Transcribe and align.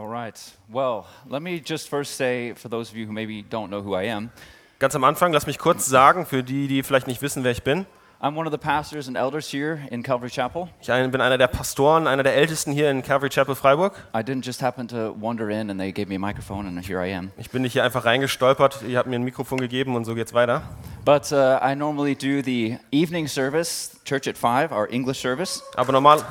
All 0.00 0.08
right. 0.08 0.40
Well, 0.72 1.06
let 1.28 1.42
me 1.42 1.60
just 1.60 1.90
first 1.90 2.16
say, 2.16 2.54
for 2.54 2.70
those 2.70 2.90
of 2.90 2.96
you 2.96 3.04
who 3.04 3.12
maybe 3.12 3.42
don't 3.42 3.68
know 3.68 3.82
who 3.82 3.94
I 3.94 4.04
am, 4.04 4.30
Ganz 4.78 4.94
am 4.94 5.04
Anfang, 5.04 5.30
lass 5.34 5.46
mich 5.46 5.58
kurz 5.58 5.84
sagen, 5.84 6.24
für 6.24 6.42
die, 6.42 6.66
die 6.66 6.82
vielleicht 6.82 7.06
nicht 7.06 7.20
wissen, 7.20 7.44
wer 7.44 7.50
ich 7.50 7.62
bin. 7.62 7.84
I'm 8.22 8.36
one 8.36 8.46
of 8.46 8.52
the 8.52 8.58
pastors 8.58 9.08
and 9.08 9.16
elders 9.16 9.50
here 9.50 9.80
in 9.90 10.02
Calvary 10.02 10.28
Chapel. 10.28 10.68
Ich 10.82 10.88
bin 10.88 11.22
einer 11.22 11.38
der 11.38 11.46
Pastoren, 11.46 12.06
einer 12.06 12.22
der 12.22 12.34
Ältesten 12.34 12.70
hier 12.70 12.90
in 12.90 13.02
Calvary 13.02 13.30
Chapel 13.30 13.54
Freiburg. 13.54 13.94
I 14.14 14.18
didn't 14.18 14.44
just 14.44 14.60
happen 14.60 14.86
to 14.88 15.14
wander 15.18 15.48
in 15.48 15.70
and 15.70 15.80
they 15.80 15.90
gave 15.90 16.06
me 16.08 16.16
a 16.16 16.18
microphone 16.18 16.66
and 16.66 16.86
here 16.86 17.02
I 17.02 17.14
am. 17.14 17.32
Ich 17.38 17.48
bin 17.48 17.62
nicht 17.62 17.72
hier 17.72 17.82
einfach 17.82 18.04
reingestolpert, 18.04 18.82
ihr 18.86 18.98
habt 18.98 19.08
mir 19.08 19.16
ein 19.16 19.22
Mikrofon 19.22 19.58
gegeben 19.58 19.96
und 19.96 20.04
so 20.04 20.14
geht's 20.14 20.34
weiter. 20.34 20.60
But 21.06 21.32
uh, 21.32 21.60
I 21.62 21.74
normally 21.74 22.14
do 22.14 22.42
the 22.42 22.76
evening 22.92 23.26
service, 23.26 23.98
church 24.04 24.28
at 24.28 24.36
5, 24.36 24.70
our 24.70 24.86
English 24.92 25.18
service. 25.18 25.62
Aber, 25.76 25.90
normal, 25.90 26.22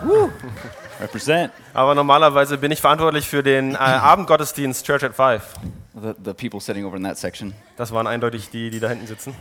Represent 1.02 1.52
aber 1.74 1.96
normalerweise 1.96 2.60
bin 2.60 2.71
ich 2.71 2.82
verantwortlich 2.82 3.27
für 3.27 3.41
den 3.41 3.74
äh, 3.74 3.77
Abendgottesdienst 3.77 4.85
Church 4.85 5.04
at 5.04 5.16
Five. 5.16 5.55
the, 5.99 6.13
the 6.24 6.35
people 6.35 6.60
sitting 6.60 6.85
over 6.85 6.96
in 6.96 7.04
that 7.04 7.18
section. 7.18 7.55
Das 7.77 7.91
waren 7.91 8.05
eindeutig 8.05 8.52
die, 8.52 8.70
die 8.70 8.80
da 8.80 8.90
hinten 8.90 9.08
sitzen. 9.08 9.34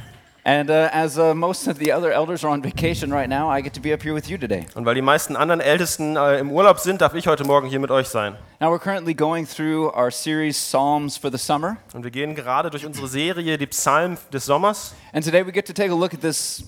And 0.45 0.70
uh, 0.70 0.88
as 0.92 1.19
uh, 1.19 1.34
most 1.34 1.69
of 1.69 1.78
the 1.78 1.92
other 1.92 2.10
elders 2.10 2.45
are 2.45 2.51
on 2.51 2.62
vacation 2.62 3.12
right 3.12 3.28
now, 3.28 3.51
I 3.51 3.60
get 3.60 3.74
to 3.74 3.80
be 3.80 3.92
up 3.92 4.02
here 4.02 4.15
with 4.15 4.30
you 4.30 4.38
today. 4.38 4.66
Und 4.74 4.87
weil 4.87 4.95
die 4.95 5.02
meisten 5.02 5.37
anderen 5.37 5.61
Ältesten 5.61 6.16
äh, 6.16 6.38
im 6.38 6.51
Urlaub 6.51 6.78
sind, 6.78 7.01
darf 7.01 7.14
ich 7.14 7.27
heute 7.27 7.45
Morgen 7.45 7.69
hier 7.69 7.80
mit 7.80 7.91
euch 7.91 8.09
sein. 8.09 8.37
Now, 8.61 8.73
we're 8.73 8.78
currently 8.78 9.14
going 9.14 9.47
through 9.47 9.92
our 9.95 10.11
series 10.11 10.56
Psalms 10.56 11.16
for 11.16 11.30
the 11.30 11.38
Summer. 11.38 11.77
Und 11.92 12.05
wir 12.05 12.11
gehen 12.11 12.34
gerade 12.34 12.70
durch 12.70 12.87
unsere 12.87 13.09
Serie, 13.09 13.59
die 13.59 13.66
Psalmen 13.66 14.16
des 14.33 14.47
Sommers. 14.47 14.95
And 15.12 15.24
today 15.24 15.45
we 15.45 15.52
get 15.52 15.66
to 15.66 15.73
take 15.73 15.91
a 15.91 15.97
look 15.97 16.14
at 16.14 16.20
this 16.20 16.64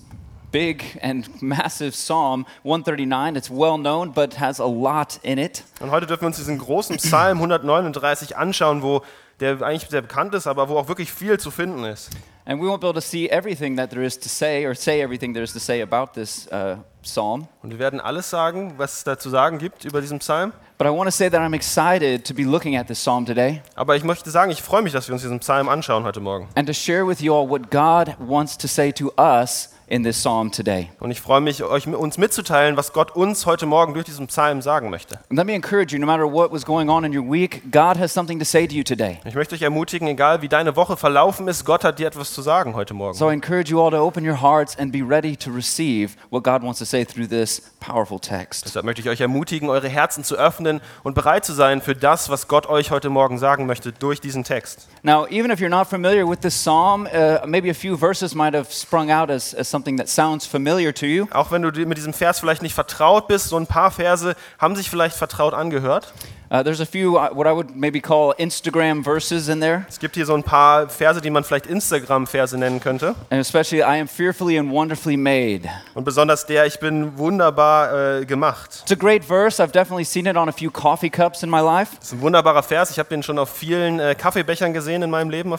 big 0.53 0.99
and 1.03 1.41
massive 1.41 1.93
Psalm 1.93 2.47
139. 2.65 3.37
It's 3.37 3.51
well 3.51 3.79
known, 3.79 4.13
but 4.13 4.39
has 4.39 4.61
a 4.61 4.67
lot 4.67 5.19
in 5.23 5.39
it. 5.39 5.65
Und 5.81 5.91
heute 5.91 6.07
dürfen 6.07 6.23
wir 6.23 6.27
uns 6.27 6.37
diesen 6.37 6.59
großen 6.59 6.97
Psalm 6.97 7.39
139 7.39 8.37
anschauen, 8.37 8.83
wo 8.83 9.03
der 9.41 9.63
eigentlich 9.63 9.89
sehr 9.89 10.03
bekannt 10.03 10.35
ist, 10.35 10.47
aber 10.47 10.69
wo 10.69 10.77
auch 10.77 10.89
wirklich 10.89 11.13
viel 11.13 11.39
zu 11.39 11.51
finden 11.51 11.85
ist. 11.85 12.11
And 12.51 12.61
we 12.61 12.67
won't 12.67 12.81
be 12.81 12.89
able 12.89 12.95
to 12.95 13.01
see 13.01 13.29
everything 13.31 13.77
that 13.77 13.91
there 13.91 14.03
is 14.03 14.19
to 14.19 14.29
say 14.29 14.65
or 14.65 14.75
say 14.75 15.01
everything 15.03 15.33
there 15.35 15.45
is 15.45 15.53
to 15.53 15.61
say 15.61 15.83
about 15.83 16.15
this 16.15 16.49
uh, 16.51 16.79
psalm. 17.01 17.47
Und 17.63 17.71
wir 17.71 17.79
werden 17.79 18.01
alles 18.01 18.29
sagen, 18.29 18.75
was 18.77 18.95
es 18.99 19.05
da 19.05 19.17
zu 19.17 19.31
sagen 19.31 19.59
gibt 19.59 19.85
über 19.85 20.01
diesen 20.01 20.19
Psalm. 20.19 20.53
But 20.77 20.89
I 20.89 20.91
want 20.91 21.07
to 21.07 21.13
say 21.13 21.31
that 21.31 21.41
I'm 21.41 21.55
excited 21.55 22.25
to 22.27 22.35
be 22.35 22.43
looking 22.43 22.77
at 22.77 22.89
this 22.89 22.99
psalm 23.01 23.25
today 23.25 23.63
Aber 23.77 23.95
ich 23.95 24.03
möchte 24.03 24.31
sagen, 24.31 24.51
ich 24.51 24.63
freue 24.63 24.83
mich, 24.83 24.93
dass 24.93 25.07
wir 25.07 25.13
uns 25.13 25.23
diesen 25.23 25.39
Psalm 25.39 25.69
anschauen 25.69 26.03
heute 26.03 26.19
Morgen. 26.19 26.49
and 26.57 26.67
to 26.67 26.73
share 26.75 27.07
with 27.07 27.21
you 27.21 27.33
all 27.33 27.49
what 27.49 27.71
God 27.71 28.17
wants 28.19 28.59
to 28.59 28.67
say 28.67 28.91
to 28.95 29.13
us 29.17 29.69
in 29.91 30.05
this 30.05 30.17
psalm 30.17 30.51
today. 30.51 30.89
Und 31.01 31.11
ich 31.11 31.21
freue 31.21 31.41
mich, 31.41 31.63
euch 31.65 31.87
uns 31.87 32.17
mitzuteilen, 32.17 32.77
was 32.77 32.93
Gott 32.93 33.11
uns 33.17 33.45
heute 33.45 33.67
Morgen 33.67 33.93
durch 33.93 34.07
diesen 34.07 34.29
Psalm 34.29 34.63
sagen 34.63 34.89
möchte. 34.89 35.17
And 35.29 35.37
let 35.37 35.47
me 35.47 35.53
encourage 35.53 35.93
you 35.93 35.99
no 35.99 36.07
matter 36.07 36.25
what 36.25 36.53
was 36.53 36.65
going 36.65 36.89
on 36.89 37.05
in 37.05 37.17
your 37.17 37.29
week, 37.29 37.71
God 37.73 37.99
has 37.99 38.15
something 38.15 38.39
to 38.39 38.45
say 38.45 38.67
to 38.69 38.75
you 38.75 38.85
today. 38.85 39.19
Ich 39.25 39.35
möchte 39.35 39.57
euch 39.57 39.63
ermutigen, 39.63 40.07
egal 40.07 40.43
wie 40.43 40.49
deine 40.49 40.77
Woche 40.77 40.97
verlaufen 40.97 41.49
ist, 41.49 41.65
Gott 41.65 41.83
hat 41.83 41.99
dir 41.99 42.07
etwas 42.07 42.33
zu 42.33 42.41
sagen 42.41 42.75
heute 42.75 42.95
Morgen. 42.95 43.19
So 43.19 43.29
I 43.29 43.35
encourage 43.35 43.71
you 43.71 43.83
all 43.83 43.91
to 43.91 43.99
open 43.99 44.25
your 44.25 44.41
hearts 44.41 44.79
and 44.79 44.93
be 44.93 45.03
ready 45.03 45.37
to 45.37 45.51
receive 45.51 46.13
what 46.31 46.45
God 46.45 46.63
wants 46.63 46.79
to 46.79 46.85
say 46.85 47.05
through 47.05 47.29
this 47.29 47.61
powerful 47.81 48.21
text. 48.21 48.67
Deshalb 48.67 48.85
möchte 48.85 49.03
ich 49.03 49.09
euch 49.09 49.21
ermutigen, 49.21 49.69
eure 49.69 49.89
Herzen 49.89 50.23
zu 50.23 50.37
öffnen 50.37 50.81
und 51.03 51.15
bereit 51.17 51.45
zu 51.45 51.53
sein 51.53 51.83
für 51.83 51.97
das, 51.97 52.31
was 52.31 52.47
Gott 52.47 52.69
euch 52.69 52.93
heute 52.93 53.11
Morgen 53.11 53.39
sagen 53.39 53.67
möchte 53.67 53.91
durch 53.91 54.21
diesen 54.21 54.45
Text. 54.45 54.87
Now, 55.03 55.27
even 55.29 55.51
if 55.51 55.59
you're 55.59 55.69
not 55.69 55.89
familiar 55.89 56.29
with 56.29 56.41
this 56.41 56.55
psalm, 56.55 57.09
uh, 57.13 57.45
maybe 57.45 57.71
a 57.71 57.75
few 57.75 57.97
verses 57.97 58.37
might 58.37 58.55
have 58.55 58.73
sprung 58.73 59.11
out 59.11 59.31
as, 59.31 59.53
as 59.53 59.69
something 59.69 59.80
that 59.99 60.09
sounds 60.09 60.47
familiar 60.47 60.93
to 60.95 61.07
you. 61.07 61.27
Auch 61.33 61.51
wenn 61.51 61.63
du 61.63 61.71
mit 61.87 61.99
diesem 61.99 62.13
Vers 62.13 62.41
vielleicht 62.41 62.63
nicht 62.63 62.75
vertraut 62.75 63.29
bist, 63.29 63.49
so 63.49 63.57
ein 63.57 63.67
paar 63.67 63.91
Verse 63.91 64.35
haben 64.59 64.77
sich 64.77 64.91
vielleicht 64.91 65.17
vertraut 65.17 65.55
angehört. 65.55 66.13
Uh, 66.53 66.65
there's 66.65 66.81
a 66.81 66.87
few, 66.87 67.17
uh, 67.17 67.31
what 67.33 67.47
I 67.47 67.53
would 67.53 67.77
maybe 67.77 68.01
call 68.01 68.35
Instagram 68.37 69.05
verses 69.05 69.49
in 69.49 69.61
there, 69.61 69.87
Es 69.89 70.01
gibt 70.01 70.17
hier 70.17 70.27
so 70.27 70.35
ein 70.35 70.43
paar 70.43 70.89
Verse, 70.89 71.21
die 71.21 71.31
man 71.31 71.45
vielleicht 71.45 71.67
Instagram-Verse 71.67 72.59
nennen 72.59 72.81
könnte. 72.81 73.15
and 73.31 73.41
especially, 73.41 73.83
I 73.85 74.01
am 74.01 74.09
fearfully 74.09 74.59
and 74.59 74.73
wonderfully 74.73 75.17
made. 75.17 75.69
Und 75.95 76.03
besonders 76.05 76.47
der, 76.47 76.67
ich 76.67 76.81
bin 76.81 77.17
wunderbar 77.17 78.21
äh, 78.21 78.25
gemacht. 78.27 78.81
It's 78.83 78.91
a 78.91 78.97
great 78.97 79.25
verse. 79.25 79.63
I've 79.63 79.71
definitely 79.71 80.05
seen 80.05 80.27
it 80.27 80.37
on 80.37 80.49
a 80.49 80.53
few 80.53 80.73
coffee 80.73 81.09
cups 81.09 81.45
in 81.45 81.51
my 81.51 81.61
life. 81.61 81.95
Das 82.01 82.09
ist 82.09 82.15
ein 82.15 82.21
wunderbarer 82.21 82.65
Vers. 82.65 82.91
Ich 82.91 82.99
habe 82.99 83.09
den 83.09 83.23
schon 83.23 83.39
auf 83.39 83.51
vielen 83.51 84.01
äh, 84.01 84.17
Kaffeebechern 84.17 84.73
gesehen 84.73 85.03
in 85.03 85.11
meinem 85.11 85.31
Leben. 85.31 85.55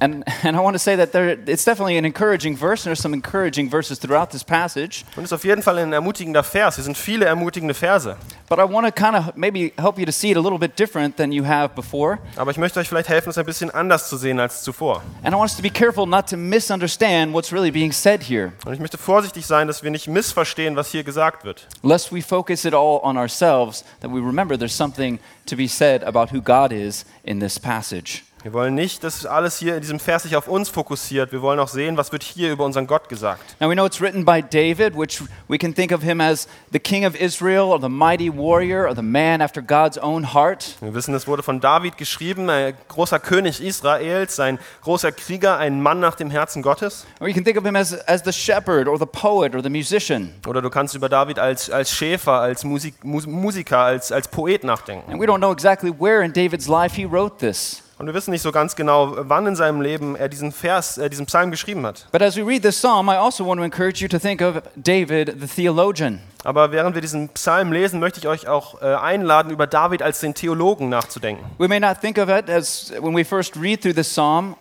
And, 0.00 0.24
and 0.42 0.56
I 0.56 0.60
want 0.60 0.74
to 0.74 0.80
say 0.80 0.96
that 0.96 1.12
there, 1.12 1.38
it's 1.46 1.64
definitely 1.64 1.96
an 1.98 2.04
encouraging 2.04 2.56
verse, 2.56 2.80
and 2.84 2.86
there's 2.86 3.00
some 3.00 3.14
encouraging 3.14 3.70
verses 3.70 4.00
throughout 4.00 4.30
this 4.30 4.42
passage. 4.42 5.04
Und 5.14 5.22
ist 5.22 5.32
auf 5.32 5.44
jeden 5.44 5.62
Fall 5.62 5.78
ein 5.78 5.92
ermutigender 5.92 6.42
Vers. 6.42 6.74
Hier 6.74 6.82
sind 6.82 6.96
viele 6.98 7.26
ermutigende 7.26 7.74
Verse. 7.74 8.16
But 8.48 8.58
I 8.58 8.64
want 8.64 8.86
to 8.86 8.92
kind 8.92 9.14
of 9.16 9.36
maybe 9.36 9.72
help 9.78 10.00
you 10.00 10.04
to 10.04 10.10
see 10.12 10.31
it 10.32 10.36
a 10.36 10.40
little 10.40 10.58
bit 10.58 10.76
different 10.78 11.16
than 11.16 11.30
you 11.32 11.44
have 11.46 11.74
before. 11.74 12.18
Aber 12.36 12.50
ich 12.50 12.56
möchte 12.56 12.80
euch 12.80 12.88
vielleicht 12.88 13.08
helfen, 13.08 13.30
es 13.30 13.38
ein 13.38 13.46
bisschen 13.46 13.70
anders 13.70 14.08
zu 14.08 14.16
sehen 14.16 14.40
als 14.40 14.62
zuvor. 14.62 15.02
And 15.22 15.34
I 15.34 15.38
want 15.38 15.50
us 15.50 15.56
to 15.56 15.62
be 15.62 15.70
careful 15.70 16.06
not 16.06 16.28
to 16.30 16.36
misunderstand 16.36 17.32
what's 17.32 17.52
really 17.52 17.70
being 17.70 17.92
said 17.92 18.22
here, 18.28 18.52
Und 18.66 18.72
ich 18.72 18.80
möchte 18.80 18.98
vorsichtig 18.98 19.46
sein, 19.46 19.68
dass 19.68 19.82
wir 19.82 19.90
nicht 19.90 20.08
missverstehen, 20.08 20.74
was 20.76 20.90
hier 20.90 21.04
gesagt 21.04 21.44
wird. 21.44 21.66
lest 21.82 22.12
we 22.12 22.20
focus 22.22 22.64
it 22.64 22.74
all 22.74 23.00
on 23.02 23.16
ourselves, 23.16 23.84
that 24.00 24.10
we 24.10 24.18
remember 24.18 24.58
there's 24.58 24.76
something 24.76 25.18
to 25.46 25.56
be 25.56 25.68
said 25.68 26.02
about 26.04 26.34
who 26.34 26.40
God 26.40 26.72
is 26.72 27.04
in 27.24 27.38
this 27.40 27.58
passage. 27.58 28.24
Wir 28.42 28.52
wollen 28.52 28.74
nicht, 28.74 29.04
dass 29.04 29.24
alles 29.24 29.58
hier 29.58 29.76
in 29.76 29.82
diesem 29.82 30.00
Vers 30.00 30.24
sich 30.24 30.34
auf 30.34 30.48
uns 30.48 30.68
fokussiert. 30.68 31.30
Wir 31.30 31.42
wollen 31.42 31.60
auch 31.60 31.68
sehen, 31.68 31.96
was 31.96 32.10
wird 32.10 32.24
hier 32.24 32.50
über 32.50 32.64
unseren 32.64 32.88
Gott 32.88 33.08
gesagt. 33.08 33.54
Now 33.60 33.68
we 33.68 33.74
know 33.74 33.86
it's 33.86 34.00
written 34.00 34.24
by 34.24 34.42
David, 34.42 34.98
which 34.98 35.22
we 35.46 35.58
can 35.58 35.72
think 35.72 35.92
of 35.92 36.02
him 36.02 36.20
as 36.20 36.48
the 36.72 36.80
king 36.80 37.06
of 37.06 37.14
Israel, 37.14 37.70
or 37.70 37.80
the 37.80 37.88
mighty 37.88 38.28
warrior, 38.28 38.88
or 38.88 38.96
the 38.96 39.02
man 39.02 39.40
after 39.40 39.62
God's 39.62 39.96
own 39.96 40.34
heart. 40.34 40.76
Wir 40.80 40.92
wissen, 40.92 41.14
es 41.14 41.28
wurde 41.28 41.44
von 41.44 41.60
David 41.60 41.96
geschrieben, 41.96 42.50
ein 42.50 42.74
großer 42.88 43.20
König 43.20 43.60
Israels, 43.60 44.40
ein 44.40 44.58
großer 44.82 45.12
Krieger, 45.12 45.58
ein 45.58 45.80
Mann 45.80 46.00
nach 46.00 46.16
dem 46.16 46.30
Herzen 46.32 46.62
Gottes. 46.62 47.06
Or 47.20 47.28
you 47.28 47.34
can 47.34 47.44
think 47.44 47.56
of 47.56 47.64
him 47.64 47.76
as, 47.76 47.94
as 48.08 48.24
the 48.24 48.32
shepherd, 48.32 48.88
or 48.88 48.98
the 48.98 49.06
poet, 49.06 49.54
or 49.54 49.62
the 49.62 49.70
musician. 49.70 50.34
Oder 50.48 50.60
du 50.60 50.68
kannst 50.68 50.96
über 50.96 51.08
David 51.08 51.38
als, 51.38 51.70
als 51.70 51.92
Schäfer, 51.92 52.40
als 52.40 52.64
Musik, 52.64 53.04
Mus 53.04 53.24
Musiker, 53.24 53.78
als, 53.78 54.10
als 54.10 54.26
Poet 54.26 54.64
nachdenken. 54.64 55.12
And 55.12 55.20
we 55.20 55.26
don't 55.26 55.38
know 55.38 55.52
exactly 55.52 55.92
where 55.96 56.24
in 56.24 56.32
David's 56.32 56.66
life 56.66 56.96
he 56.96 57.04
wrote 57.04 57.36
this. 57.38 57.84
Und 58.02 58.08
wir 58.08 58.14
wissen 58.14 58.32
nicht 58.32 58.42
so 58.42 58.50
ganz 58.50 58.74
genau, 58.74 59.14
wann 59.16 59.46
in 59.46 59.54
seinem 59.54 59.80
Leben 59.80 60.16
er 60.16 60.28
diesen 60.28 60.50
Vers, 60.50 60.98
äh, 60.98 61.08
diesen 61.08 61.26
Psalm 61.26 61.52
geschrieben 61.52 61.86
hat. 61.86 62.08
But 62.10 62.20
as 62.20 62.36
we 62.36 62.44
read 62.44 62.64
this 62.64 62.76
psalm, 62.76 63.08
I 63.08 63.12
also 63.12 63.46
want 63.46 63.60
to 63.60 63.64
encourage 63.64 64.02
you 64.02 64.08
to 64.08 64.18
think 64.18 64.42
of 64.42 64.60
David, 64.74 65.36
the 65.40 65.46
theologian. 65.46 66.18
Aber 66.42 66.72
während 66.72 66.96
wir 66.96 67.00
diesen 67.00 67.28
Psalm 67.28 67.70
lesen, 67.70 68.00
möchte 68.00 68.18
ich 68.18 68.26
euch 68.26 68.48
auch 68.48 68.82
äh, 68.82 68.86
einladen, 68.86 69.52
über 69.52 69.68
David 69.68 70.02
als 70.02 70.18
den 70.18 70.34
Theologen 70.34 70.88
nachzudenken. 70.88 71.44
We 71.58 71.68
may 71.68 71.78
not 71.78 72.00
think 72.00 72.18
of 72.18 72.28
it 72.28 72.50
as 72.50 72.92
when 73.00 73.14
we 73.14 73.24
first 73.24 73.54
read 73.56 73.80
through 73.80 73.94
this 73.94 74.12
psalm, 74.12 74.56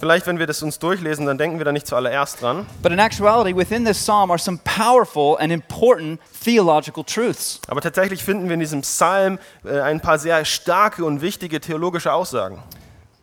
Vielleicht, 0.00 0.26
wenn 0.26 0.38
wir 0.38 0.46
das 0.46 0.62
uns 0.62 0.78
durchlesen, 0.78 1.26
dann 1.26 1.36
denken 1.36 1.58
wir 1.58 1.66
da 1.66 1.72
nicht 1.72 1.86
zuallererst 1.86 2.40
dran. 2.40 2.66
but 2.82 2.90
in 2.90 2.98
actuality, 2.98 3.54
within 3.54 3.84
this 3.84 3.98
psalm 3.98 4.30
are 4.30 4.38
some 4.38 4.58
powerful 4.64 5.36
and 5.38 5.52
important 5.52 6.18
theological 6.42 7.04
truths. 7.04 7.60
Aber 7.68 7.82
tatsächlich 7.82 8.24
finden 8.24 8.46
wir 8.48 8.54
in 8.54 8.60
diesem 8.60 8.80
Psalm 8.80 9.38
äh, 9.62 9.78
ein 9.80 10.00
paar 10.00 10.18
sehr 10.18 10.42
starke 10.46 11.04
und 11.04 11.20
wichtige 11.20 11.60
theologische 11.60 12.14
Aussagen. 12.14 12.62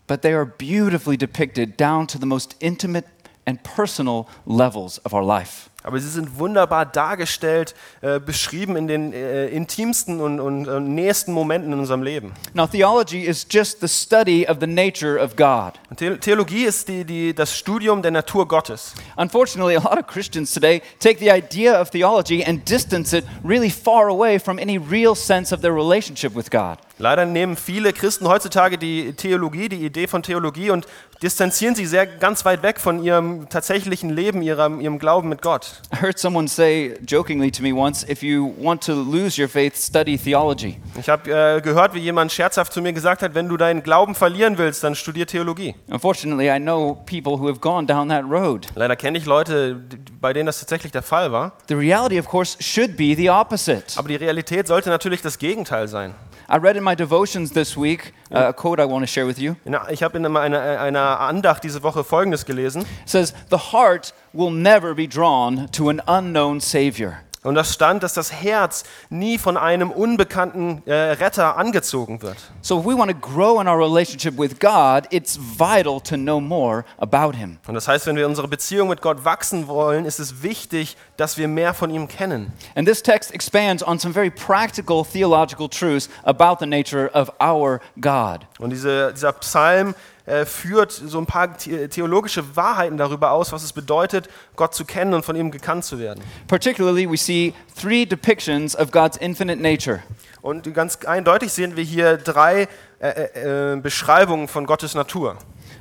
But 0.05 0.21
they 0.21 0.35
are 0.35 0.45
beautifully 0.45 1.17
depicted 1.17 1.79
down 1.81 2.07
to 2.09 2.19
the 2.19 2.27
most 2.27 2.55
intimate 2.59 3.07
and 3.47 3.59
personal 3.63 4.27
levels 4.45 5.03
of 5.03 5.13
our 5.13 5.23
life. 5.25 5.71
Aber 5.87 6.01
sie 6.01 6.09
sind 6.09 6.37
wunderbar 6.37 6.85
dargestellt, 6.85 7.73
äh, 8.01 8.19
beschrieben 8.19 8.75
in 8.75 8.87
den 8.87 9.13
äh, 9.13 9.47
intimsten 9.47 10.19
und, 10.19 10.41
und, 10.41 10.67
und 10.67 10.93
nächsten 10.93 11.31
Momenten 11.31 11.71
in 11.71 11.79
unserem 11.79 12.03
Leben. 12.03 12.33
Now, 12.53 12.67
theology 12.67 13.21
is 13.21 13.47
just 13.49 13.79
the 13.79 13.87
study 13.87 14.45
of 14.45 14.57
the 14.59 14.67
nature 14.67 15.17
of 15.17 15.37
God. 15.37 15.79
The 15.97 16.17
Theologie 16.17 16.65
ist 16.65 16.89
die, 16.89 17.05
die, 17.05 17.33
das 17.33 17.55
Studium 17.57 18.01
der 18.01 18.11
Natur 18.11 18.49
Gottes. 18.49 18.95
Unfortunately, 19.15 19.77
a 19.77 19.79
lot 19.79 19.97
of 19.97 20.07
Christians 20.07 20.53
today 20.53 20.81
take 20.99 21.19
the 21.19 21.31
idea 21.31 21.79
of 21.79 21.89
theology 21.89 22.43
and 22.43 22.69
distance 22.69 23.13
it 23.13 23.23
really 23.41 23.69
far 23.69 24.09
away 24.09 24.39
from 24.39 24.59
any 24.59 24.77
real 24.77 25.15
sense 25.15 25.55
of 25.55 25.61
their 25.61 25.73
relationship 25.73 26.35
with 26.35 26.51
God. 26.51 26.79
Leider 26.99 27.25
nehmen 27.25 27.57
viele 27.57 27.93
Christen 27.93 28.27
heutzutage 28.27 28.79
die 28.79 29.13
Theologie, 29.13 29.69
die 29.69 29.85
Idee 29.85 30.07
von 30.07 30.23
Theologie 30.23 30.71
und 30.71 30.87
distanzieren 31.21 31.75
sie 31.75 31.85
sehr 31.85 32.07
ganz 32.07 32.43
weit 32.43 32.63
weg 32.63 32.79
von 32.79 33.03
ihrem 33.03 33.49
tatsächlichen 33.49 34.09
Leben, 34.09 34.41
ihrem, 34.41 34.81
ihrem 34.81 34.97
Glauben 34.97 35.29
mit 35.29 35.43
Gott. 35.43 35.81
I 35.93 36.01
heard 36.01 36.17
someone 36.17 36.47
say 36.47 36.97
jokingly 37.07 37.51
to 37.51 37.61
me 37.61 37.71
once 37.71 38.03
if 38.07 38.23
you 38.23 38.53
want 38.59 38.83
to 38.83 38.93
lose 38.93 39.39
your 39.39 39.47
faith, 39.47 39.77
study 39.77 40.17
theology. 40.17 40.79
Ich 40.99 41.07
habe 41.07 41.31
äh, 41.31 41.61
gehört, 41.61 41.93
wie 41.93 41.99
jemand 41.99 42.31
scherzhaft 42.31 42.73
zu 42.73 42.81
mir 42.81 42.93
gesagt 42.93 43.21
hat, 43.21 43.35
wenn 43.35 43.47
du 43.47 43.57
deinen 43.57 43.83
Glauben 43.83 44.15
verlieren 44.15 44.57
willst, 44.57 44.83
dann 44.83 44.95
studier 44.95 45.27
Theologie. 45.27 45.75
Unfortunately, 45.89 46.49
I 46.49 46.59
know 46.59 46.95
people 47.05 47.39
who 47.39 47.47
have 47.47 47.59
gone 47.59 47.85
down 47.85 48.09
that 48.09 48.23
road. 48.23 48.67
Leider 48.75 48.95
kenne 48.95 49.19
ich 49.19 49.25
Leute, 49.25 49.79
bei 50.19 50.33
denen 50.33 50.47
das 50.47 50.59
tatsächlich 50.59 50.91
der 50.91 51.03
Fall 51.03 51.31
war. 51.31 51.53
The 51.67 51.75
reality, 51.75 52.19
of 52.19 52.27
course, 52.27 52.57
should 52.59 52.97
be 52.97 53.15
the 53.15 53.29
opposite. 53.29 53.97
Aber 53.97 54.07
die 54.07 54.15
Realität 54.15 54.67
sollte 54.67 54.89
natürlich 54.89 55.21
das 55.21 55.37
Gegenteil 55.37 55.87
sein. 55.87 56.15
I 56.49 56.57
read 56.57 56.77
in 56.77 56.83
my 56.83 56.95
devotions 56.95 57.51
this 57.51 57.75
week 57.75 58.13
uh, 58.31 58.47
a 58.49 58.53
quote 58.53 58.79
I 58.79 58.85
want 58.85 59.03
to 59.03 59.07
share 59.07 59.25
with 59.25 59.37
you. 59.37 59.57
Ich 59.91 60.01
habe 60.01 60.17
in 60.17 60.25
einer, 60.25 60.79
einer 60.79 61.19
Andacht 61.19 61.63
diese 61.63 61.83
Woche 61.83 62.05
Folgendes 62.05 62.45
gelesen. 62.45 62.83
It 62.83 63.09
says, 63.09 63.33
The 63.49 63.73
heart 63.73 64.13
will 64.31 64.51
never 64.51 64.93
be 64.93 65.07
drawn 65.07 65.67
to 65.73 65.89
an 65.89 66.01
unknown 66.07 66.61
Savior. 66.61 67.19
Und 67.47 67.55
das 67.55 67.73
stand, 67.73 68.03
dass 68.03 68.13
das 68.13 68.33
Herz 68.33 68.83
nie 69.09 69.37
von 69.37 69.55
einem 69.55 69.89
unbekannten 69.89 70.83
äh, 70.85 70.93
Retter 70.93 71.55
angezogen 71.55 72.21
wird. 72.21 72.35
So 72.61 72.79
if 72.81 72.85
we 72.85 72.97
want 72.97 73.09
to 73.09 73.17
grow 73.17 73.61
in 73.61 73.69
our 73.69 73.79
relationship 73.79 74.37
with 74.37 74.59
God, 74.59 75.07
it's 75.11 75.39
vital 75.39 76.01
to 76.01 76.17
know 76.17 76.41
more 76.41 76.83
about 76.97 77.37
Him. 77.37 77.57
Und 77.65 77.75
das 77.75 77.87
heißt, 77.87 78.05
wenn 78.05 78.17
wir 78.17 78.27
unsere 78.27 78.49
Beziehung 78.49 78.89
mit 78.89 79.01
Gott 79.01 79.23
wachsen 79.23 79.69
wollen, 79.69 80.03
ist 80.03 80.19
es 80.19 80.43
wichtig, 80.43 80.97
dass 81.15 81.37
wir 81.37 81.47
mehr 81.47 81.73
von 81.73 81.89
ihm 81.89 82.09
kennen. 82.09 82.51
And 82.75 82.85
this 82.85 83.01
text 83.01 83.33
expands 83.33 83.81
on 83.81 83.97
some 83.97 84.13
very 84.13 84.29
practical 84.29 85.05
theological 85.05 85.69
truths 85.69 86.09
about 86.25 86.57
the 86.59 86.65
nature 86.65 87.09
of 87.13 87.31
our 87.41 87.79
God. 88.01 88.41
Und 88.59 88.71
diese, 88.71 89.13
dieser 89.13 89.31
Psalm 89.31 89.95
äh, 90.27 90.45
führt 90.45 90.91
so 90.91 91.19
ein 91.19 91.25
paar 91.25 91.57
the 91.57 91.87
theologische 91.87 92.55
Wahrheiten 92.57 92.97
darüber 92.97 93.31
aus, 93.31 93.53
was 93.53 93.63
es 93.63 93.71
bedeutet, 93.71 94.27
Gott 94.57 94.75
zu 94.75 94.83
kennen 94.83 95.13
und 95.13 95.23
von 95.23 95.37
ihm 95.37 95.51
gekannt 95.51 95.85
zu 95.85 95.99
werden. 95.99 96.21
Particularly, 96.47 97.09
we 97.09 97.15
see 97.15 97.53
three 97.79 98.05
depictions 98.05 98.77
of 98.77 98.91
God's 98.91 99.15
infinite 99.15 99.61
nature. 99.61 100.03
Und 100.41 100.73
ganz 100.73 100.97
eindeutig 101.05 101.53
sehen 101.53 101.77
wir 101.77 101.83
hier 101.85 102.17
drei 102.17 102.67
äh, 102.99 103.07
äh, 103.07 103.73
äh, 103.73 103.79
Beschreibungen 103.79 104.49
von 104.49 104.65
Gottes 104.65 104.95
Natur. 104.95 105.37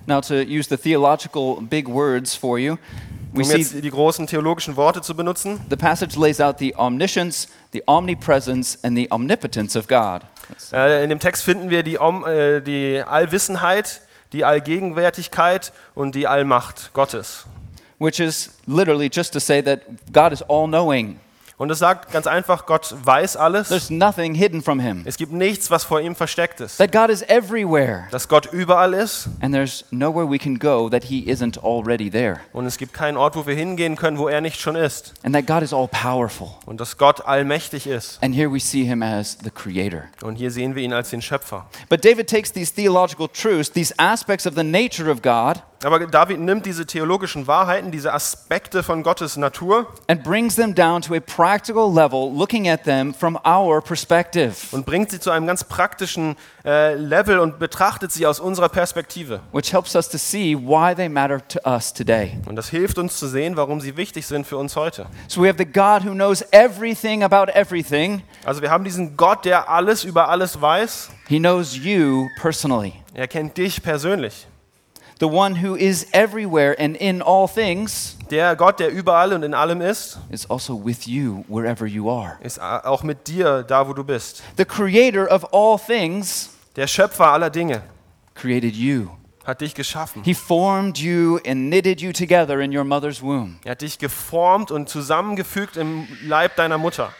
Now, 0.06 0.20
to 0.20 0.34
use 0.34 0.69
the 0.69 0.76
theological 0.76 1.60
big 1.60 1.88
words 1.88 2.37
for 2.37 2.56
you, 2.56 2.76
we 3.32 3.42
Um 3.42 3.50
jetzt 3.50 3.75
die 3.82 3.90
großen 3.90 4.28
theologischen 4.28 4.76
Worte 4.76 5.02
zu 5.02 5.16
benutzen. 5.16 5.60
the 5.70 5.76
passage 5.76 6.16
lays 6.16 6.40
out 6.40 6.60
the 6.60 6.72
omniscience, 6.76 7.49
the 7.72 7.82
omnipresence, 7.88 8.78
and 8.84 8.96
the 8.96 9.10
omnipotence 9.10 9.76
of 9.76 9.88
God. 9.88 10.22
Äh, 10.72 11.02
in 11.02 11.10
dem 11.10 11.19
Text 11.19 11.42
finden 11.42 11.70
wir 11.70 11.82
die, 11.82 11.99
Om, 11.99 12.25
die 12.64 13.02
Allwissenheit, 13.04 14.02
die 14.32 14.44
Allgegenwärtigkeit 14.44 15.73
und 15.94 16.14
die 16.14 16.26
Allmacht 16.26 16.93
Gottes. 16.93 17.46
Which 17.99 18.20
is 18.20 18.50
literally 18.67 19.08
just 19.12 19.32
to 19.32 19.40
say 19.40 19.62
that 19.62 19.81
God 20.12 20.32
is 20.32 20.43
all 20.43 20.67
knowing. 20.67 21.19
Und 21.58 21.70
es 21.70 21.79
sagt 21.79 22.12
ganz 22.12 22.26
einfach, 22.26 22.67
Gott 22.67 22.94
weiß 23.03 23.37
alles. 23.38 23.69
There's 23.69 23.88
nothing 23.88 24.35
hidden 24.35 24.62
from 24.62 24.79
Him. 24.79 25.03
Es 25.06 25.17
gibt 25.17 25.32
nichts, 25.32 25.70
was 25.70 25.85
vor 25.85 26.00
ihm 26.00 26.14
versteckt 26.14 26.61
ist. 26.61 26.76
That 26.76 26.93
God 26.93 27.08
is 27.08 27.23
everywhere. 27.23 28.08
Dass 28.11 28.29
Gott 28.29 28.53
überall 28.53 28.93
ist 28.93 29.29
And 29.41 29.55
there's 29.55 29.85
nowhere 29.91 30.31
we 30.31 30.38
can 30.38 30.58
go 30.58 30.91
that 30.91 31.05
He 31.05 31.25
isn't 31.31 31.58
already 31.62 32.11
there. 32.11 32.41
und 32.53 32.67
es 32.67 32.76
gibt 32.76 32.93
keinen 32.93 33.17
Ort, 33.17 33.37
wo 33.37 33.47
wir 33.47 33.55
hingehen 33.55 33.97
können, 33.97 34.19
wo 34.19 34.29
er 34.29 34.43
nicht 34.43 34.61
schon 34.61 34.76
ist. 34.76 35.14
And 35.23 35.35
that 35.35 35.47
God 35.47 35.62
is 35.62 35.73
all 35.73 35.88
powerful. 35.88 36.49
Und 36.67 36.79
dass 36.79 36.99
Gott 36.99 37.25
allmächtig 37.26 37.87
ist. 37.87 38.23
And 38.23 38.35
here 38.35 38.52
we 38.52 38.61
see 38.61 38.85
Him 38.85 39.02
as 39.02 39.38
the 39.43 39.50
Creator. 39.50 40.05
Und 40.23 40.37
hier 40.37 40.50
sehen 40.50 40.75
wir 40.75 40.82
ihn 40.82 40.93
als 40.93 41.09
den 41.09 41.23
Schöpfer. 41.23 41.67
But 41.88 42.05
David 42.05 42.29
takes 42.29 42.52
these 42.52 42.75
theological 42.75 43.29
truths, 43.29 43.73
these 43.73 43.94
aspects 43.99 44.47
of 44.47 44.55
the 44.56 44.64
nature 44.64 45.11
of 45.11 45.23
God, 45.23 45.62
Aber 45.87 46.05
David 46.05 46.41
nimmt 46.41 46.67
diese 46.67 46.85
theologischen 46.85 47.47
Wahrheiten, 47.47 47.93
diese 47.93 48.12
Aspekte 48.12 48.83
von 48.83 49.05
Gottes 49.05 49.37
Natur 49.37 49.87
and 50.09 50.25
brings 50.25 50.56
them 50.56 50.75
down 50.75 51.00
to 51.00 51.15
a 51.15 51.21
practical 51.21 51.88
level, 51.94 52.29
looking 52.37 52.69
at 52.69 52.83
them 52.83 53.15
from 53.15 53.38
our 53.47 53.81
perspective, 53.81 54.56
und 54.73 54.85
bringt 54.85 55.12
sie 55.12 55.21
zu 55.21 55.31
einem 55.31 55.47
ganz 55.47 55.62
praktischen 55.62 56.35
äh, 56.65 56.94
Level 56.94 57.38
und 57.38 57.61
betrachtet 57.61 58.11
sie 58.11 58.27
aus 58.27 58.41
unserer 58.41 58.69
Perspektive. 58.69 59.38
which 59.53 59.73
helps 59.73 59.94
us 59.94 60.09
to 60.09 60.19
see 60.19 60.56
why 60.56 60.93
they 60.93 61.09
matter 61.09 61.41
to 61.47 61.61
us 61.65 61.94
today. 61.94 62.37
Und 62.47 62.56
das 62.56 62.69
hilft 62.69 62.99
uns 62.99 63.17
zu 63.17 63.29
sehen, 63.29 63.56
warum 63.56 63.81
sie 63.81 63.97
wichtig 63.97 64.27
sind 64.27 64.44
für 64.44 64.56
uns 64.56 64.75
heute. 64.75 65.06
So 65.29 65.41
we 65.41 65.49
have 65.49 65.56
the 65.56 65.65
God 65.65 66.05
who 66.05 66.15
knows 66.15 66.43
everything 66.50 67.23
about 67.23 67.53
everything. 67.53 68.25
Also 68.44 68.61
wir 68.61 68.71
haben 68.73 68.83
diesen 68.83 69.17
Gott, 69.17 69.44
der 69.44 69.71
alles 69.71 70.03
über 70.03 70.29
alles 70.31 70.61
weiß. 70.61 71.11
He 71.29 71.38
knows 71.38 71.77
you 71.77 72.27
personally. 72.41 72.93
Er 73.15 73.29
kennt 73.29 73.56
dich 73.56 73.81
persönlich. 73.85 74.49
The 75.18 75.26
one 75.26 75.62
who 75.64 75.74
is 75.76 76.06
everywhere 76.12 76.76
and 76.78 76.94
in 76.96 77.22
all 77.22 77.48
things 77.48 78.16
Der 78.30 78.54
Gott, 78.56 78.80
der 78.80 78.90
überall 78.90 79.32
und 79.32 79.42
in 79.44 79.54
allem 79.54 79.80
ist, 79.80 80.18
is 80.30 80.50
also 80.50 80.84
with 80.84 81.06
you 81.06 81.44
wherever 81.48 81.86
you 81.86 82.10
are. 82.10 82.36
ist 82.42 82.60
auch 82.60 83.02
mit 83.02 83.26
dir 83.28 83.62
da, 83.62 83.88
wo 83.88 83.92
du 83.94 84.04
bist. 84.04 84.42
The 84.58 84.64
creator 84.64 85.26
of 85.32 85.52
all 85.54 85.78
things 85.78 86.50
Der 86.76 86.86
Schöpfer 86.86 87.28
aller 87.32 87.48
Dinge 87.50 87.80
created 88.34 88.74
you. 88.76 89.08
hat 89.46 89.60
dich 89.62 89.74
geschaffen. 89.74 90.22
He 90.24 90.34
formed 90.34 90.98
you 90.98 91.36
and 91.46 91.70
knitted 91.70 92.00
you 92.02 92.12
together 92.12 92.60
in 92.60 92.76
your 92.76 92.84
mother's 92.84 93.22
womb. 93.22 93.58
Er 93.64 93.70
hat 93.70 93.80
dich 93.80 93.98
geformt 93.98 94.70
und 94.70 94.88
zusammengefügt 94.90 95.76
im 95.78 96.06
Leib 96.24 96.56
deiner 96.56 96.76
Mutter. 96.78 97.10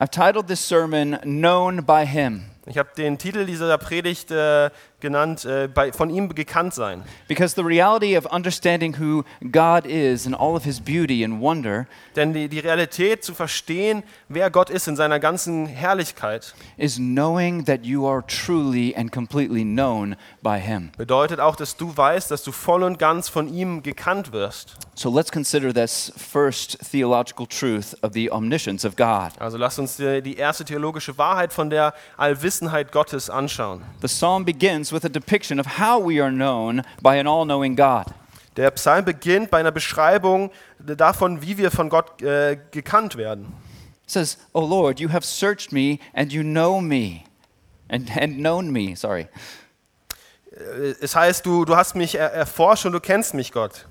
I've 0.00 0.10
titled 0.10 0.46
this 0.46 0.66
sermon 0.66 1.18
Known 1.22 1.84
by 1.84 2.06
Him 2.06 2.44
Ich 2.66 2.78
habe 2.78 2.88
den 2.96 3.18
Titel 3.18 3.44
dieser 3.44 3.76
Predigt 3.78 4.30
äh, 4.30 4.70
genannt, 5.00 5.44
äh, 5.44 5.68
bei, 5.68 5.92
von 5.92 6.10
ihm 6.10 6.34
gekannt 6.34 6.74
sein. 6.74 7.02
because 7.28 7.54
the 7.54 7.62
reality 7.62 8.16
of 8.16 8.24
understanding 8.32 8.98
who 8.98 9.24
God 9.52 9.86
is 9.86 10.26
and 10.26 10.34
all 10.34 10.56
of 10.56 10.64
His 10.64 10.80
beauty 10.80 11.24
and 11.24 11.40
wonder 11.40 11.86
Denn 12.16 12.32
die, 12.32 12.48
die 12.48 12.60
Realität 12.60 13.24
zu 13.24 13.34
verstehen, 13.34 14.02
wer 14.28 14.50
Gott 14.50 14.70
ist 14.70 14.88
in 14.88 14.96
seiner 14.96 15.18
ganzen 15.20 15.66
Herrlichkeit, 15.66 16.54
is 16.76 16.96
knowing 16.96 17.64
that 17.64 17.84
you 17.84 18.06
are 18.08 18.24
truly 18.26 18.94
and 18.96 19.12
completely 19.12 19.62
known 19.64 20.16
by 20.42 20.58
Him. 20.58 20.90
bedeutet 20.96 21.40
auch, 21.40 21.56
dass 21.56 21.76
du 21.76 21.94
weißt, 21.96 22.30
dass 22.30 22.42
du 22.42 22.52
voll 22.52 22.82
und 22.82 22.98
ganz 22.98 23.28
von 23.28 23.52
ihm 23.52 23.82
gekannt 23.82 24.32
wirst. 24.32 24.76
So 24.94 25.10
let's 25.10 25.30
consider 25.32 25.74
this 25.74 26.12
first 26.16 26.78
theological 26.90 27.46
truth 27.46 27.96
of 28.02 28.12
the 28.14 28.30
omniscience 28.30 28.84
of 28.86 28.94
God. 28.96 29.32
Also 29.38 29.58
lass 29.58 29.78
uns 29.78 29.96
die, 29.96 30.22
die 30.22 30.36
erste 30.36 30.64
theologische 30.64 31.18
Wahrheit 31.18 31.52
von 31.52 31.68
der 31.68 31.94
Allwissenheit 32.16 32.92
Gottes 32.92 33.28
anschauen. 33.28 33.82
The 34.00 34.06
psalm 34.06 34.44
begins 34.44 34.92
with 34.94 35.04
a 35.04 35.08
depiction 35.08 35.58
of 35.60 35.78
how 35.78 35.98
we 35.98 36.20
are 36.20 36.30
known 36.30 36.82
by 37.02 37.16
an 37.16 37.26
all 37.26 37.44
knowing 37.44 37.74
God. 37.76 38.06
Der 38.56 38.70
Psalm 38.70 39.04
beginnt 39.04 39.50
bei 39.50 39.58
einer 39.58 39.72
Beschreibung 39.72 40.50
davon, 40.78 41.42
wie 41.42 41.58
wir 41.58 41.70
von 41.70 41.88
Gott 41.88 42.22
äh, 42.22 42.56
gekannt 42.70 43.16
werden. 43.16 43.52
It 44.04 44.10
says, 44.10 44.38
O 44.52 44.60
Lord, 44.60 45.00
you 45.00 45.08
have 45.08 45.24
searched 45.24 45.72
me 45.72 45.98
and 46.14 46.32
you 46.32 46.42
know 46.42 46.80
me. 46.80 47.24
And, 47.88 48.10
and 48.16 48.38
known 48.38 48.70
me, 48.70 48.94
sorry. 48.96 49.28
Äh, 50.52 50.94
Es 51.00 51.16
heißt, 51.16 51.44
du, 51.44 51.64
du 51.64 51.76
hast 51.76 51.96
mich 51.96 52.14
er 52.14 52.32
erforscht 52.32 52.86
und 52.86 52.92
du 52.92 53.00
kennst 53.00 53.34
mich, 53.34 53.50
Gott. 53.50 53.86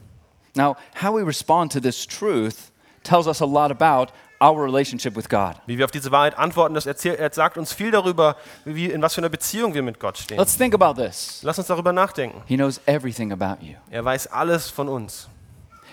Now, 0.55 0.77
how 1.01 1.13
we 1.13 1.25
respond 1.25 1.71
to 1.73 1.79
this 1.79 2.05
truth 2.07 2.71
tells 3.03 3.27
us 3.27 3.41
a 3.41 3.45
lot 3.45 3.71
about 3.71 4.13
our 4.43 4.61
relationship 4.61 5.15
with 5.15 5.29
God. 5.29 5.53
Wie 5.65 5.77
wir 5.77 5.85
auf 5.85 5.91
diese 5.91 6.11
Wahrheit 6.11 6.37
antworten, 6.37 6.73
das 6.75 6.85
erzählt, 6.85 7.19
er 7.19 7.31
sagt 7.33 7.57
uns 7.57 7.71
viel 7.71 7.91
darüber, 7.91 8.35
wie, 8.65 8.87
in 8.87 9.01
was 9.01 9.13
für 9.15 9.21
einer 9.21 9.29
Beziehung 9.29 9.73
wir 9.73 9.81
mit 9.83 9.99
Gott 9.99 10.17
stehen. 10.17 10.37
Let's 10.37 10.57
think 10.57 10.73
about 10.73 11.01
this. 11.01 11.39
Lass 11.43 11.57
uns 11.57 11.67
darüber 11.67 11.93
nachdenken. 11.93 12.41
He 12.45 12.55
knows 12.55 12.81
everything 12.85 13.31
about 13.31 13.63
you. 13.65 13.75
Er 13.89 14.03
weiß 14.03 14.27
alles 14.27 14.69
von 14.69 14.89
uns. 14.89 15.29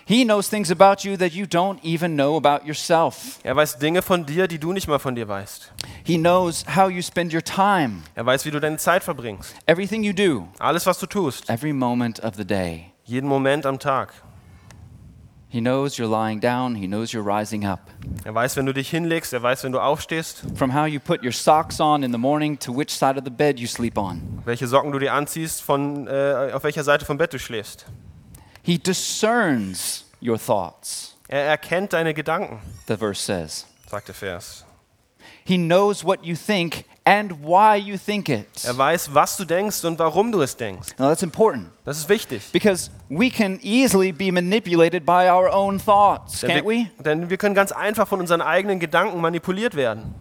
He 0.06 0.24
knows 0.24 0.48
things 0.50 0.72
about 0.72 1.04
you 1.08 1.16
that 1.18 1.30
you 1.32 1.44
don't 1.46 1.78
even 1.84 2.14
know 2.16 2.36
about 2.36 2.66
yourself. 2.66 3.38
Er 3.44 3.54
weiß 3.54 3.78
Dinge 3.78 4.02
von 4.02 4.26
dir, 4.26 4.48
die 4.48 4.58
du 4.58 4.72
nicht 4.72 4.88
mal 4.88 4.98
von 4.98 5.14
dir 5.14 5.28
weißt. 5.28 5.70
He 6.04 6.16
knows 6.18 6.64
how 6.74 6.90
you 6.90 7.00
spend 7.00 7.32
your 7.32 7.44
time, 7.44 8.02
Er 8.16 8.26
weiß, 8.26 8.44
wie 8.44 8.50
du 8.50 8.58
deine 8.58 8.78
Zeit 8.78 9.04
verbringst. 9.04 9.54
everything 9.66 10.02
you 10.02 10.12
do, 10.12 10.48
Alles, 10.58 10.84
was 10.86 10.98
du 10.98 11.06
tust. 11.06 11.48
every 11.48 11.72
moment 11.72 12.18
of 12.24 12.34
the 12.34 12.44
day. 12.44 12.86
Jeden 13.04 13.28
Moment 13.28 13.64
am 13.66 13.78
Tag. 13.78 14.12
He 15.52 15.60
knows 15.60 15.98
you're 15.98 16.08
lying 16.08 16.40
down, 16.40 16.76
He 16.76 16.86
knows 16.86 17.12
you're 17.12 17.24
rising 17.24 17.64
up. 17.66 17.80
Er 18.24 18.32
weiß, 18.34 18.56
wenn 18.56 18.66
du 18.66 18.72
dich 18.72 18.88
hinlegst. 18.90 19.32
Er 19.32 19.42
weiß, 19.42 19.64
wenn 19.64 19.72
du 19.72 19.80
aufstehst. 19.80 20.44
From 20.54 20.72
how 20.72 20.86
you 20.86 21.00
put 21.00 21.24
your 21.24 21.32
socks 21.32 21.80
on 21.80 22.04
in 22.04 22.12
the 22.12 22.18
morning 22.18 22.56
to 22.60 22.72
which 22.72 22.90
side 22.96 23.18
of 23.18 23.24
the 23.24 23.30
bed 23.30 23.58
you 23.58 23.66
sleep 23.66 23.98
on. 23.98 24.42
Welche 24.44 24.68
Socken 24.68 24.92
du 24.92 24.98
dir 25.00 25.12
anziehst, 25.12 25.60
von, 25.62 26.06
äh, 26.06 26.50
auf 26.52 26.62
welcher 26.62 26.84
Seite 26.84 27.04
vom 27.04 27.18
Bett 27.18 27.32
du 27.32 27.38
schläfst. 27.40 27.84
He 28.62 28.78
discerns 28.78 30.04
your 30.22 30.38
thoughts, 30.38 31.16
Er 31.28 31.44
erkennt 31.46 31.92
deine 31.94 32.14
Gedanken, 32.14 32.60
the 32.86 32.96
verse 32.96 33.20
says. 33.20 33.66
sagt 33.90 34.06
der 34.08 34.14
Vers. 34.14 34.64
He 35.44 35.56
knows 35.56 36.04
what 36.04 36.24
you 36.24 36.34
think 36.36 36.84
and 37.04 37.32
why 37.42 37.76
you 37.76 37.96
think 37.96 38.28
it. 38.28 38.46
Er 38.64 38.76
weiß, 38.76 39.14
was 39.14 39.36
du 39.36 39.44
denkst 39.44 39.84
und 39.84 39.98
warum 39.98 40.30
du 40.32 40.42
es 40.42 40.56
denkst. 40.56 40.88
Now 40.98 41.08
that's 41.08 41.22
important 41.22 41.70
Das 41.84 41.98
ist 41.98 42.08
wichtig. 42.08 42.42
because 42.52 42.90
we 43.08 43.30
can 43.30 43.58
easily 43.62 44.12
be 44.12 44.30
manipulated 44.30 45.04
by 45.04 45.28
our 45.30 45.50
own 45.52 45.78
thoughts, 45.78 46.40
Denn 46.40 46.50
can't 46.50 46.64
we? 46.64 46.86
wir, 46.96 47.04
denn 47.04 47.30
wir 47.30 47.36
können 47.36 47.54
ganz 47.54 47.72
einfach 47.72 48.06
von 48.06 48.20
unseren 48.20 48.42
eigenen 48.42 48.78
Gedanken 48.80 49.20
manipuliert 49.20 49.74
werden. 49.74 50.14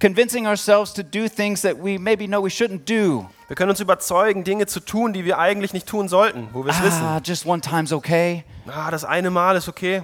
Convincing 0.00 0.46
ourselves 0.46 0.92
to 0.92 1.02
do 1.02 1.26
things 1.28 1.62
that 1.62 1.76
we 1.82 1.98
maybe 1.98 2.26
know 2.26 2.42
we 2.44 2.48
shouldn't 2.50 2.84
do. 2.86 3.26
Wir 3.48 3.56
können 3.56 3.70
uns 3.70 3.80
überzeugen, 3.80 4.44
Dinge 4.44 4.66
zu 4.66 4.80
tun, 4.80 5.12
die 5.12 5.24
wir 5.24 5.38
eigentlich 5.38 5.72
nicht 5.72 5.86
tun 5.86 6.08
sollten, 6.08 6.48
wo 6.52 6.64
wir 6.64 6.70
es 6.72 6.82
wissen. 6.82 7.02
Ah, 7.02 7.20
just 7.24 7.46
one 7.46 7.60
time's 7.62 7.92
okay. 7.92 8.44
Ah, 8.66 8.90
das 8.90 9.04
eine 9.04 9.30
Mal 9.30 9.56
ist 9.56 9.68
okay. 9.68 10.02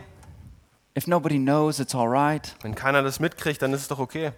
If 0.96 1.06
nobody 1.06 1.38
knows, 1.38 1.78
it's 1.78 1.94
all 1.94 2.06
right. 2.08 2.54
Wenn 2.62 2.74
keiner 2.74 3.02
das 3.02 3.18
mitkriegt, 3.20 3.60
dann 3.60 3.72
ist 3.72 3.82
es 3.82 3.88
doch 3.88 3.98
okay. 3.98 4.32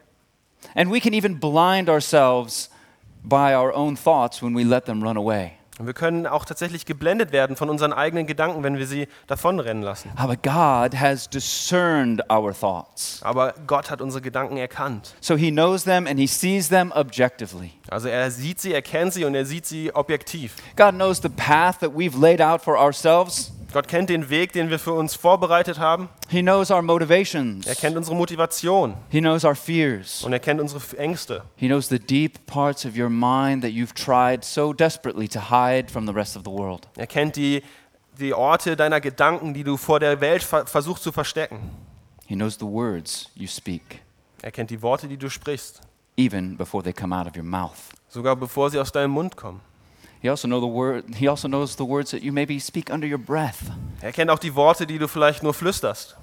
And 0.75 0.93
we 0.93 1.01
can 1.01 1.15
even 1.15 1.39
blind 1.39 1.89
ourselves 1.89 2.71
by 3.23 3.55
our 3.55 3.73
own 3.75 3.97
thoughts 3.97 4.43
when 4.43 4.55
we 4.57 4.65
let 4.65 4.85
them 4.87 5.03
run 5.03 5.17
away. 5.17 5.53
Und 5.77 5.87
wir 5.87 5.95
können 5.95 6.29
auch 6.29 6.45
tatsächlich 6.45 6.87
geblendet 6.87 7.33
werden 7.33 7.57
von 7.57 7.69
unseren 7.69 7.93
eigenen 7.93 8.29
Gedanken, 8.29 8.63
wenn 8.63 8.79
wir 8.79 8.87
sie 8.87 9.09
davonrennen 9.27 9.83
lassen. 9.83 10.09
But 10.17 10.41
God 10.45 11.01
has 11.01 11.29
discerned 11.29 12.23
our 12.31 12.55
thoughts. 12.55 13.19
Aber 13.23 13.55
Gott 13.67 13.91
hat 13.91 14.01
unsere 14.01 14.23
Gedanken 14.23 14.57
erkannt. 14.57 15.17
So 15.21 15.35
he 15.37 15.51
knows 15.51 15.83
them 15.83 16.07
and 16.07 16.17
he 16.17 16.29
sees 16.29 16.69
them 16.69 16.93
objectively. 16.93 17.73
Also 17.91 18.07
er 18.07 18.31
sieht 18.31 18.61
sie, 18.61 18.73
er 18.73 18.83
kennt 18.83 19.15
sie 19.15 19.25
und 19.25 19.35
er 19.35 19.47
sieht 19.47 19.67
sie 19.67 19.93
objektiv. 19.93 20.55
God 20.77 20.93
knows 20.93 21.21
the 21.21 21.29
path 21.29 21.81
that 21.81 21.91
we've 21.91 22.17
laid 22.17 22.41
out 22.41 22.63
for 22.63 22.79
ourselves. 22.79 23.51
Gott 23.75 23.89
kennt 23.89 24.09
den 24.09 24.31
Weg, 24.31 24.53
den 24.53 24.71
wir 24.71 24.79
für 24.79 24.93
uns 24.93 25.17
vorbereitet 25.17 25.81
haben. 25.81 26.09
He 26.29 26.43
knows 26.43 26.71
our 26.71 26.81
motivations. 26.81 27.67
Er 27.67 27.75
kennt 27.75 27.97
unsere 27.97 28.15
Motivation 28.15 28.95
He 29.09 29.19
knows 29.21 29.45
our 29.45 29.57
fears. 29.57 30.23
und 30.23 30.33
er 30.33 30.39
kennt 30.39 30.61
unsere 30.61 30.81
Ängste. 30.97 31.43
He 31.57 31.67
knows 31.67 31.89
the 31.89 31.99
deep 31.99 32.47
parts 32.47 32.87
of 32.87 32.97
your 32.97 33.09
mind 33.11 33.63
that 33.65 33.73
you've 33.73 33.93
tried 33.93 34.45
so 34.45 34.73
desperately 34.73 35.27
to 35.27 35.41
hide 35.51 35.91
from 35.91 36.07
the 36.07 36.13
rest 36.13 36.37
of 36.37 36.45
the 36.45 36.53
world. 36.53 36.87
Er 36.97 37.09
kennt 37.09 37.35
die, 37.35 37.65
die 38.21 38.33
Orte 38.33 38.77
deiner 38.77 39.01
Gedanken, 39.01 39.55
die 39.55 39.65
du 39.65 39.77
vor 39.77 39.99
der 39.99 40.21
Welt 40.21 40.45
ver 40.45 40.67
versuchst 40.67 41.03
zu 41.03 41.11
verstecken. 41.11 41.59
He 42.27 42.37
knows 42.37 42.55
the 42.55 42.67
words 42.67 43.29
you 43.35 43.49
speak, 43.49 44.03
Er 44.43 44.53
kennt 44.53 44.71
die 44.71 44.81
Worte, 44.83 45.09
die 45.09 45.17
du 45.17 45.29
sprichst, 45.29 45.81
even 46.17 46.57
before 46.57 46.85
they 46.85 46.93
come 46.93 47.13
out 47.13 47.27
of 47.27 47.35
your 47.37 47.43
mouth. 47.43 47.73
sogar 48.09 48.37
bevor 48.37 48.71
sie 48.71 48.79
aus 48.79 48.93
deinem 48.93 49.11
Mund 49.11 49.35
kommen. 49.37 49.61
He 50.25 50.31
also, 50.31 50.49
know 50.49 50.59
the 50.59 50.67
word, 50.67 51.05
he 51.17 51.29
also 51.29 51.49
knows 51.49 51.77
the 51.77 51.85
words 51.85 52.11
that 52.13 52.23
you 52.23 52.33
maybe 52.33 52.59
speak 52.59 52.91
under 52.91 53.07
your 53.07 53.19
breath, 53.19 53.71
Er 54.01 54.11
kennt 54.11 54.31
auch 54.31 54.39
die 54.39 54.55
Worte, 54.55 54.87
die 54.87 54.97
du 54.97 55.07
vielleicht 55.07 55.43
nur 55.43 55.53
flüsterst, 55.53 56.17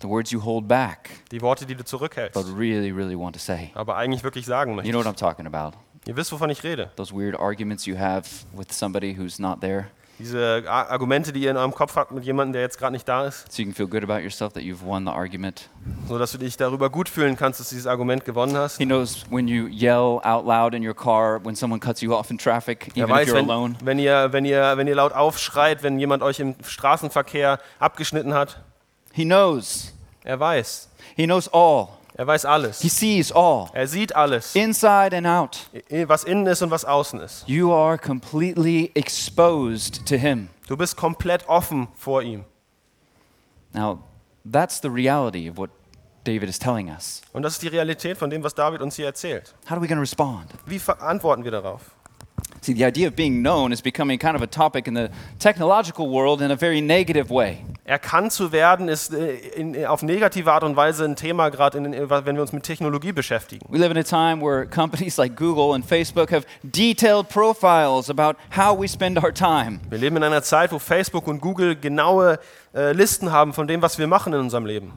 the 0.00 0.08
words 0.08 0.32
you 0.32 0.40
hold 0.44 0.66
back, 0.66 1.10
die 1.30 1.40
Worte, 1.40 1.64
die 1.64 1.76
du 1.76 1.84
zurückhältst, 1.84 2.34
but 2.34 2.44
really, 2.58 2.90
really 2.90 3.16
want 3.16 3.36
to 3.36 3.40
say. 3.40 3.70
aber 3.74 3.94
eigentlich 3.96 4.24
wirklich 4.24 4.46
sagen 4.46 4.74
möchtest. 4.74 4.92
You 4.92 5.00
know 5.00 5.08
what. 5.08 5.16
I'm 5.16 5.16
talking 5.16 5.46
about. 5.46 5.76
Ihr 6.08 6.16
wisst, 6.16 6.32
wovon 6.32 6.50
ich 6.50 6.64
rede. 6.64 6.90
Those 6.96 7.14
weird 7.14 7.36
arguments 7.38 7.86
you 7.86 7.96
have 7.96 8.26
with 8.52 8.72
somebody 8.72 9.14
who's 9.16 9.38
not 9.38 9.60
there, 9.60 9.86
Diese 10.20 10.62
Ar- 10.68 10.90
Argumente, 10.90 11.32
die 11.32 11.40
ihr 11.40 11.50
in 11.50 11.56
eurem 11.56 11.72
Kopf 11.74 11.96
habt 11.96 12.12
mit 12.12 12.24
jemandem, 12.24 12.52
der 12.52 12.62
jetzt 12.62 12.78
gerade 12.78 12.92
nicht 12.92 13.08
da 13.08 13.24
ist, 13.26 13.50
so 13.50 13.62
you 13.62 13.66
can 13.68 13.74
feel 13.74 13.86
good 13.88 14.02
about 14.08 14.20
yourself 14.22 14.52
that 14.52 14.62
you've 14.62 14.84
won 14.84 15.04
the 15.06 15.10
argument. 15.10 15.68
so 16.08 16.18
dass 16.18 16.32
du 16.32 16.38
dich 16.38 16.56
darüber 16.56 16.90
gut 16.90 17.08
fühlen 17.08 17.36
kannst, 17.36 17.58
dass 17.58 17.70
du 17.70 17.74
dieses 17.74 17.86
Argument 17.86 18.24
gewonnen 18.24 18.56
hast. 18.56 18.76
He 18.78 18.84
knows 18.84 19.24
when 19.30 19.48
you 19.48 19.66
yell 19.66 20.20
out 20.22 20.44
loud 20.46 20.74
in 20.74 20.86
your 20.86 20.94
car 20.94 21.40
when 21.44 21.56
someone 21.56 21.80
cuts 21.80 22.00
you 22.02 22.12
off 22.14 22.30
in 22.30 22.36
traffic, 22.38 22.88
Er 22.94 23.04
even 23.04 23.10
if 23.10 23.10
weiß, 23.16 23.28
you're 23.28 23.34
wenn, 23.36 23.50
alone. 23.50 23.74
wenn, 23.82 23.98
ihr, 23.98 24.28
wenn, 24.32 24.44
ihr, 24.44 24.76
wenn 24.76 24.86
ihr 24.86 24.94
laut 24.94 25.12
aufschreit, 25.12 25.82
wenn 25.82 25.98
jemand 25.98 26.22
euch 26.22 26.38
im 26.38 26.54
Straßenverkehr 26.62 27.58
abgeschnitten 27.78 28.34
hat. 28.34 28.60
He 29.12 29.24
knows. 29.24 29.92
Er 30.22 30.38
weiß. 30.38 30.88
He 31.16 31.24
knows 31.24 31.48
all. 31.52 31.88
Er 32.20 32.26
weiß 32.26 32.42
He 32.42 32.48
alles. 32.48 32.78
sees 32.80 33.32
all, 33.32 33.70
Er 33.72 33.86
sieht 33.86 34.14
alles, 34.14 34.54
inside 34.54 35.16
and 35.16 35.26
out. 35.26 35.70
was 36.06 36.22
innen 36.24 36.46
ist 36.46 36.60
und 36.60 36.70
was 36.70 36.84
außen 36.84 37.18
ist. 37.20 37.48
You 37.48 37.72
are 37.72 37.96
completely 37.96 38.90
exposed 38.94 40.06
to 40.06 40.16
Him. 40.16 40.50
Du 40.68 40.76
bist 40.76 40.98
komplett 40.98 41.48
offen 41.48 41.88
vor 41.96 42.20
ihm. 42.22 42.44
Now, 43.72 44.00
that's 44.44 44.82
the 44.82 44.90
reality 44.90 45.48
of 45.48 45.56
what 45.56 45.70
David 46.24 46.50
is 46.50 46.58
telling 46.58 46.90
us. 46.90 47.22
Und 47.32 47.42
das 47.42 47.54
ist 47.54 47.62
die 47.62 47.68
Realität 47.68 48.18
von 48.18 48.28
dem, 48.28 48.44
was 48.44 48.54
David 48.54 48.82
uns 48.82 48.96
hier 48.96 49.06
erzählt. 49.06 49.54
How 49.64 49.78
are 49.78 49.80
we 49.80 49.86
going 49.88 49.96
to 49.96 50.02
respond? 50.02 50.50
Wie 50.66 50.78
verantworten 50.78 51.42
wir 51.42 51.52
darauf? 51.52 51.80
See, 52.60 52.74
the 52.74 52.84
idea 52.84 53.08
of 53.08 53.16
being 53.16 53.40
known 53.40 53.72
is 53.72 53.80
becoming 53.80 54.18
kind 54.18 54.36
of 54.36 54.42
a 54.42 54.46
topic 54.46 54.86
in 54.86 54.94
the 54.94 55.08
technological 55.38 56.06
world 56.06 56.42
in 56.42 56.50
a 56.50 56.56
very 56.56 56.82
negative 56.82 57.30
way. 57.30 57.64
Erkannt 57.90 58.30
zu 58.32 58.52
werden 58.52 58.88
ist 58.88 59.12
äh, 59.12 59.32
in, 59.34 59.84
auf 59.84 60.02
negative 60.02 60.52
Art 60.52 60.62
und 60.62 60.76
Weise 60.76 61.04
ein 61.04 61.16
Thema, 61.16 61.48
gerade 61.48 61.80
den- 61.82 62.08
wenn 62.08 62.36
wir 62.36 62.42
uns 62.42 62.52
mit 62.52 62.62
Technologie 62.62 63.10
beschäftigen. 63.10 63.66
We 63.68 63.78
live 63.78 63.90
in 63.90 63.98
a 63.98 64.04
time 64.04 64.40
where 64.40 64.64
companies 64.64 65.16
like 65.16 65.34
Google 65.36 65.74
and 65.74 65.84
Facebook 65.84 66.30
have 66.30 66.46
detailed 66.62 67.28
profiles 67.28 68.08
about 68.08 68.38
how 68.56 68.80
we 68.80 68.86
spend 68.86 69.20
our 69.20 69.34
time. 69.34 69.80
Wir 69.90 69.98
leben 69.98 70.16
in 70.18 70.22
einer 70.22 70.42
Zeit, 70.44 70.70
wo 70.70 70.78
Facebook 70.78 71.26
und 71.26 71.40
Google 71.40 71.74
genaue 71.74 72.38
äh, 72.76 72.92
Listen 72.92 73.32
haben 73.32 73.52
von 73.52 73.66
dem, 73.66 73.82
was 73.82 73.98
wir 73.98 74.06
machen 74.06 74.32
in 74.34 74.38
unserem 74.38 74.66
Leben. 74.66 74.92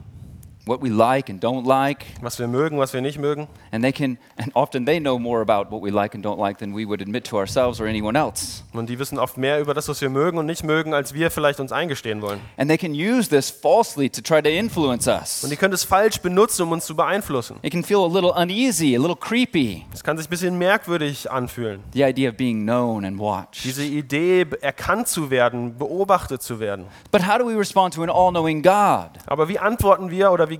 What 0.66 0.82
we 0.82 0.88
like 0.88 1.28
and 1.30 1.42
don't 1.42 1.66
like, 1.66 2.04
Was 2.22 2.38
wir 2.38 2.46
mögen, 2.48 2.78
was 2.78 2.92
wir 2.92 3.00
nicht 3.00 3.18
mögen. 3.18 3.46
and 3.72 3.82
they 3.84 3.92
can 3.92 4.18
and 4.36 4.50
often 4.54 4.86
they 4.86 4.98
know 5.00 5.18
more 5.18 5.40
about 5.40 5.70
what 5.70 5.82
we 5.82 5.90
like 5.90 6.14
and 6.14 6.24
don't 6.24 6.38
like 6.38 6.58
than 6.58 6.74
we 6.74 6.86
would 6.86 7.02
admit 7.02 7.24
to 7.24 7.36
ourselves 7.36 7.80
or 7.80 7.86
anyone 7.86 8.18
else. 8.18 8.62
Und 8.72 8.88
die 8.88 8.98
wissen 8.98 9.18
oft 9.18 9.36
mehr 9.36 9.60
über 9.60 9.74
das, 9.74 9.88
was 9.88 10.00
wir 10.00 10.08
mögen 10.10 10.38
und 10.38 10.46
nicht 10.46 10.64
mögen, 10.64 10.94
als 10.94 11.14
wir 11.14 11.30
vielleicht 11.30 11.60
uns 11.60 11.72
eingestehen 11.72 12.22
wollen. 12.22 12.40
And 12.56 12.68
they 12.68 12.78
can 12.78 12.92
use 12.92 13.28
this 13.28 13.50
falsely 13.50 14.08
to 14.10 14.20
try 14.22 14.40
to 14.42 14.48
influence 14.48 15.06
us. 15.06 15.44
Und 15.44 15.50
die 15.50 15.56
können 15.56 15.74
es 15.74 15.84
falsch 15.84 16.20
benutzen, 16.20 16.62
um 16.62 16.72
uns 16.72 16.86
zu 16.86 16.96
beeinflussen. 16.96 17.56
It 17.62 17.72
can 17.72 17.84
feel 17.84 17.98
a 17.98 18.06
little 18.08 18.32
uneasy, 18.32 18.96
a 18.96 18.98
little 19.00 19.16
creepy. 19.16 19.84
Es 19.92 20.02
kann 20.02 20.16
sich 20.16 20.26
ein 20.26 20.30
bisschen 20.30 20.56
merkwürdig 20.58 21.30
anfühlen. 21.30 21.82
The 21.92 22.02
idea 22.04 22.30
of 22.30 22.36
being 22.36 22.62
known 22.62 23.04
and 23.04 23.18
watched. 23.18 23.64
Diese 23.64 23.84
Idee, 23.84 24.46
erkannt 24.60 25.08
zu 25.08 25.30
werden, 25.30 25.76
beobachtet 25.78 26.42
zu 26.42 26.58
werden. 26.60 26.86
But 27.10 27.26
how 27.26 27.38
do 27.38 27.46
we 27.46 27.56
respond 27.58 27.94
to 27.94 28.02
an 28.02 28.10
all-knowing 28.10 28.62
God? 28.62 29.10
Aber 29.26 29.48
wie 29.48 29.58
antworten 29.58 30.10
wir 30.10 30.32
oder 30.32 30.48
wie, 30.50 30.53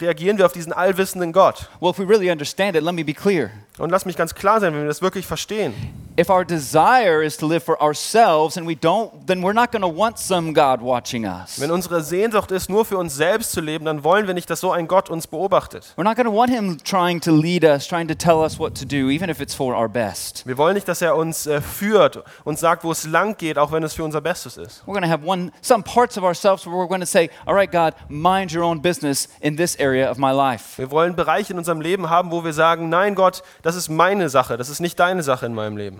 reagieren 0.00 0.38
wir 0.38 0.46
auf 0.46 0.52
diesen 0.52 0.72
allwissenden 0.72 1.32
Gott? 1.32 1.68
Well, 1.80 1.90
if 1.90 1.98
we 1.98 2.04
really 2.04 2.30
understand 2.30 2.76
it, 2.76 2.82
let 2.82 2.94
me 2.94 3.04
be 3.04 3.14
clear. 3.14 3.50
Und 3.78 3.90
lass 3.90 4.04
mich 4.04 4.16
ganz 4.16 4.36
klar 4.36 4.60
sein, 4.60 4.72
wenn 4.72 4.82
wir 4.82 4.88
das 4.88 5.02
wirklich 5.02 5.26
verstehen. 5.26 5.74
If 6.16 6.30
our 6.30 6.44
desire 6.44 7.24
is 7.24 7.36
to 7.38 7.46
live 7.48 7.64
for 7.64 7.82
ourselves 7.82 8.56
and 8.56 8.68
we 8.68 8.74
don't, 8.76 9.10
then 9.26 9.42
we're 9.42 9.52
not 9.52 9.72
going 9.72 9.82
to 9.82 9.88
want 9.88 10.16
some 10.16 10.52
God 10.52 10.80
watching 10.80 11.26
us. 11.26 11.60
Wenn 11.60 11.72
unsere 11.72 12.02
Sehnsucht 12.02 12.52
ist, 12.52 12.70
nur 12.70 12.84
für 12.84 12.98
uns 12.98 13.16
selbst 13.16 13.50
zu 13.50 13.60
leben, 13.60 13.84
dann 13.84 14.04
wollen 14.04 14.28
wir 14.28 14.34
nicht, 14.34 14.48
dass 14.48 14.60
so 14.60 14.70
ein 14.70 14.86
Gott 14.86 15.10
uns 15.10 15.26
beobachtet. 15.26 15.92
We're 15.96 16.04
not 16.04 16.14
going 16.14 16.28
to 16.28 16.32
want 16.32 16.52
Him 16.52 16.78
trying 16.84 17.20
to 17.22 17.32
lead 17.32 17.64
us, 17.64 17.88
trying 17.88 18.06
to 18.06 18.14
tell 18.14 18.44
us 18.44 18.60
what 18.60 18.78
to 18.78 18.84
do, 18.84 19.10
even 19.10 19.28
if 19.28 19.40
it's 19.40 19.56
for 19.56 19.74
our 19.74 19.88
best. 19.88 20.46
Wir 20.46 20.56
wollen 20.56 20.74
nicht, 20.74 20.86
dass 20.86 21.02
er 21.02 21.16
uns 21.16 21.48
äh, 21.48 21.60
führt 21.60 22.22
und 22.44 22.60
sagt, 22.60 22.84
wo 22.84 22.92
es 22.92 23.04
lang 23.08 23.36
geht, 23.36 23.58
auch 23.58 23.72
wenn 23.72 23.82
es 23.82 23.94
für 23.94 24.04
unser 24.04 24.20
Bestes 24.20 24.56
ist. 24.56 24.84
We're 24.86 24.92
going 24.92 25.02
to 25.02 25.10
have 25.10 25.26
one, 25.26 25.50
some 25.62 25.82
parts 25.82 26.16
of 26.16 26.22
ourselves 26.22 26.64
where 26.64 26.76
we're 26.76 26.86
going 26.86 27.00
to 27.00 27.06
say, 27.08 27.28
All 27.44 27.56
right, 27.56 27.72
God, 27.72 27.94
mind 28.08 28.54
your 28.54 28.62
own 28.62 28.80
business 28.80 29.28
in 29.40 29.56
this 29.56 29.74
area 29.80 30.08
of 30.08 30.18
my 30.18 30.30
life. 30.30 30.78
Wir 30.78 30.92
wollen 30.92 31.16
Bereiche 31.16 31.52
in 31.52 31.58
unserem 31.58 31.80
Leben 31.80 32.08
haben, 32.08 32.30
wo 32.30 32.44
wir 32.44 32.52
sagen, 32.52 32.88
nein 32.88 33.16
Gott, 33.16 33.42
das 33.64 33.74
ist 33.74 33.88
meine 33.88 34.28
Sache, 34.28 34.56
das 34.56 34.68
ist 34.68 34.78
nicht 34.78 34.98
deine 35.00 35.24
Sache 35.24 35.46
in 35.46 35.54
meinem 35.54 35.76
Leben. 35.76 35.98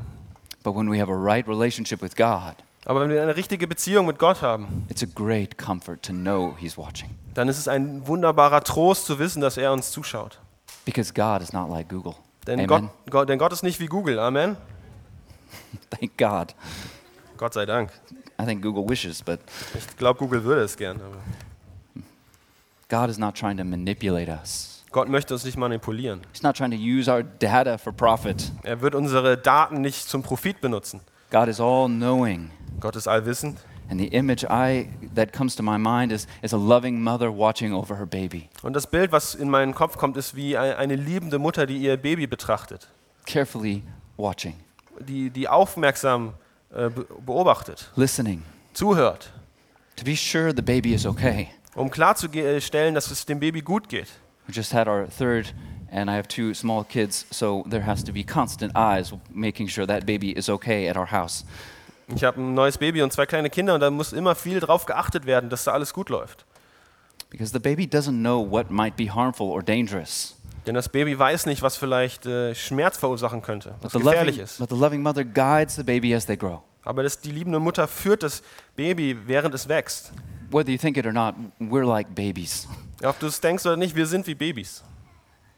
But 0.63 0.77
when 0.77 0.89
we 0.91 1.01
have 1.01 1.11
a 1.11 1.17
right 1.17 1.47
relationship 1.49 2.01
with 2.01 2.15
God, 2.15 2.55
Aber 2.87 3.01
wenn 3.01 3.11
wir 3.11 3.23
eine 3.23 3.35
richtige 3.37 3.67
Beziehung 3.67 4.07
mit 4.07 4.19
Gott 4.19 4.41
haben, 4.43 4.87
it's 4.89 5.03
a 5.03 5.07
great 5.13 5.59
comfort 5.59 6.03
to 6.03 6.13
know 6.13 6.55
He's 6.59 6.79
watching. 6.79 7.11
dann 7.35 7.49
ist 7.49 7.59
es 7.59 7.67
ein 7.67 8.07
wunderbarer 8.07 8.63
Trost 8.63 9.07
zu 9.07 9.19
wissen, 9.19 9.41
dass 9.41 9.57
er 9.57 9.73
uns 9.73 9.91
zuschaut. 9.91 10.39
Because 10.85 11.13
God 11.13 11.43
is 11.43 11.53
not 11.53 11.69
like 11.71 11.89
Google. 11.89 12.15
Denn. 12.47 12.67
Gott, 12.67 12.85
Gott, 13.11 13.29
denn 13.29 13.39
Gott 13.39 13.53
ist 13.53 13.63
nicht 13.63 13.81
wie 13.81 13.87
Google. 13.87 14.19
Amen. 14.19 14.57
Thank 15.91 16.17
God. 16.19 16.55
Gott 17.39 17.55
sei 17.55 17.65
Dank. 17.67 17.91
I 18.41 18.45
think 18.45 18.63
Google 18.63 18.87
wishes, 18.89 19.23
but 19.23 19.41
Ich 19.75 19.97
glaube, 19.97 20.19
Google 20.19 20.45
würde 20.45 20.63
es 20.63 20.77
gern. 20.77 21.01
Aber 21.01 21.17
God 22.89 23.09
is 23.09 23.19
not 23.19 23.35
trying 23.35 23.57
to 23.57 23.65
manipulate 23.65 24.29
us. 24.31 24.74
Gott 24.95 25.09
möchte 25.09 25.35
uns 25.35 25.45
nicht 25.45 25.59
manipulieren. 25.59 26.21
He's 26.33 26.45
not 26.45 26.57
trying 26.57 26.71
to 26.71 26.77
use 26.77 27.11
our 27.11 27.25
data 27.25 27.77
for 27.79 27.93
profit. 27.93 28.53
Er 28.63 28.81
wird 28.81 28.95
unsere 28.95 29.37
Daten 29.37 29.81
nicht 29.81 30.09
zum 30.09 30.23
Profit 30.23 30.61
benutzen. 30.61 31.01
God 31.33 31.49
is 31.49 31.59
all 31.61 31.89
knowing. 31.89 32.53
Gott 32.79 32.95
ist 32.95 33.09
allwissend. 33.09 33.59
And 33.91 34.01
the 34.01 34.07
image 34.07 34.45
I 34.45 34.89
that 35.17 35.33
comes 35.33 35.57
to 35.57 35.65
my 35.65 35.77
mind 35.79 36.13
is, 36.13 36.29
is 36.43 36.55
a 36.55 36.57
loving 36.57 37.03
mother 37.03 37.29
watching 37.37 37.75
over 37.75 37.99
her 37.99 38.07
baby, 38.07 38.49
Und 38.63 38.75
das 38.77 38.87
Bild, 38.87 39.11
was 39.11 39.35
in 39.35 39.51
meinen 39.51 39.75
Kopf 39.75 39.99
kommt, 39.99 40.17
ist 40.17 40.37
wie 40.37 40.57
ein- 40.57 40.77
eine 40.77 40.95
liebende 40.95 41.41
Mutter, 41.41 41.67
die 41.67 41.79
ihr 41.79 41.97
Baby 41.97 42.29
betrachtet, 42.29 42.89
carefully 43.27 43.83
watching, 44.17 44.55
die, 45.01 45.29
die 45.29 45.49
aufmerksam 45.49 46.35
äh, 46.73 46.89
be- 46.89 47.05
beobachtet, 47.27 47.91
listening, 47.97 48.43
zuhört, 48.73 49.33
to 49.97 50.05
be 50.05 50.15
sure 50.17 50.53
the 50.55 50.63
baby 50.63 50.95
is 50.95 51.05
okay. 51.05 51.49
um 51.75 51.91
klarzustellen, 51.91 52.95
dass 52.95 53.11
es 53.11 53.27
dem 53.27 53.41
Baby 53.41 53.61
gut 53.61 53.89
geht. 53.89 54.09
We 54.49 54.53
just 54.55 54.73
had 54.73 54.89
our 54.89 55.07
third, 55.07 55.53
and 55.91 56.11
I 56.11 56.15
have 56.17 56.29
two 56.29 56.53
small 56.55 56.85
kids, 56.85 57.27
so 57.31 57.65
there 57.69 57.87
has 57.87 58.05
to 58.05 58.13
be 58.13 58.23
constant 58.25 58.73
eyes 58.77 59.13
making 59.33 59.69
sure 59.69 59.87
that 59.87 60.05
baby 60.07 60.33
is 60.37 60.49
okay 60.49 60.89
at 60.89 60.97
our 60.97 61.11
house. 61.11 61.45
Ich 62.15 62.23
habe 62.23 62.39
ein 62.41 62.53
neues 62.55 62.77
Baby 62.77 63.01
und 63.03 63.13
zwei 63.13 63.25
kleine 63.25 63.49
Kinder 63.49 63.75
und 63.75 63.81
da 63.81 63.91
muss 63.91 64.13
immer 64.13 64.35
viel 64.35 64.61
drauf 64.61 64.85
geachtet 64.85 65.25
werden, 65.25 65.49
dass 65.49 65.65
da 65.65 65.73
alles 65.73 65.95
gut 65.95 66.11
läuft. 66.11 66.45
Because 67.31 67.51
the 67.53 67.59
baby 67.59 67.85
doesn't 67.87 68.21
know 68.21 68.39
what 68.49 68.71
might 68.71 68.97
be 68.97 69.13
harmful 69.13 69.47
or 69.49 69.63
dangerous. 69.63 70.37
Denn 70.67 70.75
das 70.75 70.89
Baby 70.89 71.19
weiß 71.19 71.47
nicht, 71.47 71.63
was 71.63 71.77
vielleicht 71.77 72.27
äh, 72.27 72.55
Schmerz 72.55 72.97
verursachen 72.99 73.43
könnte, 73.43 73.75
was 73.81 73.93
gefährlich 73.93 74.39
ist. 74.39 74.59
but 74.59 74.69
the 74.71 74.77
loving 74.77 75.03
mother 75.03 75.25
guides 75.25 75.77
the 75.77 75.83
baby 75.83 76.15
as 76.15 76.27
they 76.27 76.37
grow. 76.37 76.61
Aber 76.85 77.03
das, 77.03 77.21
die 77.21 77.31
liebende 77.33 77.59
Mutter 77.59 77.89
führt 77.89 78.23
das 78.23 78.43
Baby, 78.77 79.17
während 79.27 79.55
es 79.55 79.69
wächst. 79.69 80.13
Whether 80.51 80.71
you 80.71 80.79
think 80.79 80.97
it 80.99 81.07
or 81.07 81.13
not, 81.13 81.35
we're 81.59 81.87
like 81.87 82.15
babies. 82.15 82.69
Ob 83.03 83.19
du 83.19 83.27
es 83.27 83.41
denkst 83.41 83.65
oder 83.67 83.77
nicht, 83.77 83.95
wir 83.97 84.07
sind 84.07 84.27
wie 84.27 84.35
Babys. 84.35 84.83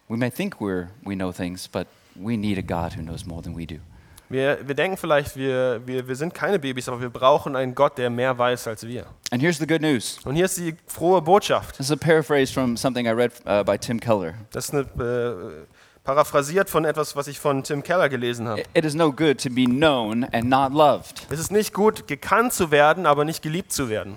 We 0.09 0.17
may 0.17 0.31
think 0.31 0.57
we're, 0.61 0.87
we 1.05 1.15
know 1.15 1.33
things, 1.33 1.69
but 1.69 1.87
we 2.15 2.37
need 2.37 2.59
a 2.59 2.63
God 2.63 2.97
who 2.97 3.03
knows 3.03 3.27
more 3.27 3.43
than 3.43 3.57
we 3.57 3.67
do. 3.67 3.77
Wir, 4.29 4.59
wir 4.67 4.75
denken 4.75 4.97
vielleicht, 4.97 5.37
wir, 5.37 5.81
wir, 5.87 6.09
wir 6.09 6.17
sind 6.17 6.35
keine 6.35 6.59
Babys, 6.59 6.89
aber 6.89 7.01
wir 7.01 7.11
brauchen 7.11 7.55
einen 7.55 7.75
Gott, 7.77 7.97
der 7.99 8.11
mehr 8.11 8.37
weiß 8.37 8.67
als 8.67 8.85
wir. 8.87 9.07
And 9.31 9.41
here's 9.41 9.59
the 9.59 9.67
good 9.67 9.81
news. 9.83 10.19
Und 10.25 10.35
hier 10.35 10.47
ist 10.47 10.57
die 10.59 10.75
frohe 10.89 11.23
Botschaft. 11.23 11.77
This 11.77 11.87
is 11.87 11.93
a 11.93 11.97
paraphrase 11.97 12.53
from 12.53 12.77
something 12.77 13.07
I 13.07 13.11
read 13.11 13.33
uh, 13.47 13.63
by 13.63 13.79
Tim 13.79 14.01
Keller. 14.01 14.35
Das 14.51 14.67
ist 14.69 14.75
eine, 14.75 14.83
äh, 14.83 15.67
paraphrasiert 16.03 16.69
von 16.71 16.85
etwas, 16.85 17.15
was 17.15 17.29
ich 17.29 17.39
von 17.39 17.63
Tim 17.63 17.83
Keller 17.85 18.09
gelesen 18.09 18.49
habe. 18.49 18.61
It- 18.63 18.69
It 18.75 18.85
is 18.85 18.95
no 18.95 19.13
good 19.13 19.41
to 19.43 19.51
be 19.51 19.65
known 19.65 20.25
and 20.25 20.45
not 20.49 20.73
loved. 20.73 21.27
Es 21.31 21.39
ist 21.39 21.53
nicht 21.53 21.73
gut, 21.73 22.09
gekannt 22.09 22.53
zu 22.53 22.73
werden, 22.73 23.07
aber 23.07 23.25
nicht 23.25 23.43
geliebt 23.43 23.73
zu 23.73 23.89
werden. 23.89 24.17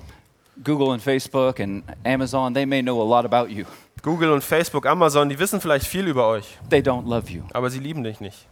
Google 0.63 0.91
and 0.91 1.01
Facebook 1.01 1.59
and 1.59 1.83
Amazon, 2.05 2.53
they 2.53 2.65
may 2.65 2.81
know 2.81 3.01
a 3.01 3.05
lot 3.05 3.25
about 3.25 3.49
you. 3.51 3.65
Google 4.01 4.31
und 4.31 4.43
Facebook, 4.43 4.85
Amazon, 4.85 5.27
die 5.29 5.37
wissen 5.39 5.59
vielleicht 5.59 5.85
viel 5.85 6.07
über 6.07 6.27
euch, 6.27 6.57
They 6.69 6.79
don't 6.81 7.05
love 7.07 7.29
you. 7.31 7.43
aber 7.53 7.69
sie 7.69 7.79
lieben 7.79 8.03
dich 8.03 8.19
nicht. 8.21 8.47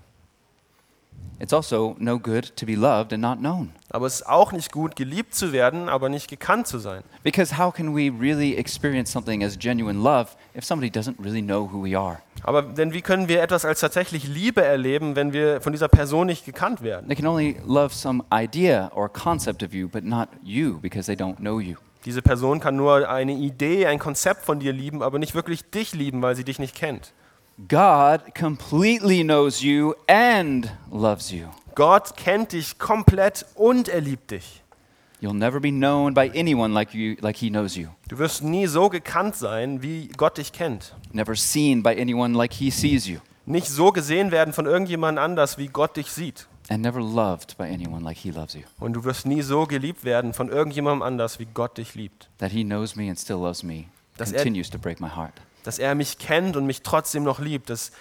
It's 1.39 1.53
also 1.53 1.95
no 1.99 2.17
good 2.17 2.55
to 2.55 2.65
be 2.65 2.73
loved 2.73 3.13
and 3.13 3.21
not 3.21 3.37
known. 3.37 3.71
Aber 3.91 4.07
es 4.07 4.15
ist 4.21 4.27
auch 4.27 4.51
nicht 4.51 4.71
gut, 4.71 4.95
geliebt 4.95 5.35
zu 5.35 5.51
werden, 5.53 5.87
aber 5.87 6.09
nicht 6.09 6.27
gekannt 6.27 6.65
zu 6.65 6.79
sein. 6.79 7.03
Because 7.23 7.59
how 7.59 7.71
can 7.71 7.95
we 7.95 8.11
really 8.11 8.55
experience 8.55 9.11
something 9.11 9.43
as 9.43 9.55
genuine 9.57 9.99
love 10.01 10.29
if 10.55 10.65
somebody 10.65 10.89
doesn't 10.91 11.23
really 11.23 11.43
know 11.43 11.69
who 11.71 11.83
we 11.83 11.95
are? 11.95 12.17
Aber 12.41 12.63
denn 12.63 12.91
wie 12.91 13.01
können 13.03 13.27
wir 13.27 13.43
etwas 13.43 13.65
als 13.65 13.81
tatsächlich 13.81 14.27
Liebe 14.27 14.63
erleben, 14.63 15.15
wenn 15.15 15.31
wir 15.31 15.61
von 15.61 15.73
dieser 15.73 15.87
Person 15.89 16.25
nicht 16.25 16.43
gekannt 16.43 16.81
werden? 16.81 17.05
They 17.07 17.15
can 17.15 17.27
only 17.27 17.57
love 17.67 17.93
some 17.93 18.23
idea 18.33 18.91
or 18.95 19.07
concept 19.07 19.61
of 19.61 19.73
you, 19.75 19.87
but 19.87 20.03
not 20.03 20.29
you 20.43 20.79
because 20.81 21.05
they 21.05 21.15
don't 21.15 21.35
know 21.35 21.59
you. 21.59 21.75
Diese 22.07 22.21
Person 22.21 22.61
kann 22.61 22.77
nur 22.77 23.09
eine 23.09 23.33
Idee, 23.33 23.85
ein 23.85 23.99
Konzept 23.99 24.45
von 24.45 24.61
dir 24.61 24.71
lieben, 24.71 25.03
aber 25.03 25.19
nicht 25.19 25.35
wirklich 25.35 25.69
dich 25.69 25.93
lieben, 25.93 26.21
weil 26.21 26.37
sie 26.37 26.45
dich 26.45 26.57
nicht 26.57 26.73
kennt. 26.73 27.11
God 27.67 28.33
completely 28.33 29.25
knows 29.25 29.61
you 29.61 29.93
and 30.07 30.71
loves 30.89 31.31
you. 31.31 31.47
Gott 31.75 32.15
kennt 32.15 32.53
dich 32.53 32.79
komplett 32.79 33.45
und 33.55 33.89
er 33.89 33.99
liebt 33.99 34.31
dich. 34.31 34.63
You'll 35.19 35.33
never 35.33 35.59
be 35.59 35.69
known 35.69 36.13
by 36.13 36.31
anyone 36.33 36.73
like 36.73 36.93
you 36.93 37.17
like 37.19 37.35
he 37.35 37.49
knows 37.49 37.75
you. 37.75 37.89
Du 38.07 38.17
wirst 38.17 38.41
nie 38.41 38.67
so 38.67 38.87
gekannt 38.87 39.35
sein, 39.35 39.81
wie 39.83 40.07
Gott 40.15 40.37
dich 40.37 40.53
kennt. 40.53 40.95
Never 41.11 41.35
seen 41.35 41.83
by 41.83 41.89
anyone 41.89 42.37
like 42.37 42.53
he 42.53 42.71
sees 42.71 43.05
you. 43.05 43.17
Nicht 43.45 43.67
so 43.67 43.91
gesehen 43.91 44.31
werden 44.31 44.53
von 44.53 44.65
irgendjemand 44.65 45.19
anders, 45.19 45.57
wie 45.57 45.67
Gott 45.67 45.97
dich 45.97 46.09
sieht. 46.09 46.47
And 46.69 46.83
never 46.83 47.01
loved 47.01 47.57
by 47.57 47.63
anyone 47.63 48.03
like 48.03 48.17
he 48.17 48.31
loves 48.31 48.53
you. 48.53 48.61
Und 48.79 48.93
du 48.93 49.03
wirst 49.05 49.25
nie 49.25 49.41
so 49.41 49.65
geliebt 49.65 50.03
werden 50.03 50.33
von 50.33 50.49
irgendjemandem 50.49 51.01
anders, 51.01 51.39
wie 51.39 51.47
Gott 51.53 51.77
dich 51.77 51.95
liebt. 51.95 52.29
That 52.39 52.51
he 52.51 52.63
knows 52.63 52.95
me 52.95 53.09
and 53.09 53.17
still 53.19 53.37
loves 53.37 53.63
me 53.63 53.85
Dass 54.17 54.31
er- 54.31 54.37
continues 54.43 54.69
to 54.69 54.77
break 54.77 54.99
my 54.99 55.09
heart. 55.09 55.33
Dass 55.63 55.79
er 55.79 55.95
mich 55.95 56.17
kennt 56.17 56.55
und 56.57 56.65
mich 56.65 56.81
trotzdem 56.81 57.23
noch 57.23 57.39
liebt, 57.39 57.69
das 57.69 57.91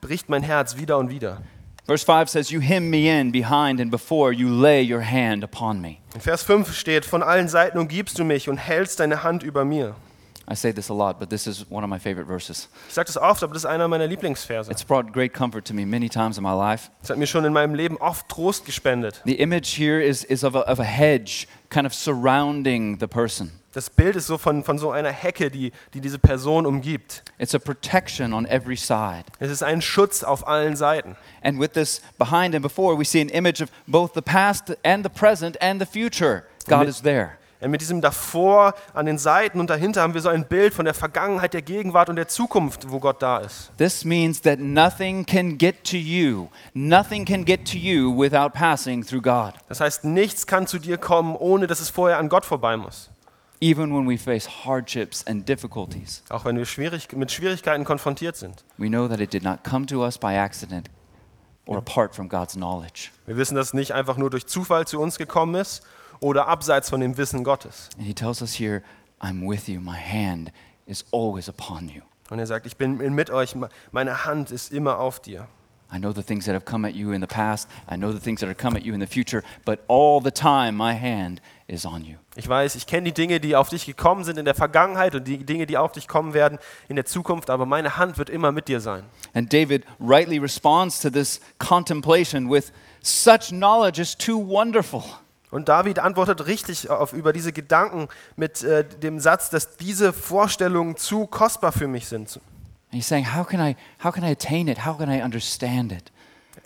bricht 0.00 0.28
mein 0.28 0.42
Herz 0.42 0.76
wieder 0.76 0.98
und 0.98 1.10
wieder. 1.10 1.42
Verse 1.86 2.04
5 2.04 2.28
says, 2.28 2.50
You 2.50 2.60
hem 2.60 2.90
me 2.90 3.08
in 3.08 3.32
behind 3.32 3.80
and 3.80 3.90
before, 3.90 4.30
you 4.32 4.48
lay 4.48 4.82
your 4.82 5.02
hand 5.02 5.42
upon 5.42 5.80
me. 5.80 5.96
In 6.14 6.20
Vers 6.20 6.42
5 6.42 6.74
steht, 6.74 7.06
von 7.06 7.22
allen 7.22 7.48
Seiten 7.48 7.78
umgibst 7.78 8.18
du 8.18 8.24
mich 8.24 8.48
und 8.50 8.58
hältst 8.58 9.00
deine 9.00 9.22
Hand 9.22 9.42
über 9.42 9.64
mir. 9.64 9.94
I 10.50 10.54
say 10.54 10.72
this 10.72 10.88
a 10.88 10.94
lot, 10.94 11.20
but 11.20 11.28
this 11.28 11.46
is 11.46 11.66
one 11.68 11.84
of 11.84 11.90
my 11.90 11.98
favorite 11.98 12.26
verses. 12.26 12.68
Ich 12.88 12.94
sage 12.94 13.06
das 13.06 13.18
oft, 13.18 13.42
aber 13.42 13.52
das 13.52 13.64
ist 13.64 13.70
einer 13.70 13.86
meiner 13.86 14.06
Lieblingsverse. 14.06 14.70
It's 14.70 14.82
brought 14.82 15.12
great 15.12 15.34
comfort 15.34 15.66
to 15.66 15.74
me 15.74 15.84
many 15.84 16.08
times 16.08 16.38
in 16.38 16.42
my 16.42 16.54
life. 16.54 16.90
Es 17.02 17.10
hat 17.10 17.18
mir 17.18 17.26
schon 17.26 17.44
in 17.44 17.52
meinem 17.52 17.74
Leben 17.74 17.98
oft 17.98 18.30
Trost 18.30 18.64
gespendet. 18.64 19.20
The 19.26 19.40
image 19.40 19.76
here 19.76 20.02
is, 20.02 20.24
is 20.24 20.44
of, 20.44 20.54
a, 20.54 20.62
of 20.62 20.80
a 20.80 20.84
hedge 20.84 21.46
kind 21.68 21.86
of 21.86 21.92
surrounding 21.92 22.98
the 22.98 23.06
person. 23.06 23.52
Das 23.74 23.90
Bild 23.90 24.16
ist 24.16 24.26
so 24.26 24.38
von, 24.38 24.64
von 24.64 24.78
so 24.78 24.90
einer 24.90 25.12
Hecke, 25.12 25.50
die, 25.50 25.72
die 25.92 26.00
diese 26.00 26.18
Person 26.18 26.64
umgibt. 26.64 27.22
It's 27.38 27.54
a 27.54 27.58
protection 27.58 28.32
on 28.32 28.46
every 28.46 28.76
side. 28.76 29.24
Es 29.38 29.50
ist 29.50 29.62
ein 29.62 29.82
Schutz 29.82 30.24
auf 30.24 30.48
allen 30.48 30.76
Seiten. 30.76 31.14
And 31.42 31.60
with 31.60 31.74
this 31.74 32.00
behind 32.18 32.54
and 32.54 32.62
before, 32.62 32.98
we 32.98 33.04
see 33.04 33.20
an 33.20 33.28
image 33.28 33.60
of 33.60 33.70
both 33.86 34.14
the 34.14 34.22
past 34.22 34.74
and 34.82 35.04
the 35.04 35.10
present 35.10 35.58
and 35.60 35.78
the 35.78 35.86
future. 35.86 36.44
God 36.66 36.88
is 36.88 37.02
there. 37.02 37.37
Und 37.60 37.72
mit 37.72 37.80
diesem 37.80 38.00
davor, 38.00 38.74
an 38.94 39.06
den 39.06 39.18
Seiten 39.18 39.58
und 39.58 39.68
dahinter 39.68 40.02
haben 40.02 40.14
wir 40.14 40.20
so 40.20 40.28
ein 40.28 40.46
Bild 40.46 40.74
von 40.74 40.84
der 40.84 40.94
Vergangenheit, 40.94 41.54
der 41.54 41.62
Gegenwart 41.62 42.08
und 42.08 42.16
der 42.16 42.28
Zukunft, 42.28 42.90
wo 42.90 43.00
Gott 43.00 43.20
da 43.20 43.38
ist. 43.38 43.72
This 43.78 44.04
means 44.04 44.40
that 44.42 44.60
nothing 44.60 45.26
can 45.26 45.58
get 45.58 45.82
to 45.84 45.96
you. 45.96 46.48
Nothing 46.74 47.24
can 47.24 47.44
get 47.44 47.66
to 47.72 47.76
you 47.76 48.16
without 48.16 48.50
passing 48.52 49.04
through 49.04 49.22
God. 49.22 49.54
Das 49.68 49.80
heißt, 49.80 50.04
nichts 50.04 50.46
kann 50.46 50.68
zu 50.68 50.78
dir 50.78 50.98
kommen, 50.98 51.34
ohne 51.34 51.66
dass 51.66 51.80
es 51.80 51.90
vorher 51.90 52.18
an 52.18 52.28
Gott 52.28 52.44
vorbei 52.44 52.76
muss. 52.76 53.10
Even 53.60 53.92
when 53.92 54.08
we 54.08 54.16
face 54.16 54.48
hardships 54.64 55.26
and 55.26 55.48
difficulties, 55.48 56.22
Auch 56.28 56.44
wenn 56.44 56.56
wir 56.56 56.64
schwierig, 56.64 57.08
mit 57.16 57.32
Schwierigkeiten 57.32 57.84
konfrontiert 57.84 58.36
sind. 58.36 58.64
we 58.76 58.86
know 58.86 59.08
that 59.08 59.18
it 59.18 59.32
did 59.32 59.42
not 59.42 59.64
come 59.64 59.84
to 59.86 60.04
us 60.04 60.16
by 60.16 60.36
accident 60.38 60.88
or 61.66 61.76
apart 61.76 62.14
from 62.14 62.28
God's 62.28 62.54
knowledge. 62.54 63.10
Wir 63.26 63.36
wissen, 63.36 63.56
dass 63.56 63.68
es 63.68 63.74
nicht 63.74 63.90
einfach 63.92 64.16
nur 64.16 64.30
durch 64.30 64.46
Zufall 64.46 64.86
zu 64.86 65.00
uns 65.00 65.18
gekommen 65.18 65.56
ist 65.56 65.82
oder 66.20 66.48
abseits 66.48 66.90
von 66.90 67.00
dem 67.00 67.16
Wissen 67.16 67.44
Gottes. 67.44 67.88
And 67.96 68.06
He 68.06 68.14
tells 68.14 68.42
us 68.42 68.58
here, 68.58 68.82
I'm 69.20 69.48
with 69.48 69.68
you. 69.68 69.80
My 69.80 69.96
hand 69.96 70.52
is 70.86 71.04
always 71.12 71.48
upon 71.48 71.88
you. 71.88 72.02
Und 72.30 72.38
er 72.38 72.46
sagt, 72.46 72.66
ich 72.66 72.76
bin 72.76 72.96
mit 73.14 73.30
euch, 73.30 73.54
meine 73.90 74.24
Hand 74.24 74.50
ist 74.50 74.72
immer 74.72 74.98
auf 74.98 75.20
dir. 75.20 75.48
I 75.90 75.98
know 75.98 76.12
the 76.12 76.22
things 76.22 76.44
that 76.44 76.52
have 76.52 76.66
come 76.66 76.84
at 76.84 76.94
you 76.94 77.12
in 77.12 77.22
the 77.22 77.26
past. 77.26 77.66
I 77.90 77.96
know 77.96 78.12
the 78.12 78.20
things 78.20 78.40
that 78.40 78.48
are 78.48 78.54
come 78.54 78.76
at 78.76 78.84
you 78.84 78.92
in 78.92 79.00
the 79.00 79.06
future. 79.06 79.42
But 79.64 79.84
all 79.88 80.20
the 80.20 80.30
time, 80.30 80.76
my 80.76 80.92
hand 80.92 81.40
is 81.66 81.86
on 81.86 82.04
you. 82.04 82.16
Ich 82.36 82.46
weiß, 82.46 82.74
ich 82.74 82.86
kenne 82.86 83.04
die 83.04 83.14
Dinge, 83.14 83.40
die 83.40 83.56
auf 83.56 83.70
dich 83.70 83.86
gekommen 83.86 84.22
sind 84.24 84.38
in 84.38 84.44
der 84.44 84.54
Vergangenheit 84.54 85.14
und 85.14 85.26
die 85.26 85.38
Dinge, 85.46 85.64
die 85.64 85.78
auf 85.78 85.92
dich 85.92 86.06
kommen 86.06 86.34
werden 86.34 86.58
in 86.88 86.96
der 86.96 87.06
Zukunft, 87.06 87.48
aber 87.48 87.64
meine 87.64 87.96
Hand 87.96 88.18
wird 88.18 88.28
immer 88.28 88.52
mit 88.52 88.68
dir 88.68 88.80
sein. 88.80 89.04
And 89.32 89.50
David 89.50 89.86
rightly 89.98 90.38
responds 90.38 91.00
to 91.00 91.08
this 91.08 91.40
contemplation 91.58 92.50
with 92.50 92.70
such 93.02 93.48
knowledge 93.48 93.98
is 93.98 94.14
too 94.14 94.36
wonderful. 94.36 95.02
Und 95.50 95.68
David 95.68 95.98
antwortet 95.98 96.46
richtig 96.46 96.90
auf, 96.90 97.12
über 97.12 97.32
diese 97.32 97.52
Gedanken 97.52 98.08
mit 98.36 98.62
äh, 98.62 98.84
dem 98.84 99.18
Satz, 99.18 99.48
dass 99.50 99.76
diese 99.76 100.12
Vorstellungen 100.12 100.96
zu 100.96 101.26
kostbar 101.26 101.72
für 101.72 101.88
mich 101.88 102.06
sind. 102.06 102.40
And 102.90 103.02
he's 103.02 103.06
saying, 103.06 103.34
how 103.34 103.46
can 103.46 103.60
I, 103.60 103.76
how 104.02 104.12
can 104.12 104.24
I 104.24 104.32
attain 104.32 104.68
it? 104.68 104.84
How 104.84 104.96
can 104.96 105.10
I 105.10 105.22
understand 105.22 105.92
it? 105.92 106.10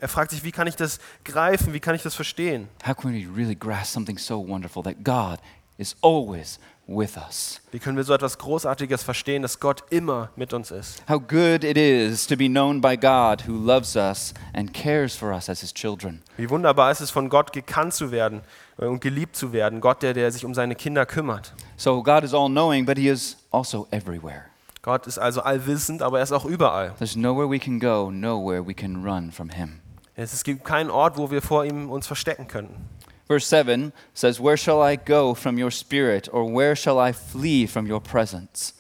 Er 0.00 0.08
fragt 0.08 0.32
sich, 0.32 0.42
wie 0.42 0.52
kann 0.52 0.66
ich 0.66 0.74
das 0.74 0.98
greifen, 1.24 1.72
wie 1.72 1.80
kann 1.80 1.94
ich 1.94 2.02
das 2.02 2.14
verstehen? 2.14 2.68
How 2.86 2.96
can 2.96 3.12
we 3.12 3.26
really 3.36 3.54
grasp 3.54 3.92
something 3.92 4.18
so 4.18 4.46
wonderful 4.46 4.82
that 4.82 5.04
God 5.04 5.38
is 5.78 5.96
always 6.02 6.58
with 6.86 7.16
us? 7.16 7.60
Wie 7.70 7.78
können 7.78 7.96
wir 7.96 8.04
so 8.04 8.12
etwas 8.12 8.38
Großartiges 8.38 9.02
verstehen, 9.02 9.42
dass 9.42 9.60
Gott 9.60 9.84
immer 9.90 10.30
mit 10.36 10.52
uns 10.52 10.70
ist? 10.70 11.02
How 11.08 11.20
good 11.20 11.64
it 11.64 11.76
is 11.76 12.26
to 12.26 12.36
be 12.36 12.48
known 12.48 12.80
by 12.80 12.96
God 12.96 13.46
who 13.46 13.52
loves 13.52 13.96
us 13.96 14.34
and 14.52 14.72
cares 14.72 15.14
for 15.16 15.32
us 15.32 15.48
as 15.48 15.60
his 15.60 15.72
children. 15.72 16.22
Wie 16.36 16.48
wunderbar 16.50 16.90
ist 16.90 17.00
es, 17.00 17.10
von 17.10 17.28
Gott 17.28 17.52
gekannt 17.52 17.94
zu 17.94 18.10
werden 18.10 18.42
äh, 18.78 18.86
und 18.86 19.00
geliebt 19.00 19.36
zu 19.36 19.52
werden. 19.52 19.80
Gott, 19.80 20.02
der, 20.02 20.14
der 20.14 20.30
sich 20.30 20.44
um 20.44 20.54
seine 20.54 20.74
Kinder 20.74 21.06
kümmert. 21.06 21.54
So 21.76 22.02
God 22.02 22.24
is 22.24 22.34
all 22.34 22.48
knowing, 22.48 22.84
but 22.84 22.98
he 22.98 23.08
is 23.08 23.36
also 23.50 23.86
everywhere. 23.90 24.44
Gott 24.82 25.06
ist 25.06 25.18
also 25.18 25.42
allwissend, 25.42 26.02
aber 26.02 26.18
er 26.18 26.24
ist 26.24 26.32
auch 26.32 26.44
überall. 26.44 26.92
There's 26.98 27.14
nowhere 27.14 27.48
we 27.48 27.60
can 27.60 27.78
go, 27.78 28.10
nowhere 28.10 28.66
we 28.66 28.74
can 28.74 29.04
run 29.04 29.30
from 29.30 29.50
him. 29.50 29.78
Es 30.14 30.44
gibt 30.44 30.64
keinen 30.64 30.90
Ort, 30.90 31.16
wo 31.16 31.30
wir 31.30 31.40
vor 31.40 31.64
ihm 31.64 31.88
uns 31.88 32.06
verstecken 32.06 32.46
könnten. 32.46 32.88
Verse 33.28 33.46
7 33.46 33.92
says, 34.14 34.40
Where 34.40 34.56
shall 34.56 34.82
I 34.82 34.96
go 34.96 35.34
from 35.34 35.58
your 35.58 35.70
spirit, 35.70 36.28
or 36.32 36.44
where 36.44 36.76
shall 36.76 36.98
I 36.98 37.12
flee 37.12 37.66
from 37.66 37.86
your 37.86 38.00
presence? 38.00 38.74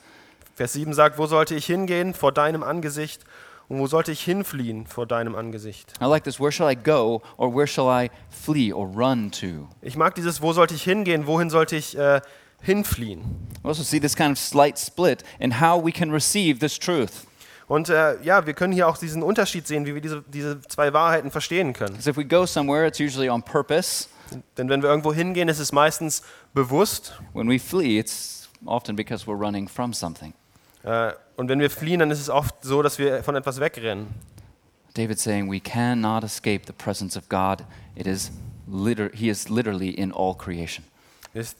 Vers 0.56 0.74
7 0.74 0.92
sagt, 0.92 1.18
wo 1.18 1.26
sollte 1.26 1.54
ich 1.54 1.66
hingehen 1.66 2.14
vor 2.14 2.32
deinem 2.32 2.62
Angesicht 2.62 3.24
und 3.68 3.78
wo 3.78 3.86
sollte 3.86 4.12
ich 4.12 4.22
hinfliehen 4.22 4.86
vor 4.86 5.06
deinem 5.06 5.34
Angesicht? 5.34 5.94
I 6.00 6.04
like 6.04 6.24
this. 6.24 6.38
Where 6.38 6.52
shall 6.52 6.70
I 6.70 6.76
go, 6.76 7.22
or 7.38 7.54
where 7.54 7.66
shall 7.66 7.88
I 7.88 8.10
flee 8.28 8.72
or 8.72 8.86
run 8.86 9.30
to? 9.30 9.68
Ich 9.80 9.96
mag 9.96 10.14
dieses, 10.14 10.42
wo 10.42 10.52
sollte 10.52 10.74
ich 10.74 10.82
hingehen, 10.82 11.26
wohin 11.26 11.48
sollte 11.48 11.76
ich 11.76 11.96
äh, 11.96 12.20
hinfliehen? 12.60 13.22
We 13.62 13.68
also 13.68 13.82
see 13.82 13.98
this 13.98 14.14
kind 14.14 14.32
of 14.32 14.38
slight 14.38 14.78
split 14.78 15.22
in 15.38 15.60
how 15.60 15.82
we 15.82 15.92
can 15.92 16.10
receive 16.10 16.58
this 16.58 16.78
truth. 16.78 17.26
Und 17.66 17.88
äh, 17.88 18.20
ja, 18.22 18.44
wir 18.44 18.52
können 18.52 18.74
hier 18.74 18.86
auch 18.88 18.98
diesen 18.98 19.22
Unterschied 19.22 19.66
sehen, 19.66 19.86
wie 19.86 19.94
wir 19.94 20.02
diese, 20.02 20.22
diese 20.28 20.60
zwei 20.62 20.92
Wahrheiten 20.92 21.30
verstehen 21.30 21.72
können. 21.72 21.94
Because 21.94 22.10
if 22.10 22.18
we 22.18 22.24
go 22.24 22.44
somewhere, 22.44 22.86
it's 22.86 23.00
usually 23.00 23.30
on 23.30 23.42
purpose. 23.42 24.08
Denn 24.56 24.68
wenn 24.68 24.82
wir 24.82 24.90
irgendwo 24.90 25.12
hingehen, 25.12 25.48
ist 25.48 25.58
es 25.58 25.72
meistens 25.72 26.22
bewusst. 26.54 27.18
When 27.32 27.48
we 27.48 27.58
flee, 27.58 27.98
it's 27.98 28.48
often 28.64 28.96
because 28.96 29.26
we're 29.26 29.38
running 29.38 29.68
from 29.68 29.92
something. 29.92 30.34
Äh, 30.84 31.12
und 31.36 31.48
wenn 31.48 31.60
wir 31.60 31.70
fliehen, 31.70 32.00
dann 32.00 32.10
ist 32.10 32.20
es 32.20 32.28
oft 32.28 32.54
so, 32.62 32.82
dass 32.82 32.98
wir 32.98 33.22
von 33.22 33.36
etwas 33.36 33.60
wegrennen. 33.60 34.08
David's 34.94 35.22
saying 35.22 35.50
we 35.50 35.60
cannot 35.60 36.22
escape 36.24 36.62
the 36.66 36.72
presence 36.72 37.16
of 37.16 37.28
God. 37.28 37.64
It 37.94 38.06
is 38.06 38.30
liter- 38.68 39.10
he 39.14 39.28
is 39.28 39.48
literally 39.48 39.90
in 39.90 40.12
all 40.12 40.34
creation. 40.34 40.84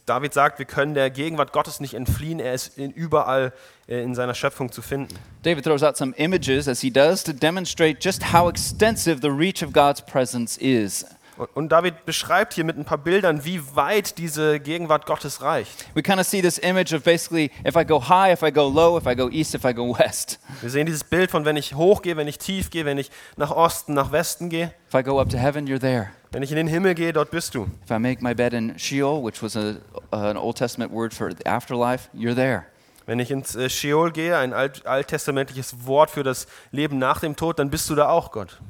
David 0.05 0.35
sagt, 0.35 0.59
wir 0.59 0.67
können 0.67 0.93
der 0.93 1.09
Gegenwart 1.09 1.53
Gottes 1.55 1.81
nicht 1.81 1.95
entfliehen. 1.95 2.41
Er 2.41 2.53
ist 2.53 2.77
in, 2.77 2.91
überall 2.91 3.55
äh, 3.89 4.03
in 4.03 4.15
seiner 4.15 4.35
Schöpfung 4.35 4.71
zu 4.71 4.83
finden. 4.83 5.15
David 5.45 5.65
throws 5.65 5.83
out 5.83 5.97
some 5.97 6.15
images 6.19 6.69
as 6.69 6.83
he 6.83 6.91
does 6.91 7.25
to 7.25 7.33
demonstrate 7.33 7.97
just 8.03 8.35
how 8.35 8.51
extensive 8.51 9.21
the 9.23 9.31
reach 9.31 9.63
of 9.63 9.73
God's 9.73 10.03
presence 10.03 10.59
is. 10.59 11.07
Und, 11.55 11.71
David 11.73 12.05
beschreibt 12.05 12.55
hier 12.55 12.64
mit 12.64 12.77
ein 12.77 12.85
paar 12.85 12.99
Bildern, 12.99 13.45
wie 13.45 13.61
weit 13.75 14.18
diese 14.18 14.61
Gegenwart 14.61 15.07
Gottes 15.07 15.40
reicht. 15.42 15.87
We 15.95 16.03
kind 16.03 16.21
of 16.21 16.27
see 16.27 16.42
this 16.42 16.59
image 16.59 16.95
of 16.95 17.03
basically 17.03 17.51
if 17.66 17.77
I 17.77 17.85
go 17.85 18.01
high, 18.01 18.33
if 18.33 18.42
I 18.42 18.53
go 18.53 18.68
low, 18.68 18.99
if 18.99 19.07
I 19.07 19.14
go 19.14 19.29
east, 19.31 19.55
if 19.55 19.64
I 19.64 19.73
go 19.73 19.97
west. 19.99 20.38
Wir 20.61 20.71
sehen 20.71 20.87
dieses 20.87 21.05
Bild 21.05 21.31
von, 21.31 21.45
wenn 21.45 21.57
ich 21.57 21.75
hochgehe, 21.75 22.16
wenn 22.16 22.29
ich 22.29 22.38
tief 22.38 22.71
gehe, 22.71 22.85
wenn 22.85 22.99
ich 22.99 23.11
nach 23.37 23.51
Osten, 23.51 23.95
nach 23.95 24.12
Westen 24.12 24.49
gehe. 24.49 24.73
If 24.88 24.95
I 24.95 25.03
go 25.03 25.21
up 25.21 25.29
to 25.31 25.38
heaven, 25.38 25.66
you're 25.66 25.81
there. 25.81 26.11
Wenn 26.33 26.42
ich 26.42 26.51
in 26.51 26.57
den 26.57 26.66
Himmel 26.66 26.95
gehe, 26.95 27.12
dort 27.12 27.31
bist 27.31 27.55
du. 27.55 27.66
If 27.85 27.90
I 27.90 27.99
make 27.99 28.23
my 28.23 28.35
bed 28.35 28.53
in 28.53 28.79
Sheol, 28.79 29.23
which 29.23 29.42
was 29.42 29.57
a, 29.57 29.77
an 30.11 30.37
Old 30.37 30.57
Testament 30.57 30.92
word 30.92 31.12
for 31.12 31.31
the 31.31 31.47
afterlife, 31.47 32.09
you're 32.14 32.35
there. 32.35 32.64
Wenn 33.07 33.18
ich 33.18 33.31
ins 33.31 33.55
äh, 33.57 33.68
Sheol 33.68 34.12
gehe, 34.12 34.37
ein 34.37 34.53
alt, 34.53 34.87
alttestamentliches 34.87 35.87
Wort 35.87 36.11
für 36.11 36.23
das 36.23 36.47
Leben 36.71 36.99
nach 36.99 37.21
dem 37.21 37.37
Tod, 37.37 37.59
dann 37.59 37.71
bist 37.71 37.90
du 37.90 37.95
da 37.95 38.09
auch, 38.09 38.31
Gott. 38.33 38.61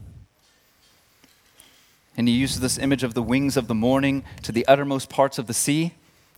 And 2.16 2.29
he 2.29 2.35
uses 2.35 2.61
this 2.61 2.79
image 2.79 3.05
of 3.05 3.14
the 3.14 3.22
wings 3.22 3.57
of 3.57 3.68
the 3.68 3.75
morning 3.75 4.25
to 4.42 4.53
the 4.53 4.66
uttermost 4.66 5.09
parts 5.09 5.38
of 5.38 5.46
the 5.46 5.55
sea. 5.55 5.92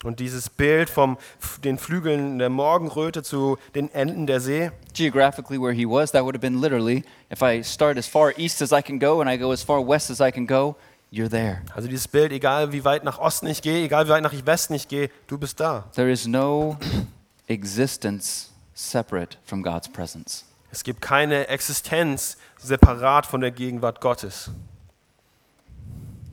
Und 0.04 0.20
dieses 0.20 0.50
Bild 0.50 0.90
vom 0.90 1.16
den 1.64 1.78
Flügeln 1.78 2.38
der 2.38 2.50
Morgenröte 2.50 3.22
zu 3.22 3.56
den 3.74 3.92
Enden 3.94 4.26
der 4.26 4.40
See, 4.40 4.70
Geographically, 4.92 5.58
where 5.58 5.72
he 5.72 5.86
was, 5.86 6.12
that 6.12 6.24
would 6.24 6.34
have 6.34 6.42
been 6.42 6.60
literally 6.60 7.04
if 7.30 7.42
I 7.42 7.62
start 7.62 7.96
as 7.96 8.06
far 8.06 8.34
east 8.36 8.60
as 8.60 8.70
I 8.70 8.82
can 8.82 8.98
go 8.98 9.20
and 9.20 9.30
I 9.30 9.38
go 9.38 9.50
as 9.50 9.62
far 9.62 9.80
west 9.80 10.10
as 10.10 10.20
I 10.20 10.30
can 10.30 10.46
go, 10.46 10.76
you're 11.10 11.30
there. 11.30 11.62
also 11.74 11.88
dieses 11.88 12.06
Bild, 12.06 12.32
egal 12.32 12.72
wie 12.72 12.84
weit 12.84 13.02
nach 13.02 13.18
Osten 13.18 13.46
ich 13.46 13.62
gehe, 13.62 13.82
egal 13.84 14.04
wie 14.06 14.10
weit 14.10 14.22
nach 14.22 14.34
Westen 14.44 14.74
ich 14.74 14.88
gehe, 14.88 15.08
du 15.26 15.38
bist 15.38 15.58
da. 15.58 15.88
There 15.94 16.10
is 16.10 16.26
no 16.26 16.76
existence 17.48 18.50
separate 18.74 19.38
from 19.44 19.62
God's 19.62 19.88
presence. 19.88 20.44
Es 20.70 20.82
gibt 20.84 21.00
keine 21.00 21.48
Existenz 21.48 22.36
separat 22.58 23.26
von 23.26 23.40
der 23.40 23.52
Gegenwart 23.52 24.00
Gottes. 24.00 24.50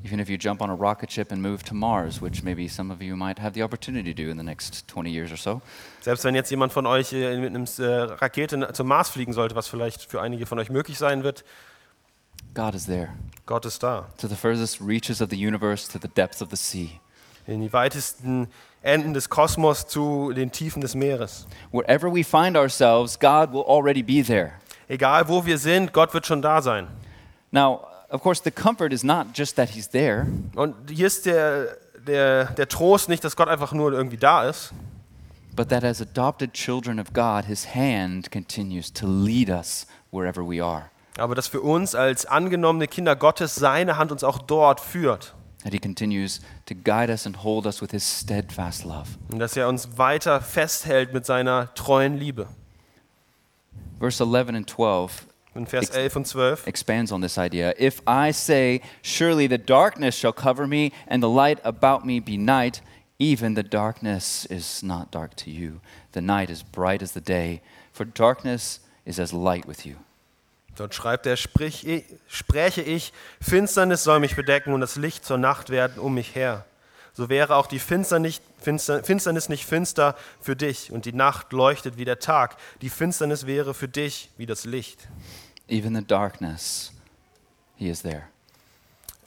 Even 0.03 0.19
if 0.19 0.29
you 0.29 0.37
jump 0.37 0.61
on 0.61 0.69
a 0.69 0.75
rocket 0.75 1.11
ship 1.11 1.31
and 1.31 1.41
move 1.41 1.63
to 1.63 1.75
Mars, 1.75 2.21
which 2.21 2.43
maybe 2.43 2.67
some 2.67 2.91
of 2.91 3.01
you 3.01 3.15
might 3.15 3.37
have 3.37 3.53
the 3.53 3.61
opportunity 3.61 4.13
to 4.13 4.23
do 4.23 4.29
in 4.31 4.37
the 4.37 4.43
next 4.43 4.87
20 4.87 5.11
years 5.11 5.31
or 5.31 5.37
so, 5.37 5.61
Selbst 6.01 6.23
wenn 6.23 6.33
jetzt 6.33 6.49
jemand 6.49 6.73
von 6.73 6.87
euch 6.87 7.13
äh, 7.13 7.37
mit 7.37 7.55
einer 7.55 7.67
äh, 7.79 8.13
Rakete 8.13 8.73
zum 8.73 8.87
Mars 8.87 9.09
fliegen 9.09 9.33
sollte, 9.33 9.55
was 9.55 9.67
vielleicht 9.67 10.01
für 10.01 10.21
einige 10.21 10.45
von 10.45 10.57
euch 10.57 10.69
möglich 10.69 10.97
sein 10.97 11.23
wird, 11.23 11.43
God 12.53 12.75
is 12.75 12.85
there. 12.85 13.09
Gott 13.45 13.65
ist 13.65 13.81
da. 13.81 14.09
To 14.17 14.27
the 14.27 14.35
furthest 14.35 14.81
reaches 14.81 15.21
of 15.21 15.29
the 15.29 15.37
universe, 15.37 15.87
to 15.91 15.99
the 16.01 16.09
depths 16.09 16.41
of 16.41 16.49
the 16.49 16.57
sea. 16.57 16.99
In 17.47 17.61
die 17.61 17.71
weitesten 17.71 18.47
Enden 18.81 19.13
des 19.13 19.29
Kosmos 19.29 19.87
zu 19.87 20.33
den 20.33 20.51
Tiefen 20.51 20.81
des 20.81 20.95
Meeres. 20.95 21.47
Wherever 21.71 22.13
we 22.13 22.23
find 22.23 22.57
ourselves, 22.57 23.17
God 23.17 23.53
will 23.53 23.63
already 23.63 24.03
be 24.03 24.23
there. 24.23 24.53
Egal 24.87 25.27
wo 25.29 25.45
wir 25.45 25.57
sind, 25.57 25.93
Gott 25.93 26.13
wird 26.13 26.25
schon 26.25 26.41
da 26.41 26.61
sein. 26.61 26.87
Now, 27.51 27.87
of 28.11 28.21
course, 28.21 28.41
the 28.43 28.51
comfort 28.51 28.93
is 28.93 29.03
not 29.03 29.27
just 29.33 29.55
that 29.55 29.69
He's 29.69 29.89
there, 29.89 30.27
Und 30.55 30.75
hier 30.89 31.07
ist 31.07 31.25
der, 31.25 31.77
der, 32.05 32.45
der 32.45 32.67
Trost 32.67 33.09
nicht, 33.09 33.23
dass 33.23 33.35
Gott 33.35 33.47
einfach 33.47 33.71
nur 33.73 33.91
irgendwie 33.93 34.17
da 34.17 34.43
ist, 34.47 34.73
but 35.55 35.69
that 35.69 35.83
as 35.83 36.01
adopted 36.01 36.53
children 36.53 36.99
of 36.99 37.13
God, 37.13 37.45
His 37.45 37.75
hand 37.75 38.31
continues 38.31 38.91
to 38.93 39.07
lead 39.07 39.49
us 39.49 39.87
wherever 40.11 40.41
we 40.47 40.63
are. 40.63 40.85
aber 41.17 41.35
dass 41.35 41.47
für 41.47 41.61
uns 41.61 41.93
als 41.93 42.25
angenommene 42.25 42.87
Kinder 42.87 43.15
Gottes 43.15 43.55
seine 43.55 43.97
Hand 43.97 44.11
uns 44.11 44.23
auch 44.23 44.37
dort 44.39 44.79
führt. 44.79 45.33
That 45.63 45.73
He 45.73 45.79
continues 45.79 46.39
to 46.65 46.73
guide 46.73 47.11
us 47.11 47.27
and 47.27 47.43
hold 47.43 47.65
us 47.67 47.81
with 47.81 47.91
His 47.91 48.21
steadfast 48.21 48.83
love. 48.85 49.09
Und 49.31 49.39
dass 49.39 49.55
er 49.55 49.67
uns 49.67 49.97
weiter 49.97 50.41
festhält 50.41 51.13
mit 51.13 51.25
seiner 51.25 51.71
treuen 51.75 52.17
Liebe. 52.17 52.47
Verse 53.99 54.23
11 54.23 54.49
and 54.55 54.69
12 54.69 55.27
In 55.53 55.67
Vers 55.67 55.89
Ex- 55.89 55.95
11 55.97 56.15
und 56.15 56.27
12. 56.27 56.67
expands 56.67 57.11
on 57.11 57.21
this 57.21 57.37
idea. 57.37 57.73
If 57.77 58.01
I 58.07 58.31
say, 58.31 58.81
Surely 59.01 59.47
the 59.47 59.57
darkness 59.57 60.15
shall 60.15 60.33
cover 60.33 60.65
me, 60.65 60.91
and 61.07 61.21
the 61.21 61.29
light 61.29 61.59
about 61.63 62.05
me 62.05 62.19
be 62.21 62.37
night, 62.37 62.81
even 63.19 63.55
the 63.55 63.63
darkness 63.63 64.45
is 64.45 64.81
not 64.81 65.11
dark 65.11 65.35
to 65.35 65.49
you. 65.51 65.81
The 66.13 66.21
night 66.21 66.49
is 66.49 66.63
bright 66.63 67.01
as 67.01 67.11
the 67.11 67.21
day, 67.21 67.61
for 67.91 68.05
darkness 68.05 68.79
is 69.05 69.19
as 69.19 69.33
light 69.33 69.67
with 69.67 69.85
you. 69.85 69.97
Dort 70.77 70.95
schreibt 70.95 71.25
er, 71.25 71.35
sprich, 71.35 71.85
ich, 71.85 72.05
spräche 72.29 72.81
ich, 72.81 73.11
Finsternis 73.41 74.03
soll 74.03 74.19
mich 74.21 74.35
bedecken 74.37 74.73
und 74.73 74.79
das 74.79 74.95
Licht 74.95 75.25
zur 75.25 75.37
Nacht 75.37 75.69
werden 75.69 75.99
um 75.99 76.13
mich 76.13 76.33
her. 76.33 76.65
So 77.13 77.29
wäre 77.29 77.55
auch 77.55 77.67
die 77.67 77.79
Finsternis 77.79 78.41
nicht 79.49 79.65
finster 79.65 80.15
für 80.39 80.55
dich 80.55 80.91
und 80.91 81.05
die 81.05 81.13
Nacht 81.13 81.51
leuchtet 81.53 81.97
wie 81.97 82.05
der 82.05 82.19
Tag. 82.19 82.57
Die 82.81 82.89
Finsternis 82.89 83.45
wäre 83.45 83.73
für 83.73 83.87
dich 83.87 84.29
wie 84.37 84.45
das 84.45 84.65
Licht. 84.65 85.07
Even 85.67 85.95
the 85.95 86.05
darkness, 86.05 86.91
He 87.75 87.89
is 87.89 88.01
there. 88.01 88.23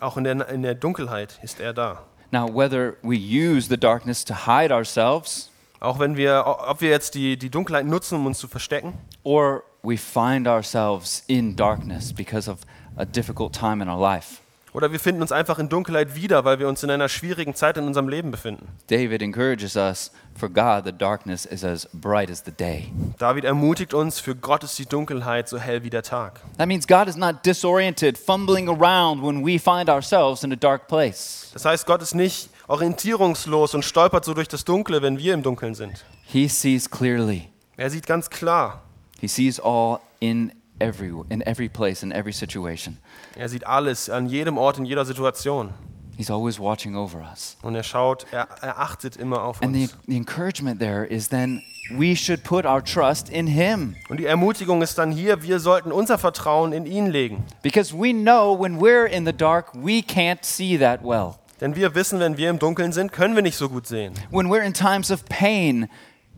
Auch 0.00 0.16
in 0.16 0.24
der, 0.24 0.48
in 0.48 0.62
der 0.62 0.74
Dunkelheit 0.74 1.38
ist 1.42 1.60
er 1.60 1.72
da. 1.72 2.04
Now, 2.30 2.48
whether 2.48 2.96
we 3.02 3.16
use 3.16 3.68
the 3.68 3.76
darkness 3.76 4.24
to 4.24 4.34
hide 4.46 4.74
ourselves 4.74 5.50
Auch 5.84 5.98
wenn 5.98 6.16
wir, 6.16 6.44
ob 6.46 6.80
wir 6.80 6.88
jetzt 6.88 7.14
die, 7.14 7.36
die 7.36 7.50
Dunkelheit 7.50 7.84
nutzen, 7.84 8.14
um 8.16 8.24
uns 8.24 8.38
zu 8.38 8.48
verstecken, 8.48 8.94
or 9.22 9.64
we 9.82 9.98
find 9.98 10.48
ourselves 10.48 11.22
in 11.26 11.56
darkness 11.56 12.10
because 12.10 12.50
of 12.50 12.60
a 12.96 13.04
difficult 13.04 13.54
time 13.54 13.82
in 13.82 13.90
our 13.90 14.00
life. 14.00 14.40
Oder 14.74 14.90
wir 14.90 14.98
finden 14.98 15.22
uns 15.22 15.30
einfach 15.30 15.60
in 15.60 15.68
Dunkelheit 15.68 16.16
wieder, 16.16 16.44
weil 16.44 16.58
wir 16.58 16.68
uns 16.68 16.82
in 16.82 16.90
einer 16.90 17.08
schwierigen 17.08 17.54
Zeit 17.54 17.76
in 17.76 17.84
unserem 17.84 18.08
Leben 18.08 18.32
befinden. 18.32 18.66
David 18.88 19.22
encourages 19.22 19.76
us 19.76 20.10
for 20.36 20.48
God, 20.48 20.84
the 20.84 20.92
darkness 20.92 21.46
is 21.46 21.64
as 21.64 21.88
bright 21.92 22.28
as 22.28 22.42
the 22.44 22.50
day. 22.50 22.92
David 23.18 23.44
ermutigt 23.44 23.94
uns, 23.94 24.18
für 24.18 24.34
Gott 24.34 24.64
ist 24.64 24.76
die 24.78 24.86
Dunkelheit 24.86 25.48
so 25.48 25.58
hell 25.58 25.84
wie 25.84 25.90
der 25.90 26.02
Tag. 26.02 26.40
That 26.58 26.66
means 26.66 26.88
God 26.88 27.06
is 27.06 27.16
not 27.16 27.46
disoriented, 27.46 28.18
fumbling 28.18 28.68
around 28.68 29.22
when 29.22 29.46
we 29.46 29.60
find 29.60 29.88
ourselves 29.88 30.42
in 30.42 30.52
a 30.52 30.56
dark 30.56 30.88
place. 30.88 31.50
Das 31.52 31.64
heißt, 31.64 31.86
Gott 31.86 32.02
ist 32.02 32.16
nicht 32.16 32.50
orientierungslos 32.66 33.74
und 33.74 33.84
stolpert 33.84 34.24
so 34.24 34.34
durch 34.34 34.48
das 34.48 34.64
Dunkle, 34.64 35.02
wenn 35.02 35.18
wir 35.18 35.34
im 35.34 35.44
Dunkeln 35.44 35.76
sind. 35.76 36.04
He 36.26 36.48
sees 36.48 36.90
clearly. 36.90 37.48
Er 37.76 37.90
sieht 37.90 38.08
ganz 38.08 38.28
klar. 38.28 38.82
He 39.20 39.28
sees 39.28 39.60
all 39.60 40.00
in 40.18 40.52
every 40.78 41.12
in 41.28 41.42
every 41.46 41.68
place 41.68 42.02
in 42.02 42.12
every 42.12 42.32
situation. 42.32 42.98
Er 43.36 43.48
sieht 43.48 43.66
alles 43.66 44.08
an 44.10 44.26
jedem 44.26 44.58
Ort, 44.58 44.78
in 44.78 44.84
jeder 44.84 45.04
Situation. 45.04 45.70
He's 46.16 46.30
always 46.30 46.60
watching 46.60 46.94
over 46.96 47.20
us. 47.32 47.56
Und 47.62 47.74
er 47.74 47.82
schaut, 47.82 48.24
er, 48.30 48.46
er 48.60 48.78
achtet 48.78 49.16
immer 49.16 49.42
auf 49.42 49.60
And 49.62 49.74
the, 49.74 49.82
uns. 49.84 49.96
the 50.06 50.16
encouragement 50.16 50.78
there 50.78 51.04
is 51.04 51.28
then 51.28 51.60
we 51.96 52.14
should 52.14 52.44
put 52.44 52.64
our 52.64 52.82
trust 52.82 53.28
in 53.28 53.48
him 53.48 53.96
Und 54.08 54.18
die 54.20 54.26
Ermutigung 54.26 54.80
ist 54.80 54.96
dann 54.96 55.10
hier, 55.10 55.42
wir 55.42 55.58
sollten 55.58 55.90
unser 55.90 56.16
Vertrauen 56.16 56.72
in 56.72 56.86
ihn 56.86 57.06
legen. 57.08 57.42
because 57.62 57.92
we 57.92 58.12
know 58.12 58.56
when 58.56 58.78
we're 58.80 59.06
in 59.06 59.26
the 59.26 59.32
dark 59.32 59.72
we 59.74 60.00
can't 60.02 60.44
see 60.44 60.78
that 60.78 61.00
well. 61.02 61.34
Denn 61.60 61.74
wir 61.76 61.94
wissen, 61.96 62.20
wenn 62.20 62.36
wir 62.36 62.48
im 62.50 62.58
Dunkeln 62.60 62.92
sind, 62.92 63.10
können 63.12 63.34
wir 63.34 63.42
nicht 63.42 63.56
so 63.56 63.68
gut 63.68 63.86
sehen. 63.86 64.12
When 64.30 64.46
we're 64.48 64.64
in 64.64 64.72
times 64.74 65.10
of 65.10 65.24
pain, 65.26 65.88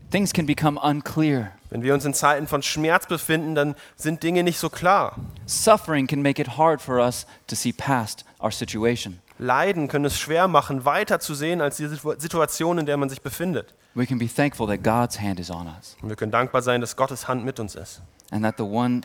things 0.09 0.31
can 0.33 0.45
become 0.47 0.79
unclear. 0.81 1.51
Wenn 1.69 1.81
wir 1.83 1.93
uns 1.93 2.05
in 2.05 2.13
Zeiten 2.13 2.47
von 2.47 2.61
Schmerz 2.63 3.07
befinden, 3.07 3.53
dann 3.55 3.75
sind 3.95 4.23
Dinge 4.23 4.43
nicht 4.43 4.57
so 4.57 4.69
klar. 4.69 5.15
Suffering 5.45 6.07
can 6.07 6.21
make 6.21 6.41
it 6.41 6.57
hard 6.57 6.81
for 6.81 6.99
us 6.99 7.25
to 7.47 7.55
see 7.55 7.73
past 7.73 8.23
our 8.41 8.51
situation. 8.51 9.19
Leiden 9.39 9.87
können 9.87 10.05
es 10.05 10.17
schwer 10.17 10.47
machen, 10.47 10.85
weiter 10.85 11.19
zu 11.19 11.35
sehen 11.35 11.61
als 11.61 11.77
die 11.77 11.87
Situ- 11.87 12.15
Situation, 12.17 12.77
in 12.79 12.85
der 12.85 12.97
man 12.97 13.09
sich 13.09 13.21
befindet. 13.21 13.75
We 13.93 14.05
can 14.05 14.17
be 14.17 14.27
thankful 14.33 14.67
that 14.67 14.83
God's 14.83 15.19
hand 15.19 15.39
is 15.39 15.51
on 15.51 15.67
us 15.67 15.97
Und 16.01 16.09
wir 16.09 16.15
können 16.15 16.31
dankbar 16.31 16.61
sein, 16.61 16.81
dass 16.81 16.95
Gottes 16.95 17.27
Hand 17.27 17.43
mit 17.43 17.59
uns 17.59 17.75
ist. 17.75 18.01
and 18.31 18.43
that 18.43 18.55
the 18.57 18.63
one 18.63 19.01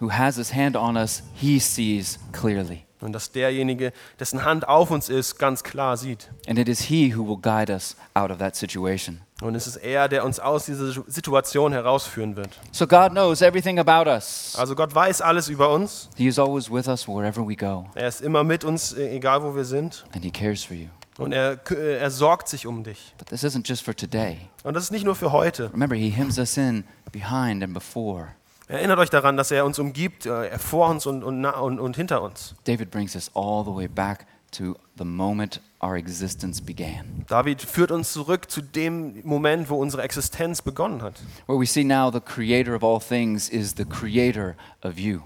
who 0.00 0.10
has 0.10 0.36
his 0.36 0.52
hand 0.54 0.76
on 0.76 0.96
us, 0.96 1.22
he 1.34 1.58
sees 1.60 2.18
clearly. 2.32 2.85
Und 3.00 3.12
dass 3.12 3.30
derjenige, 3.30 3.92
dessen 4.18 4.44
Hand 4.44 4.66
auf 4.68 4.90
uns 4.90 5.08
ist, 5.08 5.38
ganz 5.38 5.62
klar 5.62 5.96
sieht. 5.96 6.30
And 6.48 6.58
it 6.58 6.68
is 6.68 6.80
he 6.80 7.14
who 7.14 7.26
will 7.28 7.36
guide 7.40 7.70
us 7.72 7.94
out 8.14 8.30
of 8.30 8.38
that 8.38 8.56
situation. 8.56 9.20
Und 9.42 9.54
es 9.54 9.66
ist 9.66 9.76
er, 9.76 10.08
der 10.08 10.24
uns 10.24 10.40
aus 10.40 10.64
dieser 10.64 10.90
Situation 11.06 11.72
herausführen 11.72 12.36
wird. 12.36 12.58
So 12.72 12.86
God 12.86 13.10
knows 13.10 13.42
everything 13.42 13.78
about 13.78 14.08
us. 14.10 14.54
Also 14.56 14.74
Gott 14.74 14.94
weiß 14.94 15.20
alles 15.20 15.48
über 15.48 15.70
uns. 15.74 16.08
He 16.16 16.26
is 16.26 16.38
always 16.38 16.70
with 16.70 16.88
us 16.88 17.06
wherever 17.06 17.46
we 17.46 17.54
go, 17.54 17.84
Er 17.94 18.08
ist 18.08 18.22
immer 18.22 18.44
mit 18.44 18.64
uns, 18.64 18.94
e- 18.94 19.16
egal 19.16 19.42
wo 19.42 19.54
wir 19.54 19.64
sind. 19.66 20.06
and 20.14 20.24
he 20.24 20.30
cares 20.30 20.64
for 20.64 20.74
you. 20.74 20.88
Und 21.18 21.32
er, 21.32 21.56
k- 21.56 21.74
er 21.74 22.10
sorgt 22.10 22.48
sich 22.48 22.66
um 22.66 22.82
dich. 22.82 23.14
But 23.18 23.28
this 23.28 23.42
isn't 23.44 23.66
just 23.68 23.82
for 23.82 23.94
today. 23.94 24.38
Und 24.64 24.72
das 24.74 24.84
ist 24.84 24.90
nicht 24.90 25.04
nur 25.04 25.14
für 25.14 25.32
heute. 25.32 25.70
Remember, 25.72 25.96
he 25.96 26.08
hems 26.10 26.38
us 26.38 26.56
in 26.56 26.84
behind 27.12 27.62
and 27.62 27.72
before. 27.74 28.28
Erinnert 28.68 28.98
euch 28.98 29.10
daran, 29.10 29.36
dass 29.36 29.50
er 29.50 29.64
uns 29.64 29.78
umgibt, 29.78 30.26
äh, 30.26 30.48
er 30.48 30.58
vor 30.58 30.88
uns 30.90 31.06
und, 31.06 31.22
und, 31.22 31.44
und, 31.44 31.78
und 31.78 31.96
hinter 31.96 32.22
uns. 32.22 32.54
David 32.64 32.90
brings 32.90 33.14
us 33.14 33.30
all 33.34 33.64
the 33.64 33.70
way 33.70 33.86
back 33.86 34.26
to 34.52 34.76
the 34.98 35.04
moment 35.04 35.60
our 35.82 35.96
existence 35.96 36.60
began, 36.60 37.24
David 37.28 37.60
führt 37.62 37.90
uns 37.90 38.12
zurück 38.12 38.50
zu 38.50 38.62
dem 38.62 39.20
Moment, 39.24 39.68
wo 39.68 39.76
unsere 39.76 40.02
Existenz 40.02 40.62
begonnen 40.62 41.02
hat. 41.02 41.20
where 41.46 41.58
we 41.58 41.66
see 41.66 41.84
now 41.84 42.10
the 42.10 42.20
creator 42.20 42.74
of 42.74 42.82
all 42.82 42.98
things 43.00 43.48
is 43.48 43.74
the 43.76 43.84
creator 43.84 44.56
of 44.82 44.98
you. 44.98 45.20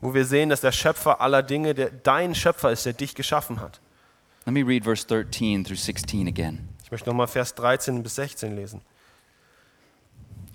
Wo 0.00 0.14
wir 0.14 0.24
sehen, 0.24 0.48
dass 0.48 0.60
der 0.62 0.72
Schöpfer 0.72 1.20
aller 1.20 1.42
Dinge 1.44 1.74
der, 1.74 1.90
dein 1.90 2.34
Schöpfer 2.34 2.72
ist, 2.72 2.84
der 2.86 2.94
dich 2.94 3.14
geschaffen 3.14 3.60
hat. 3.60 3.80
Let 4.46 4.54
me 4.54 4.66
read 4.66 4.82
verse 4.82 5.06
13 5.06 5.64
through 5.64 5.78
16 5.78 6.26
again. 6.26 6.68
Ich 6.82 6.90
möchte 6.90 7.08
nochmal 7.08 7.28
Vers 7.28 7.54
13 7.54 8.02
bis 8.02 8.16
16 8.16 8.56
lesen. 8.56 8.80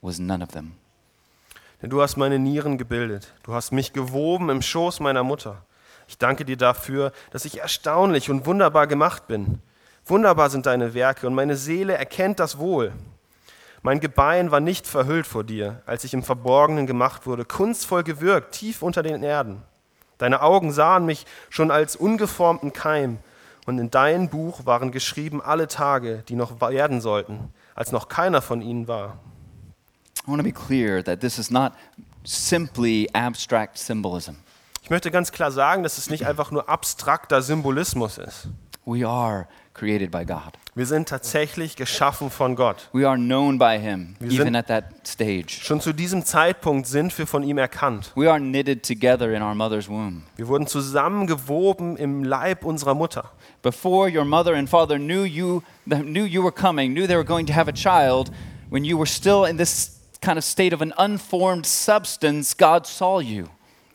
was 0.00 0.18
none 0.18 0.42
of 0.42 0.50
them. 0.50 0.72
Denn 1.82 1.90
du 1.90 2.00
hast 2.00 2.16
meine 2.16 2.38
Nieren 2.38 2.78
gebildet. 2.78 3.34
Du 3.42 3.54
hast 3.54 3.72
mich 3.72 3.92
gewoben 3.92 4.48
im 4.48 4.62
Schoß 4.62 5.00
meiner 5.00 5.22
Mutter. 5.22 5.62
Ich 6.08 6.18
danke 6.18 6.44
dir 6.44 6.56
dafür, 6.56 7.12
dass 7.30 7.44
ich 7.44 7.60
erstaunlich 7.60 8.30
und 8.30 8.46
wunderbar 8.46 8.86
gemacht 8.86 9.26
bin. 9.26 9.60
Wunderbar 10.04 10.50
sind 10.50 10.66
deine 10.66 10.94
Werke 10.94 11.26
und 11.26 11.34
meine 11.34 11.56
Seele 11.56 11.94
erkennt 11.94 12.38
das 12.38 12.58
wohl. 12.58 12.92
Mein 13.82 14.00
Gebein 14.00 14.50
war 14.50 14.60
nicht 14.60 14.86
verhüllt 14.86 15.26
vor 15.26 15.44
dir, 15.44 15.82
als 15.86 16.04
ich 16.04 16.14
im 16.14 16.22
Verborgenen 16.22 16.86
gemacht 16.86 17.26
wurde, 17.26 17.44
kunstvoll 17.44 18.04
gewirkt, 18.04 18.52
tief 18.52 18.82
unter 18.82 19.02
den 19.02 19.22
Erden. 19.22 19.62
Deine 20.18 20.42
Augen 20.42 20.72
sahen 20.72 21.06
mich 21.06 21.26
schon 21.50 21.70
als 21.70 21.94
ungeformten 21.94 22.72
Keim, 22.72 23.18
und 23.66 23.78
in 23.78 23.90
dein 23.90 24.30
Buch 24.30 24.64
waren 24.64 24.92
geschrieben 24.92 25.42
alle 25.42 25.66
Tage, 25.66 26.22
die 26.28 26.36
noch 26.36 26.60
werden 26.60 27.00
sollten, 27.00 27.52
als 27.74 27.90
noch 27.90 28.08
keiner 28.08 28.40
von 28.40 28.62
ihnen 28.62 28.86
war. 28.86 29.18
I 30.26 30.30
want 30.30 30.40
to 30.40 30.44
be 30.44 30.52
clear 30.52 31.02
that 31.04 31.20
this 31.20 31.38
is 31.38 31.50
not 31.50 31.74
simply 32.24 33.08
abstract 33.14 33.78
symbolism. 33.78 34.36
Ich 34.82 34.90
möchte 34.90 35.10
ganz 35.10 35.32
klar 35.32 35.50
sagen, 35.50 35.82
dass 35.82 35.98
es 35.98 36.10
nicht 36.10 36.26
einfach 36.26 36.50
nur 36.50 36.68
abstrakter 36.68 37.42
Symbolismus 37.42 38.18
ist. 38.18 38.48
We 38.84 39.06
are 39.06 39.46
created 39.74 40.10
by 40.10 40.24
God. 40.24 40.52
Wir 40.74 40.86
sind 40.86 41.08
tatsächlich 41.08 41.74
geschaffen 41.74 42.30
von 42.30 42.54
Gott. 42.54 42.88
We 42.92 43.08
are 43.08 43.16
known 43.16 43.58
by 43.58 43.78
Him, 43.80 44.14
Wir 44.20 44.40
even 44.40 44.54
at 44.54 44.66
that 44.68 44.84
stage. 45.06 45.60
Schon 45.62 45.80
zu 45.80 45.92
diesem 45.92 46.24
Zeitpunkt 46.24 46.86
sind 46.86 47.16
wir 47.18 47.26
von 47.26 47.42
ihm 47.42 47.58
erkannt. 47.58 48.12
We 48.14 48.30
are 48.30 48.38
knitted 48.38 48.86
together 48.86 49.32
in 49.32 49.42
our 49.42 49.54
mother's 49.54 49.88
womb. 49.88 50.22
Wir 50.36 50.48
wurden 50.48 50.66
zusammengewoben 50.66 51.96
im 51.96 52.24
Leib 52.24 52.64
unserer 52.64 52.94
Mutter. 52.94 53.30
Before 53.62 54.08
your 54.08 54.24
mother 54.24 54.54
and 54.54 54.68
father 54.68 54.98
knew 54.98 55.24
you, 55.24 55.62
knew 55.86 56.24
you 56.24 56.42
were 56.42 56.52
coming, 56.52 56.92
knew 56.92 57.06
they 57.06 57.16
were 57.16 57.24
going 57.24 57.46
to 57.46 57.54
have 57.54 57.68
a 57.68 57.74
child, 57.74 58.30
when 58.70 58.84
you 58.84 58.98
were 58.98 59.06
still 59.06 59.44
in 59.44 59.56
this 59.56 59.95
kind 60.20 60.38
of 60.38 60.44
state 60.44 60.74
of 60.74 60.80
an 60.82 60.92
unformed 60.92 61.66
substance, 61.66 62.56
God 62.56 62.86
saw 62.86 63.20
you. 63.20 63.46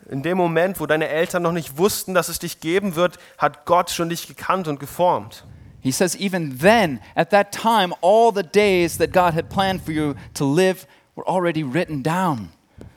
In 0.09 0.23
dem 0.23 0.37
Moment, 0.37 0.79
wo 0.79 0.85
deine 0.85 1.07
Eltern 1.07 1.43
noch 1.43 1.51
nicht 1.51 1.77
wussten, 1.77 2.13
dass 2.13 2.27
es 2.27 2.39
dich 2.39 2.59
geben 2.59 2.95
wird, 2.95 3.17
hat 3.37 3.65
Gott 3.65 3.89
schon 3.91 4.09
dich 4.09 4.27
gekannt 4.27 4.67
und 4.67 4.79
geformt. 4.79 5.45
He 5.81 5.91
says, 5.91 6.15
even 6.15 6.59
then, 6.59 6.99
at 7.15 7.31
that 7.31 7.51
time, 7.51 7.93
all 8.01 8.31
the 8.33 8.43
days 8.43 8.97
that 8.97 9.11
God 9.11 9.33
had 9.33 9.49
planned 9.49 9.81
for 9.81 9.91
you 9.91 10.13
to 10.35 10.45
live 10.45 10.85
were 11.15 11.27
already 11.27 11.63
written 11.63 12.03
down. 12.03 12.49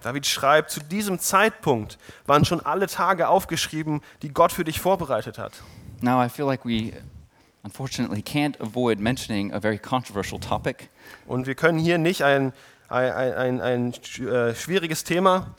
David 0.02 0.26
schreibt, 0.26 0.70
zu 0.70 0.80
diesem 0.80 1.18
Zeitpunkt 1.18 1.98
waren 2.26 2.44
schon 2.44 2.60
alle 2.60 2.87
Tage 2.87 3.28
aufgeschrieben, 3.28 4.02
die 4.22 4.30
Gott 4.30 4.52
für 4.52 4.64
dich 4.64 4.80
vorbereitet 4.80 5.38
hat. 5.38 5.52
Now, 6.02 6.22
I 6.22 6.28
feel 6.28 6.44
like 6.44 6.64
we 6.66 6.92
unfortunately 7.62 8.20
can't 8.20 8.60
avoid 8.60 9.00
mentioning 9.00 9.52
a 9.52 9.60
very 9.60 9.78
controversial 9.78 10.38
topic. 10.38 10.90
Und 11.26 11.46
wir 11.46 11.54
können 11.54 11.78
hier 11.78 11.96
nicht 11.96 12.22
ein, 12.22 12.52
ein, 12.88 13.61
ein, 13.61 13.61
ein 13.61 13.92
äh, 13.92 14.55
schwieriges 14.55 15.05
Thema 15.05 15.55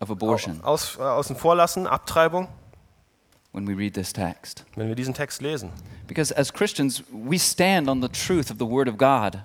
of 0.00 0.10
abortion 0.10 0.62
aus, 0.62 0.96
äh, 0.98 1.02
außen 1.02 1.36
vor 1.36 1.56
lassen, 1.56 1.86
Abtreibung, 1.86 2.48
when 3.52 3.66
we 3.66 3.76
read 3.76 3.94
this 3.94 4.12
text. 4.12 4.64
wenn 4.76 4.88
wir 4.88 4.94
diesen 4.94 5.14
Text 5.14 5.40
lesen. 5.42 5.70
Because 6.06 6.36
as 6.36 6.52
Christians, 6.52 7.02
we 7.10 7.38
stand 7.38 7.88
on 7.88 8.00
the 8.00 8.08
truth 8.08 8.50
of 8.50 8.58
the 8.58 8.66
Word 8.66 8.88
of 8.88 8.96
God. 8.98 9.38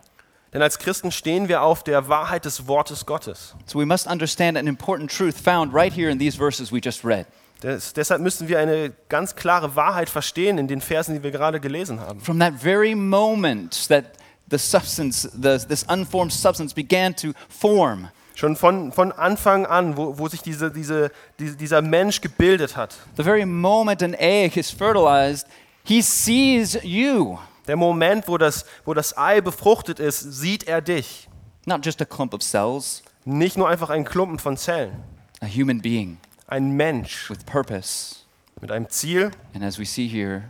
Denn 0.54 0.62
als 0.62 0.78
Christen 0.78 1.12
stehen 1.12 1.48
wir 1.48 1.62
auf 1.62 1.84
der 1.84 2.10
Wahrheit 2.10 2.44
des 2.44 2.68
Wortes 2.68 3.06
Gottes. 3.06 3.56
So 3.66 3.80
we 3.80 3.86
must 3.86 4.06
understand 4.06 4.58
an 4.58 4.68
important 4.68 5.10
truth 5.10 5.36
found 5.38 5.74
right 5.74 5.94
here 5.94 6.12
in 6.12 6.20
these 6.20 6.38
verses 6.38 6.72
we 6.72 6.80
just 6.84 7.06
read. 7.06 7.26
Des, 7.64 7.94
deshalb 7.94 8.22
müssen 8.22 8.48
wir 8.48 8.60
eine 8.60 8.92
ganz 9.08 9.36
klare 9.36 9.76
Wahrheit 9.76 10.10
verstehen 10.10 10.58
in 10.58 10.68
den 10.68 10.82
Versen, 10.82 11.16
die 11.16 11.24
wir 11.24 11.32
gerade 11.32 11.60
gelesen 11.60 12.00
haben. 12.00 12.20
From 12.20 12.40
that 12.40 12.54
very 12.56 12.96
moment 12.96 13.88
that 13.88 14.06
the 14.52 14.60
substance, 14.60 15.24
the, 15.34 15.58
this 15.68 15.84
unformed 15.90 16.32
substance 16.32 16.74
began 16.74 17.16
to 17.16 17.34
form, 17.50 18.10
Schon 18.36 18.56
von, 18.56 18.92
von 18.94 19.12
Anfang 19.12 19.66
an, 19.66 19.98
wo, 19.98 20.18
wo 20.18 20.28
sich 20.28 20.42
diese, 20.42 20.72
diese, 20.72 21.12
diese, 21.40 21.58
dieser 21.58 21.82
Mensch 21.82 22.22
gebildet 22.22 22.76
hat. 22.78 22.96
the 23.18 23.24
very 23.24 23.46
moment 23.46 24.02
an 24.04 24.14
egg 24.14 24.58
is 24.58 24.70
fertilized, 24.72 25.48
he 25.84 26.02
sees 26.02 26.78
you, 26.84 27.38
Der 27.68 27.76
Moment, 27.78 28.28
wo 28.28 28.38
das, 28.38 28.66
wo 28.86 28.94
das 28.94 29.16
Ei 29.18 29.42
befruchtet 29.42 30.00
ist, 30.00 30.20
sieht 30.20 30.64
er 30.68 30.82
dich. 30.82 31.28
not 31.66 31.86
just 31.86 32.02
a 32.02 32.06
clump 32.06 32.34
of 32.34 32.42
cells, 32.42 33.04
Nicht 33.26 33.58
nur 33.58 33.70
einfach 33.70 33.90
ein 33.90 34.04
Klumpen 34.06 34.40
von 34.40 34.58
Zellen. 34.58 35.04
a 35.42 35.46
human 35.48 35.80
being 35.82 36.18
Ein 36.48 36.72
Mensch 36.76 37.30
with 37.30 37.44
purpose, 37.46 38.16
mit 38.62 38.72
einem 38.72 38.90
Ziel 38.90 39.32
and 39.54 39.64
as 39.64 39.78
we 39.78 39.86
see 39.86 40.08
here, 40.08 40.50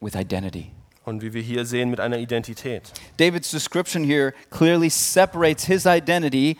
with 0.00 0.14
identity. 0.14 0.72
Und 1.04 1.22
wie 1.22 1.32
wir 1.32 1.42
hier 1.42 1.64
sehen, 1.64 1.90
mit 1.90 2.00
einer 2.00 2.18
Identität. 2.18 2.92
David's 3.16 3.50
description 3.50 4.04
here 4.04 4.32
clearly 4.50 4.88
separates 4.90 5.64
his 5.64 5.86
identity 5.86 6.56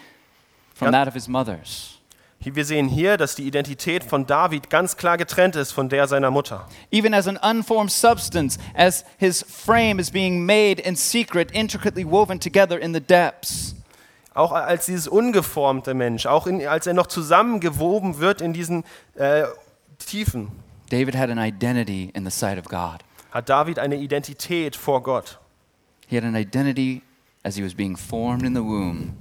from 0.74 0.92
that 0.92 1.08
of 1.08 1.14
his 1.14 1.28
mother's. 1.28 1.98
Wir 2.44 2.64
sehen 2.64 2.88
hier, 2.88 3.16
dass 3.16 3.36
die 3.36 3.46
Identität 3.46 4.02
von 4.02 4.26
David 4.26 4.68
ganz 4.68 4.96
klar 4.96 5.16
getrennt 5.16 5.54
ist 5.54 5.70
von 5.70 5.88
der 5.88 6.08
seiner 6.08 6.32
Mutter. 6.32 6.66
Even 6.90 7.14
as 7.14 7.28
an 7.28 7.36
unformed 7.36 7.92
substance, 7.92 8.58
as 8.74 9.04
his 9.18 9.44
frame 9.48 10.00
is 10.00 10.10
being 10.10 10.44
made 10.44 10.82
in 10.82 10.96
secret, 10.96 11.52
intricately 11.52 12.04
woven 12.04 12.40
together 12.40 12.80
in 12.80 12.92
the 12.92 13.00
depths. 13.00 13.76
Auch 14.34 14.50
als 14.50 14.86
dieses 14.86 15.06
ungeformte 15.06 15.94
Mensch, 15.94 16.26
auch 16.26 16.46
in, 16.46 16.66
als 16.66 16.86
er 16.86 16.94
noch 16.94 17.06
zusammengewoben 17.06 18.18
wird 18.18 18.40
in 18.40 18.52
diesen 18.52 18.82
äh, 19.14 19.44
Tiefen, 19.98 20.50
David 20.90 21.14
had 21.14 21.30
an 21.30 21.38
identity 21.38 22.10
in 22.14 22.24
the 22.24 22.30
sight 22.30 22.58
of 22.58 22.64
God. 22.64 23.02
Hat 23.32 23.48
David 23.48 23.78
eine 23.80 23.96
Identität 23.96 24.76
vor 24.76 25.02
Gott. 25.02 25.38
He 26.06 26.16
had 26.16 26.24
an 26.24 26.36
identity 26.36 27.02
as 27.42 27.56
he 27.56 27.64
was 27.64 27.74
being 27.74 27.96
formed 27.96 28.44
in 28.44 28.54
the 28.54 28.62
womb, 28.62 29.14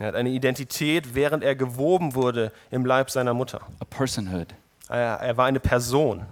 Er 0.00 0.06
hat 0.08 0.14
eine 0.14 0.30
Identität, 0.30 1.14
während 1.14 1.42
er 1.42 1.56
gewoben 1.56 2.14
wurde 2.14 2.52
im 2.70 2.86
Leib 2.86 3.10
seiner 3.10 3.34
Mutter. 3.34 3.60
a 3.80 3.84
personhood. 3.84 4.54
Er, 4.88 5.18
er 5.20 5.36
war 5.36 5.46
eine 5.46 5.58
Person. 5.60 6.24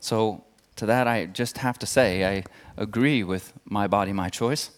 So, 0.00 0.42
to 0.76 0.86
that, 0.86 1.06
I 1.06 1.28
just 1.32 1.62
have 1.62 1.78
to 1.78 1.86
say, 1.86 2.24
I 2.40 2.44
agree 2.76 3.22
with 3.26 3.54
my 3.64 3.86
body, 3.86 4.12
my 4.12 4.28
choice. 4.30 4.72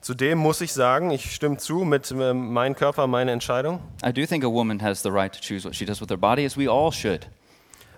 Zudem 0.00 0.38
muss 0.38 0.60
ich 0.60 0.72
sagen, 0.72 1.10
ich 1.10 1.34
stimme 1.34 1.56
zu 1.58 1.84
mit 1.84 2.10
ähm, 2.12 2.52
mein 2.52 2.74
Körper, 2.74 3.06
meine 3.06 3.32
Entscheidung. 3.32 3.80
I 4.04 4.12
do 4.12 4.26
think 4.26 4.44
a 4.44 4.48
woman 4.48 4.80
has 4.82 5.02
the 5.02 5.10
right 5.10 5.32
to 5.32 5.38
choose 5.40 5.64
what 5.66 5.74
she 5.74 5.84
does 5.86 6.00
with 6.00 6.08
her 6.10 6.16
body, 6.18 6.44
as 6.44 6.56
we 6.56 6.68
all 6.70 6.90
should. 6.92 7.28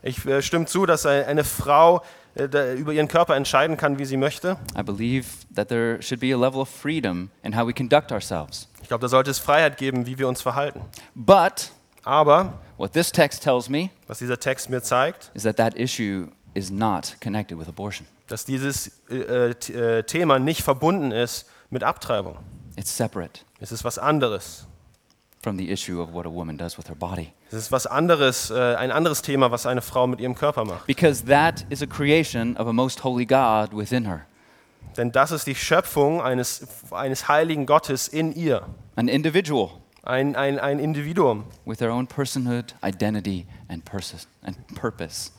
Ich 0.03 0.25
äh, 0.27 0.41
stimme 0.43 0.67
zu, 0.67 0.87
dass 0.87 1.05
ein- 1.07 1.25
eine 1.25 1.43
Frau 1.45 1.99
äh, 1.99 2.01
über 2.37 2.93
ihren 2.93 3.09
Körper 3.09 3.35
entscheiden 3.37 3.77
kann, 3.77 3.99
wie 3.99 4.05
sie 4.05 4.17
möchte. 4.17 4.57
I 4.79 4.83
believe 4.83 5.27
that 5.55 5.69
there 5.69 6.01
should 6.03 6.21
be 6.21 6.33
a 6.35 6.39
level 6.39 6.61
of 6.61 6.69
freedom 6.69 7.31
in 7.43 7.57
how 7.57 7.67
we 7.67 7.73
conduct 7.73 8.13
ourselves. 8.13 8.69
Ich 8.83 8.89
glaube, 8.89 9.03
da 9.03 9.09
sollte 9.09 9.31
es 9.31 9.39
Freiheit 9.39 9.79
geben, 9.79 10.07
wie 10.07 10.19
wir 10.19 10.29
uns 10.29 10.43
verhalten. 10.43 10.81
But 11.15 11.71
Aber 12.05 12.61
what 12.77 12.93
this 12.93 13.11
text 13.11 13.43
tells 13.43 13.69
me 13.69 13.91
was 14.07 14.19
dieser 14.19 14.39
Text 14.39 14.71
mir 14.71 14.81
zeigt, 14.83 15.33
is 15.35 15.43
that 15.43 15.57
that 15.57 15.75
issue 15.75 16.29
is 16.55 16.71
not 16.71 17.17
connected 17.21 17.59
with 17.59 17.67
abortion. 17.69 18.07
dass 18.29 18.45
dieses 18.45 18.93
äh, 19.11 19.17
äh, 19.17 19.99
äh, 19.99 20.03
Thema 20.05 20.39
nicht 20.39 20.63
verbunden 20.63 21.11
ist 21.13 21.47
mit 21.71 21.83
Abtreibung. 21.83 22.37
It's 22.77 22.97
separate 22.97 23.41
Es 23.61 23.73
ist 23.73 23.83
was 23.85 23.99
anderes. 23.99 24.67
From 25.47 25.57
the 25.57 25.71
issue 25.71 26.01
of 26.01 26.13
what 26.13 26.27
a 26.27 26.29
woman 26.29 26.57
does 26.57 26.77
with 26.77 26.89
her 26.89 26.97
body. 26.97 27.33
Es 27.53 27.55
ist 27.55 27.71
was 27.71 27.87
anderes, 27.87 28.51
äh, 28.51 28.75
ein 28.75 28.91
anderes 28.91 29.23
Thema, 29.23 29.53
was 29.53 29.65
eine 29.65 29.81
Frau 29.81 30.09
mit 30.09 30.19
ihrem 30.21 30.35
Körper 30.35 30.65
macht. 30.65 30.89
Because 30.89 31.27
that 31.27 31.65
is 31.71 31.83
a 31.83 31.87
creation 31.87 32.57
of 32.57 32.67
a 32.67 32.73
most 32.73 33.05
holy 33.05 33.25
God 33.25 33.73
within 33.73 34.07
her, 34.07 34.27
Denn 34.97 35.13
das 35.13 35.31
ist 35.31 35.47
die 35.47 35.55
Schöpfung 35.55 36.21
eines, 36.21 36.67
eines 36.91 37.29
heiligen 37.29 37.65
Gottes 37.65 38.09
in 38.09 38.33
ihr. 38.33 38.67
an 38.97 39.07
individual 39.07 39.71
Ein, 40.03 40.35
ein, 40.35 40.59
ein 40.59 40.81
Individuum 40.81 41.45
with 41.65 41.79
their 41.79 41.93
own 41.93 42.09
personhood, 42.09 42.75
identity, 42.83 43.47
and, 43.69 43.83
and 44.43 44.57
purpose. 44.75 45.31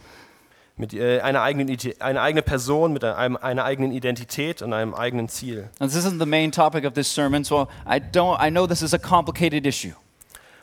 Mit 0.78 0.94
äh, 0.94 1.20
einer 1.22 1.42
eigenen, 1.42 1.76
eine 2.00 2.22
eigene 2.22 2.42
Person 2.42 2.94
mit 2.94 3.04
einem, 3.04 3.38
einer 3.38 3.66
eigenen 3.66 3.92
Identität 3.92 4.62
und 4.62 4.74
einem 4.74 4.94
eigenen 4.94 5.28
Ziel. 5.28 5.70
Now, 5.80 5.88
this 5.88 5.96
isn't 5.96 6.20
the 6.20 6.26
main 6.26 6.52
topic 6.52 6.86
of 6.86 6.94
this 6.94 7.14
sermon, 7.14 7.44
so 7.44 7.68
I, 7.86 8.00
don't, 8.00 8.38
I 8.40 8.50
know 8.50 8.68
this 8.68 8.82
is 8.82 8.94
a 8.94 9.00
complicated 9.00 9.66
issue. 9.66 9.94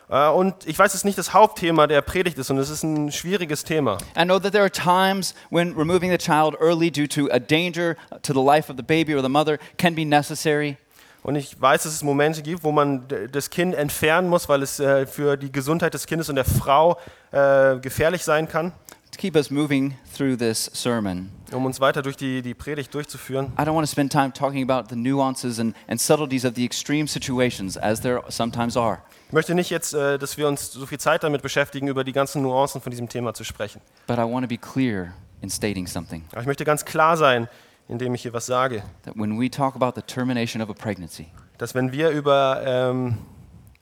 Äh, 0.09 0.29
und 0.29 0.55
ich 0.65 0.77
weiß, 0.77 0.91
es 0.91 1.01
ist 1.01 1.05
nicht 1.05 1.17
das 1.17 1.33
Hauptthema 1.33 1.87
der 1.87 2.01
Predigt 2.01 2.37
ist 2.37 2.49
und 2.49 2.57
es 2.57 2.69
ist 2.69 2.83
ein 2.83 3.11
schwieriges 3.11 3.63
Thema. 3.63 3.97
I 4.17 4.23
know 4.23 4.39
that 4.39 4.53
there 4.53 4.63
are 4.63 4.71
times 4.71 5.35
when 5.49 5.75
removing 5.75 6.11
the 6.11 6.17
child 6.17 6.55
early 6.59 6.91
due 6.91 7.07
to 7.07 7.27
a 7.31 7.39
danger 7.39 7.95
to 8.21 8.33
the 8.33 8.41
life 8.41 8.71
of 8.71 8.77
the 8.77 8.83
baby 8.83 9.15
or 9.15 9.21
the 9.21 9.29
mother 9.29 9.57
can 9.77 9.95
be 9.95 10.05
necessary. 10.05 10.77
Und 11.23 11.35
ich 11.35 11.59
weiß, 11.59 11.83
dass 11.83 11.93
es 11.93 12.03
Momente 12.03 12.43
gibt, 12.43 12.63
wo 12.63 12.71
man 12.71 13.07
das 13.31 13.49
Kind 13.49 13.73
entfernen 13.73 14.29
muss, 14.29 14.47
weil 14.47 14.61
es 14.61 14.79
äh, 14.79 15.07
für 15.07 15.37
die 15.37 15.51
Gesundheit 15.51 15.95
des 15.95 16.05
Kindes 16.05 16.29
und 16.29 16.35
der 16.35 16.45
Frau 16.45 16.99
äh, 17.31 17.77
gefährlich 17.77 18.23
sein 18.23 18.47
kann. 18.47 18.73
Keep 19.17 19.35
us 19.35 19.49
moving 19.49 19.95
through 20.13 20.37
this 20.37 20.69
sermon, 20.73 21.31
Um 21.51 21.65
uns 21.65 21.79
weiter 21.79 22.01
durch 22.01 22.17
die, 22.17 22.41
die 22.41 22.53
Predigt 22.53 22.93
durchzuführen, 22.93 23.53
I 23.57 23.61
don't 23.61 23.73
want 23.73 23.87
to 23.87 23.91
spend 23.91 24.11
time 24.11 24.31
talking 24.33 24.69
about 24.69 24.89
the 24.89 24.95
nuances 24.95 25.59
and, 25.59 25.75
and 25.87 25.99
subtleties 25.99 26.45
of 26.45 26.55
the 26.55 26.65
extreme 26.65 27.07
situations, 27.07 27.77
as 27.77 28.01
there 28.01 28.21
sometimes 28.29 28.75
are. 28.75 28.99
ich 29.27 29.33
möchte 29.33 29.55
nicht 29.55 29.69
jetzt, 29.69 29.93
äh, 29.93 30.17
dass 30.17 30.37
wir 30.37 30.47
uns 30.47 30.71
so 30.71 30.85
viel 30.85 30.99
Zeit 30.99 31.23
damit 31.23 31.41
beschäftigen, 31.41 31.87
über 31.87 32.03
die 32.03 32.11
ganzen 32.11 32.41
Nuancen 32.41 32.81
von 32.81 32.91
diesem 32.91 33.07
Thema 33.09 33.33
zu 33.33 33.43
sprechen. 33.43 33.81
But 34.07 34.17
I 34.17 34.21
want 34.21 34.43
to 34.43 34.49
be 34.49 34.57
clear 34.57 35.13
in 35.41 35.49
stating 35.49 35.87
something. 35.87 36.25
Aber 36.31 36.41
ich 36.41 36.47
möchte 36.47 36.65
ganz 36.65 36.83
klar 36.83 37.15
sein, 37.15 37.47
indem 37.87 38.13
ich 38.15 38.23
hier 38.23 38.33
was 38.33 38.45
sage, 38.45 38.83
that 39.03 39.15
when 39.15 39.39
we 39.39 39.49
talk 39.49 39.75
about 39.75 39.93
the 39.95 40.01
termination 40.01 40.61
of 40.61 40.69
a 40.69 40.73
pregnancy, 40.73 41.27
dass 41.57 41.73
wenn 41.73 41.91
wir 41.91 42.09
über 42.09 42.61
ähm, 42.65 43.17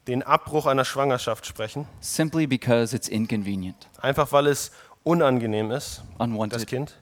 den 0.08 0.22
Abbruch 0.24 0.66
einer 0.66 0.86
Schwangerschaft 0.86 1.46
sprechen, 1.46 1.88
simply 2.02 2.46
because 2.46 2.96
it's 2.96 3.08
inconvenient, 3.08 3.88
einfach 4.02 4.32
weil 4.32 4.48
es 4.48 4.72
unangenehm 5.04 5.72
ist, 5.72 5.98
das 6.18 6.28
unwanted, 6.28 6.68
Kind, 6.68 6.96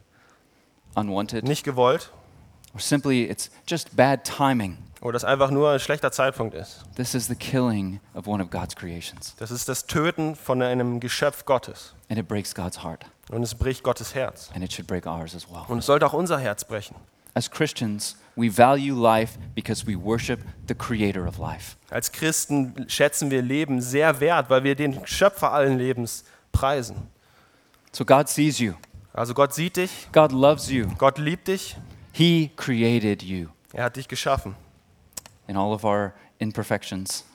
unwanted, 0.95 1.43
nicht 1.43 1.63
gewollt, 1.63 2.11
or 2.73 2.79
simply 2.79 3.23
it's 3.29 3.49
just 3.67 3.95
bad 3.95 4.23
timing. 4.23 4.77
oder 5.01 5.17
es 5.17 5.23
einfach 5.23 5.49
nur 5.51 5.71
ein 5.71 5.79
schlechter 5.79 6.11
Zeitpunkt 6.11 6.53
ist. 6.53 6.83
This 6.95 7.13
is 7.15 7.27
the 7.27 7.35
killing 7.35 7.99
of 8.13 8.27
one 8.27 8.43
of 8.43 8.49
God's 8.49 8.75
creations, 8.75 9.35
Das 9.37 9.51
ist 9.51 9.67
das 9.69 9.85
Töten 9.85 10.35
von 10.35 10.61
einem 10.61 10.99
Geschöpf 10.99 11.45
Gottes. 11.45 11.93
and 12.09 12.19
it 12.19 12.27
breaks 12.27 12.53
God's 12.53 12.83
heart, 12.83 13.05
Und 13.29 13.43
es 13.43 13.55
bricht 13.55 13.83
Gottes 13.83 14.13
Herz. 14.15 14.49
and 14.53 14.63
it 14.63 14.71
should 14.73 14.87
break 14.87 15.05
ours 15.05 15.35
as 15.35 15.47
well. 15.49 15.63
Und 15.67 15.79
es 15.79 15.85
sollte 15.85 16.05
auch 16.05 16.13
unser 16.13 16.39
Herz 16.39 16.63
brechen. 16.65 16.95
As 17.33 17.49
Christians, 17.49 18.17
we 18.35 18.49
value 18.49 18.93
life 18.93 19.39
because 19.55 19.87
we 19.87 19.95
worship 19.95 20.41
the 20.67 20.75
creator 20.75 21.25
of 21.25 21.37
life. 21.37 21.77
Als 21.89 22.11
Christen 22.11 22.85
schätzen 22.89 23.31
wir 23.31 23.41
Leben 23.41 23.81
sehr 23.81 24.19
wert, 24.19 24.49
weil 24.49 24.65
wir 24.65 24.75
den 24.75 25.07
Schöpfer 25.07 25.53
allen 25.53 25.77
Lebens 25.77 26.25
preisen. 26.51 27.07
So 27.91 28.05
God 28.05 28.27
sees 28.29 28.59
you, 28.59 28.73
Also 29.13 29.33
Gott 29.33 29.53
sieht 29.53 29.75
dich, 29.77 30.07
God 30.13 30.31
loves 30.31 30.69
you, 30.69 30.87
Gott 30.97 31.17
liebt 31.17 31.47
dich, 31.47 31.75
He 32.13 32.51
created 32.55 33.21
you 33.23 33.47
er 33.73 33.85
hat 33.85 33.95
dich 33.95 34.07
geschaffen. 34.07 34.55
in 35.47 35.57
all 35.57 35.73
of 35.73 35.83
our 35.83 36.13
imperfections. 36.39 37.25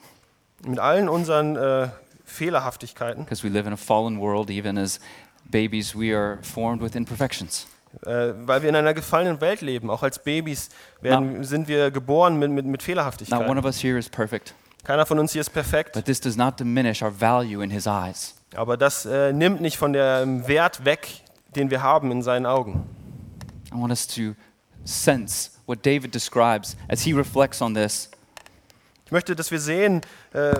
Mit 0.65 0.79
allen 0.79 1.07
unseren 1.09 1.55
äh, 1.55 1.89
Fehlerhaftigkeiten, 2.25 3.23
Because 3.25 3.43
we 3.43 3.49
live 3.49 3.67
in 3.67 3.73
a 3.73 3.77
fallen 3.77 4.19
world, 4.19 4.49
even 4.49 4.77
as 4.77 4.99
babies, 5.45 5.95
we 5.95 6.15
are 6.15 6.39
formed 6.41 6.81
with 6.81 6.95
imperfections. 6.95 7.67
äh, 8.05 8.33
weil 8.45 8.61
wir 8.63 8.69
in 8.69 8.75
einer 8.75 8.93
gefallenen 8.93 9.39
Welt 9.41 9.61
leben. 9.61 9.89
Auch 9.89 10.03
als 10.03 10.19
Babys 10.23 10.69
werden, 11.01 11.43
sind 11.43 11.67
wir 11.67 11.89
geboren 11.91 12.37
mit, 12.37 12.49
mit, 12.51 12.65
mit 12.65 12.65
Not 12.65 12.73
one 12.73 12.83
Fehlerhaftigkeiten. 12.83 13.57
of 13.57 13.65
us 13.65 13.81
here 13.83 13.97
is 13.97 14.09
perfect, 14.09 14.53
Keiner 14.83 15.05
von 15.05 15.19
uns 15.19 15.31
hier 15.33 15.41
ist 15.41 15.51
perfekt, 15.51 15.93
but 15.93 16.05
this 16.05 16.19
does 16.19 16.35
not 16.35 16.59
diminish 16.59 17.01
our 17.03 17.11
value 17.11 17.61
in 17.63 17.69
His 17.69 17.85
eyes. 17.87 18.33
Aber 18.55 18.77
das 18.77 19.05
äh, 19.05 19.33
nimmt 19.33 19.61
nicht 19.61 19.77
von 19.77 19.93
dem 19.93 20.47
Wert 20.47 20.85
weg, 20.85 21.07
den 21.55 21.69
wir 21.69 21.81
haben 21.81 22.11
in 22.11 22.21
seinen 22.21 22.45
Augen. 22.45 22.87
I 23.73 23.75
want 23.79 23.89
us 23.91 24.07
to 24.07 24.33
sense 24.85 25.51
what 25.65 25.85
David 25.85 26.13
describes 26.15 26.77
as 26.87 27.01
he 27.01 27.13
reflects 27.13 27.61
on 27.61 27.73
this. 27.73 28.09
Ich 29.05 29.11
möchte, 29.11 29.35
dass 29.35 29.51
wir 29.51 29.59
sehen, 29.59 30.01
äh, 30.33 30.53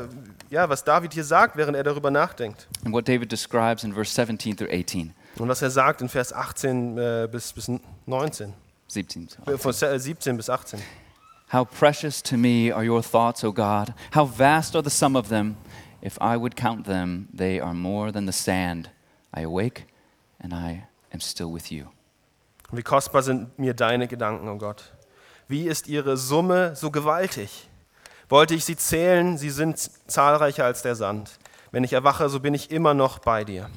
ja, 0.50 0.70
was 0.70 0.84
David 0.84 1.14
hier 1.14 1.24
sagt, 1.26 1.58
während 1.58 1.76
er 1.76 1.84
darüber 1.84 2.12
nachdenkt. 2.12 2.68
And 2.86 2.94
what 2.94 3.08
David 3.08 3.32
describes 3.32 3.84
in 3.84 3.94
verse 3.94 4.14
17 4.14 4.56
through 4.56 4.70
18. 4.72 5.14
Und 5.38 5.50
was 5.50 5.62
er 5.62 5.70
sagt 5.70 6.02
in 6.02 6.10
Vers 6.10 6.34
18 6.34 6.98
äh, 6.98 7.28
bis, 7.32 7.52
bis 7.54 7.70
19, 8.06 8.54
17. 8.88 9.28
äh, 9.46 9.58
von 9.58 9.74
se- 9.74 9.88
äh, 9.90 10.00
17 10.00 10.38
bis 10.38 10.50
18. 10.50 10.80
How 11.54 11.66
precious 11.70 12.22
to 12.24 12.38
me 12.38 12.74
are 12.74 12.84
your 12.90 13.02
thoughts, 13.04 13.44
O 13.44 13.52
God. 13.54 13.94
How 14.16 14.26
vast 14.28 14.76
are 14.76 14.84
the 14.84 14.90
sum 14.90 15.16
of 15.16 15.30
them. 15.30 15.56
If 16.02 16.18
I 16.22 16.38
would 16.38 16.56
count 16.56 16.86
them, 16.86 17.28
they 17.36 17.60
are 17.60 17.74
more 17.74 18.12
than 18.12 18.26
the 18.26 18.34
sand. 18.34 18.90
I 19.36 19.44
awake 19.44 19.86
and 20.40 20.54
I 20.54 20.88
am 21.14 21.20
still 21.20 21.52
with 21.52 21.72
you. 21.72 21.88
Wie 22.72 22.84
kostbar 22.84 23.24
sind 23.24 23.58
mir 23.58 23.74
deine 23.74 24.08
Gedanken, 24.08 24.48
oh 24.50 24.58
Gott. 24.58 24.94
Wie 25.48 25.68
ist 25.68 25.88
ihre 25.88 26.18
Summe 26.18 26.76
so 26.76 26.92
gewaltig? 26.92 27.70
Wollte 28.30 28.56
ich 28.56 28.66
sie 28.66 28.76
zählen, 28.76 29.38
sie 29.38 29.50
sind 29.50 29.78
zahlreicher 30.08 30.66
als 30.66 30.82
der 30.82 30.96
Sand. 30.96 31.40
Wenn 31.72 31.84
ich 31.84 31.94
erwache, 31.94 32.28
so 32.30 32.42
bin 32.42 32.54
ich 32.54 32.72
immer 32.72 32.94
noch 32.94 33.20
bei 33.20 33.46
dir. 33.46 33.70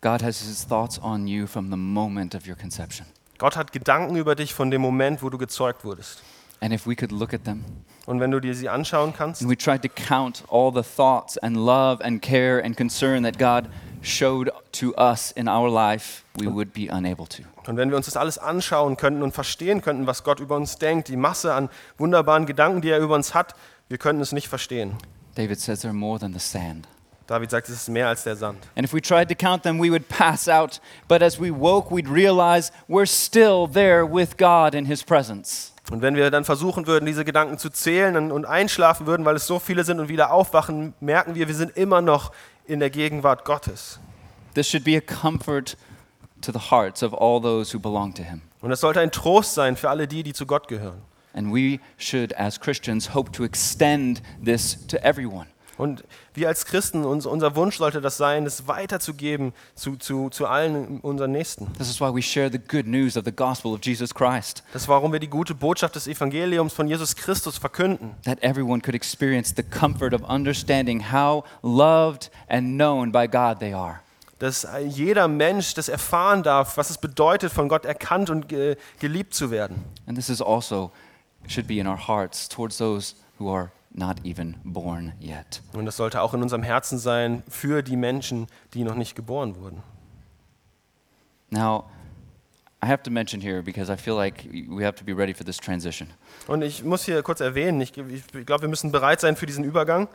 God 0.00 0.22
has 0.22 0.40
his 0.40 0.66
thoughts 0.66 0.98
on 1.02 1.26
you 1.26 1.46
from 1.46 1.70
the 1.70 1.76
moment 1.76 2.34
of 2.34 2.46
your 2.46 2.56
conception. 2.56 3.06
Gott 3.38 3.56
hat 3.56 3.72
Gedanken 3.72 4.16
über 4.16 4.34
dich 4.34 4.54
von 4.54 4.70
dem 4.70 4.80
Moment, 4.80 5.22
wo 5.22 5.28
du 5.28 5.36
gezeugt 5.36 5.84
wurdest. 5.84 6.22
And 6.62 6.72
if 6.72 6.86
we 6.86 6.94
could 6.94 7.10
look 7.10 7.34
at 7.34 7.44
them 7.44 7.64
Und 8.06 8.20
wenn 8.20 8.30
du 8.30 8.40
dir 8.40 8.54
sie 8.54 8.68
anschauen 8.68 9.12
kannst 9.12 9.42
and 9.42 9.50
we 9.50 9.56
tried 9.56 9.82
to 9.82 9.88
count 9.88 10.44
all 10.48 10.72
the 10.72 10.82
thoughts 10.82 11.36
and 11.38 11.56
love 11.56 12.02
and 12.02 12.22
care 12.22 12.62
and 12.64 12.76
concern 12.76 13.24
that 13.24 13.38
God 13.38 13.68
showed 14.00 14.50
to 14.72 14.94
us 14.96 15.32
in 15.32 15.48
our 15.48 15.68
life, 15.68 16.24
we 16.36 16.46
would 16.46 16.72
be 16.72 16.88
unable 16.88 17.26
to. 17.26 17.42
und 17.66 17.76
wenn 17.76 17.90
wir 17.90 17.96
uns 17.96 18.06
das 18.06 18.16
alles 18.16 18.38
anschauen 18.38 18.96
könnten 18.96 19.22
und 19.22 19.32
verstehen 19.32 19.82
könnten, 19.82 20.06
was 20.06 20.24
Gott 20.24 20.40
über 20.40 20.56
uns 20.56 20.78
denkt, 20.78 21.08
die 21.08 21.16
Masse 21.16 21.52
an 21.52 21.68
wunderbaren 21.98 22.46
Gedanken, 22.46 22.80
die 22.80 22.90
er 22.90 22.98
über 22.98 23.14
uns 23.16 23.34
hat, 23.34 23.54
wir 23.88 23.98
könnten 23.98 24.22
es 24.22 24.32
nicht 24.32 24.48
verstehen. 24.48 24.94
David 25.34 25.60
says 25.60 25.84
they're 25.84 25.92
more 25.92 26.18
than 26.18 26.32
the 26.32 26.38
sand. 26.38 26.86
David 27.26 27.50
sagt, 27.50 27.68
es 27.68 27.76
ist 27.76 27.88
mehr 27.88 28.08
als 28.08 28.24
der 28.24 28.36
Sand. 28.36 28.58
And 28.76 28.84
if 28.84 28.92
we 28.92 29.00
tried 29.00 29.28
to 29.28 29.34
count 29.34 29.62
them, 29.62 29.80
we 29.80 29.90
would 29.90 30.08
pass 30.08 30.48
out. 30.48 30.80
But 31.08 31.22
as 31.22 31.40
we 31.40 31.50
woke, 31.50 31.90
we'd 31.90 32.08
realize 32.08 32.72
we're 32.88 33.06
still 33.06 33.66
there 33.66 34.04
with 34.04 34.36
God 34.36 34.74
in 34.74 34.86
His 34.86 35.02
presence. 35.02 35.71
Und 35.90 36.00
wenn 36.00 36.14
wir 36.14 36.30
dann 36.30 36.44
versuchen 36.44 36.86
würden, 36.86 37.06
diese 37.06 37.24
Gedanken 37.24 37.58
zu 37.58 37.68
zählen 37.68 38.30
und- 38.30 38.44
einschlafen 38.44 39.06
würden, 39.06 39.24
weil 39.24 39.36
es 39.36 39.46
so 39.46 39.58
viele 39.58 39.84
sind 39.84 39.98
und 39.98 40.08
wieder 40.08 40.32
aufwachen, 40.32 40.94
merken 41.00 41.34
wir, 41.34 41.48
wir 41.48 41.54
sind 41.54 41.76
immer 41.76 42.00
noch 42.00 42.32
in 42.66 42.78
der 42.80 42.90
Gegenwart 42.90 43.44
Gottes. 43.44 43.98
This 44.54 44.68
should 44.68 44.84
be 44.84 44.96
a 44.96 45.00
comfort 45.00 45.76
to 46.42 46.52
the 46.52 46.70
hearts 46.70 47.02
of 47.02 47.12
all 47.12 47.40
those 47.40 47.74
who 47.74 47.80
belong 47.80 48.14
to 48.14 48.22
Him. 48.22 48.42
Und 48.60 48.70
das 48.70 48.80
sollte 48.80 49.00
ein 49.00 49.10
Trost 49.10 49.54
sein 49.54 49.76
für 49.76 49.90
alle 49.90 50.06
die, 50.06 50.22
die 50.22 50.32
zu 50.32 50.46
Gott 50.46 50.68
gehören. 50.68 51.02
And 51.34 51.52
we 51.52 51.80
should, 51.96 52.36
as 52.38 52.60
Christians, 52.60 53.14
hope 53.14 53.32
to 53.32 53.44
extend 53.44 54.22
this 54.44 54.86
to 54.86 54.98
everyone. 54.98 55.46
Und 55.78 56.04
wir 56.34 56.48
als 56.48 56.66
Christen, 56.66 57.04
uns, 57.04 57.24
unser 57.24 57.56
Wunsch 57.56 57.78
sollte 57.78 58.00
das 58.00 58.16
sein, 58.18 58.44
es 58.44 58.68
weiterzugeben 58.68 59.52
zu, 59.74 59.96
zu, 59.96 60.28
zu 60.28 60.46
allen 60.46 61.00
unseren 61.00 61.32
Nächsten. 61.32 61.72
This 61.78 61.88
is 61.88 62.00
why 62.00 62.14
we 62.14 62.20
share 62.22 62.50
the 62.52 62.58
good 62.58 62.86
news 62.86 63.16
of 63.16 63.24
the 63.24 63.32
gospel 63.32 63.72
of 63.72 63.80
Jesus 63.82 64.14
Christ, 64.14 64.62
Das 64.72 64.82
ist, 64.82 64.88
warum 64.88 65.12
wir 65.12 65.18
die 65.20 65.28
gute 65.30 65.54
Botschaft 65.54 65.94
des 65.96 66.06
Evangeliums 66.06 66.72
von 66.74 66.86
Jesus 66.88 67.16
Christus 67.16 67.56
verkünden. 67.58 68.14
that 68.24 68.38
everyone 68.42 68.80
could 68.82 68.94
experience 68.94 69.54
the 69.56 69.62
comfort 69.62 70.12
of 70.12 70.22
understanding 70.28 71.10
how 71.12 71.42
loved 71.62 72.30
and 72.48 72.76
known 72.76 73.10
by 73.10 73.26
God 73.26 73.58
they 73.58 73.72
are. 73.72 74.00
Dass 74.38 74.66
jeder 74.88 75.28
Mensch 75.28 75.72
das 75.74 75.88
erfahren 75.88 76.42
darf, 76.42 76.76
was 76.76 76.90
es 76.90 76.98
bedeutet, 76.98 77.52
von 77.52 77.68
Gott 77.68 77.84
erkannt 77.84 78.28
und 78.28 78.48
ge 78.48 78.76
geliebt 78.98 79.34
zu 79.34 79.50
werden. 79.50 79.84
And 80.06 80.16
this 80.18 80.28
is 80.28 80.42
also 80.42 80.90
should 81.46 81.66
be 81.66 81.78
in 81.78 81.86
our 81.86 82.08
hearts 82.08 82.48
towards 82.48 82.76
those 82.76 83.14
who 83.38 83.48
are 83.52 83.70
not 83.94 84.24
even 84.24 84.56
born 84.64 85.12
yet. 85.20 85.62
Und 85.72 85.86
das 85.86 85.96
sollte 85.96 86.22
auch 86.22 86.34
in 86.34 86.42
unserem 86.42 86.62
Herzen 86.62 86.98
sein 86.98 87.42
für 87.48 87.82
die 87.82 87.96
Menschen, 87.96 88.46
die 88.74 88.84
noch 88.84 88.94
nicht 88.94 89.14
geboren 89.14 89.56
wurden. 89.56 89.82
Now, 91.50 91.84
I 92.82 92.88
have 92.88 93.02
to 93.04 93.10
mention 93.10 93.40
here 93.40 93.62
because 93.62 93.92
I 93.92 93.96
feel 93.96 94.16
like 94.16 94.44
we 94.52 94.84
have 94.84 94.96
to 94.96 95.04
be 95.04 95.12
ready 95.12 95.32
for 95.32 95.44
this 95.44 95.58
transition. 95.58 96.08
Und 96.48 96.62
ich 96.62 96.82
muss 96.82 97.04
hier 97.04 97.22
kurz 97.22 97.40
erwähnen, 97.40 97.80
ich, 97.80 97.92
ich 97.96 98.46
glaube, 98.46 98.62
wir 98.62 98.68
müssen 98.68 98.90
bereit 98.90 99.20
sein 99.20 99.36
für 99.36 99.46
diesen 99.46 99.62
Übergang. 99.62 100.08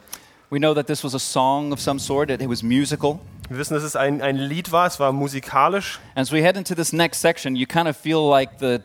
We 0.50 0.60
know 0.60 0.74
that 0.74 0.88
this 0.88 1.04
was 1.04 1.14
a 1.14 1.20
song 1.20 1.72
of 1.72 1.80
some 1.80 2.00
sort, 2.00 2.30
it, 2.30 2.42
was 2.50 2.64
musical. 2.64 3.20
Wir 3.50 3.58
wissen, 3.58 3.74
dass 3.74 3.84
es 3.84 3.96
ein, 3.96 4.22
ein 4.22 4.38
Lied 4.38 4.72
war, 4.72 4.88
es 4.88 5.00
war 5.00 5.12
musikalisch. 5.12 6.00
As 6.16 6.32
we 6.32 6.42
head 6.42 6.58
into 6.58 6.74
this 6.74 6.92
next 6.92 7.22
section, 7.22 7.56
you 7.56 7.66
kind 7.66 7.88
of 7.88 7.96
feel 7.96 8.28
like 8.30 8.58
the, 8.60 8.82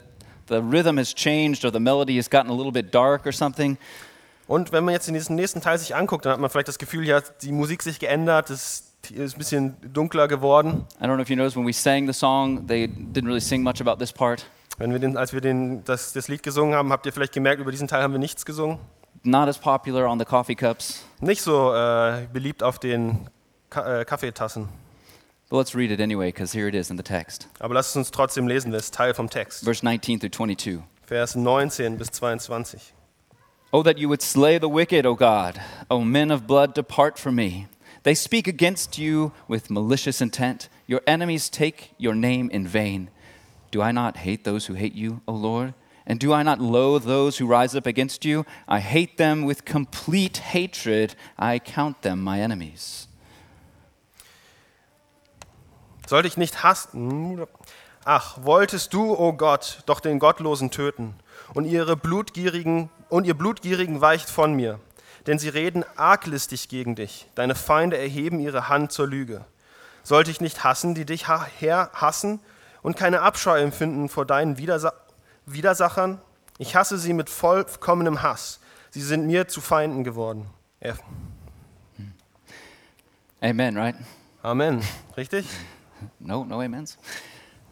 the 0.49 0.61
rhythm 0.61 0.99
has 0.99 1.15
changed 1.15 1.65
or 1.65 1.73
the 1.73 1.81
melody 1.81 2.17
has 2.17 2.29
gotten 2.29 2.51
a 2.51 2.55
little 2.55 2.73
bit 2.73 2.93
dark 2.93 3.27
or 3.27 3.33
something. 3.33 3.79
Und 4.47 4.73
wenn 4.73 4.85
man 4.85 4.95
jetzt 4.95 5.09
in 5.09 5.15
diesen 5.15 5.37
nächsten 5.37 5.61
Teil 5.61 5.79
sich 5.79 5.95
anguckt, 5.95 6.27
dann 6.27 6.33
hat 6.33 6.41
man 6.41 6.51
vielleicht 6.51 6.69
das 6.69 6.79
Gefühl, 6.79 7.05
hier 7.05 7.17
hat 7.17 7.43
die 7.43 7.53
Musik 7.53 7.83
sich 7.83 7.99
geändert, 7.99 8.51
es 8.51 8.93
ist 9.11 9.35
ein 9.35 9.39
bisschen 9.39 9.77
dunkler 9.93 10.29
geworden. 10.29 10.87
I 11.01 11.05
don't 11.05 11.15
know 11.15 11.21
if 11.21 11.31
you 11.31 11.37
noticed 11.37 11.57
when 11.57 11.67
we 11.67 11.73
sang 11.73 12.07
the 12.07 12.13
song, 12.13 12.67
they 12.67 12.87
didn't 12.87 13.27
really 13.27 13.41
sing 13.41 13.63
much 13.63 13.81
about 13.81 13.97
this 13.97 14.13
part. 14.13 14.47
Wenn 14.79 14.93
wir 14.93 14.99
den, 14.99 15.17
als 15.17 15.33
wir 15.33 15.41
den, 15.41 15.85
das, 15.85 16.13
das 16.13 16.29
Lied 16.29 16.43
gesungen 16.43 16.75
haben, 16.75 16.93
habt 16.93 17.07
ihr 17.07 17.13
vielleicht 17.13 17.33
gemerkt, 17.33 17.61
über 17.61 17.71
diesen 17.71 17.89
Teil 17.89 18.03
haben 18.03 18.13
wir 18.13 18.19
nichts 18.19 18.45
gesungen. 18.45 18.79
Not 19.23 19.49
as 19.49 19.59
popular 19.59 20.09
on 20.11 20.19
the 20.19 20.25
coffee 20.25 20.55
cups. 20.55 21.05
Nicht 21.21 21.43
so 21.43 21.73
äh, 21.73 22.27
beliebt 22.33 22.63
auf 22.63 22.79
den 22.79 23.29
Ka 23.71 24.01
äh, 24.01 24.05
Kaffeetassen. 24.05 24.69
But 25.49 25.59
let's 25.59 25.75
read 25.75 25.91
it 25.91 26.01
anyway, 26.01 26.33
because 26.33 26.57
here 26.57 26.67
it 26.67 26.75
is 26.75 26.91
in 26.91 26.97
the 26.97 27.03
text. 27.03 27.47
Aber 27.59 27.75
lasst 27.75 27.91
es 27.91 27.97
uns 27.97 28.11
trotzdem 28.11 28.49
lesen, 28.49 28.73
das 28.73 28.85
ist 28.85 28.95
Teil 28.95 29.15
vom 29.15 29.29
Text. 29.29 29.65
Verse 29.65 29.85
19 29.85 30.19
through 30.19 30.31
22. 30.31 30.81
Vers 31.07 31.35
19 31.37 31.99
bis 31.99 32.11
22. 32.11 32.95
Oh, 33.73 33.83
that 33.83 33.97
you 33.97 34.09
would 34.09 34.21
slay 34.21 34.59
the 34.59 34.69
wicked, 34.69 35.07
O 35.07 35.15
God. 35.15 35.61
O 35.91 36.03
men 36.03 36.31
of 36.31 36.47
blood, 36.47 36.75
depart 36.75 37.19
from 37.19 37.37
me. 37.37 37.69
They 38.03 38.15
speak 38.15 38.47
against 38.47 38.99
you 38.99 39.33
with 39.49 39.71
malicious 39.71 40.21
intent. 40.21 40.69
Your 40.87 41.01
enemies 41.07 41.49
take 41.49 41.93
your 41.97 42.15
name 42.15 42.51
in 42.51 42.67
vain. 42.67 43.09
Do 43.71 43.81
I 43.81 43.91
not 43.91 44.19
hate 44.19 44.45
those 44.45 44.67
who 44.67 44.75
hate 44.75 44.95
you, 44.95 45.23
O 45.27 45.33
Lord? 45.33 45.73
And 46.05 46.21
do 46.21 46.35
I 46.35 46.43
not 46.43 46.61
loathe 46.61 47.05
those 47.05 47.39
who 47.39 47.47
rise 47.47 47.75
up 47.75 47.87
against 47.87 48.27
you? 48.27 48.45
I 48.69 48.81
hate 48.81 49.17
them 49.17 49.47
with 49.47 49.65
complete 49.65 50.39
hatred. 50.39 51.15
I 51.39 51.59
count 51.59 52.03
them 52.03 52.23
my 52.23 52.41
enemies. 52.41 53.09
Sollte 56.07 56.27
ich 56.27 56.37
nicht 56.37 56.63
hassen? 56.63 57.47
Ach, 58.05 58.37
wolltest 58.43 58.93
du, 58.93 59.13
o 59.13 59.29
oh 59.29 59.33
Gott, 59.33 59.83
doch 59.87 60.01
den 60.01 60.19
Gottlosen 60.19 60.71
töten 60.71 61.15
und 61.55 61.65
ihre 61.65 61.97
blutgierigen 61.97 62.91
und 63.09 63.27
ihr 63.27 63.35
blutgierigen 63.35 64.01
weicht 64.01 64.31
von 64.31 64.55
mir, 64.55 64.81
denn 65.27 65.39
sie 65.39 65.49
reden 65.49 65.85
arglistig 65.97 66.69
gegen 66.69 66.95
dich. 66.95 67.29
Deine 67.35 67.55
Feinde 67.55 67.99
erheben 67.99 68.41
ihre 68.41 68.69
Hand 68.69 68.93
zur 68.93 69.07
Lüge. 69.07 69.45
Sollte 70.03 70.31
ich 70.31 70.41
nicht 70.41 70.65
hassen, 70.65 70.95
die 70.95 71.05
dich 71.05 71.29
her 71.29 71.91
hassen 71.95 72.41
und 72.83 72.97
keine 72.97 73.21
Abscheu 73.21 73.61
empfinden 73.61 74.09
vor 74.09 74.27
deinen 74.27 74.59
Widersa 74.59 74.93
Widersachern? 75.47 76.21
Ich 76.59 76.77
hasse 76.77 76.99
sie 76.99 77.13
mit 77.13 77.29
vollkommenem 77.29 78.23
Hass. 78.23 78.61
Sie 78.91 79.01
sind 79.01 79.27
mir 79.27 79.49
zu 79.49 79.61
Feinden 79.61 80.05
geworden. 80.05 80.47
Ja. 80.81 80.95
Amen, 83.41 83.77
right? 83.77 83.97
Amen. 84.43 84.83
Richtig? 85.17 85.47
No, 86.19 86.45
no 86.45 86.61
amens. 86.61 86.99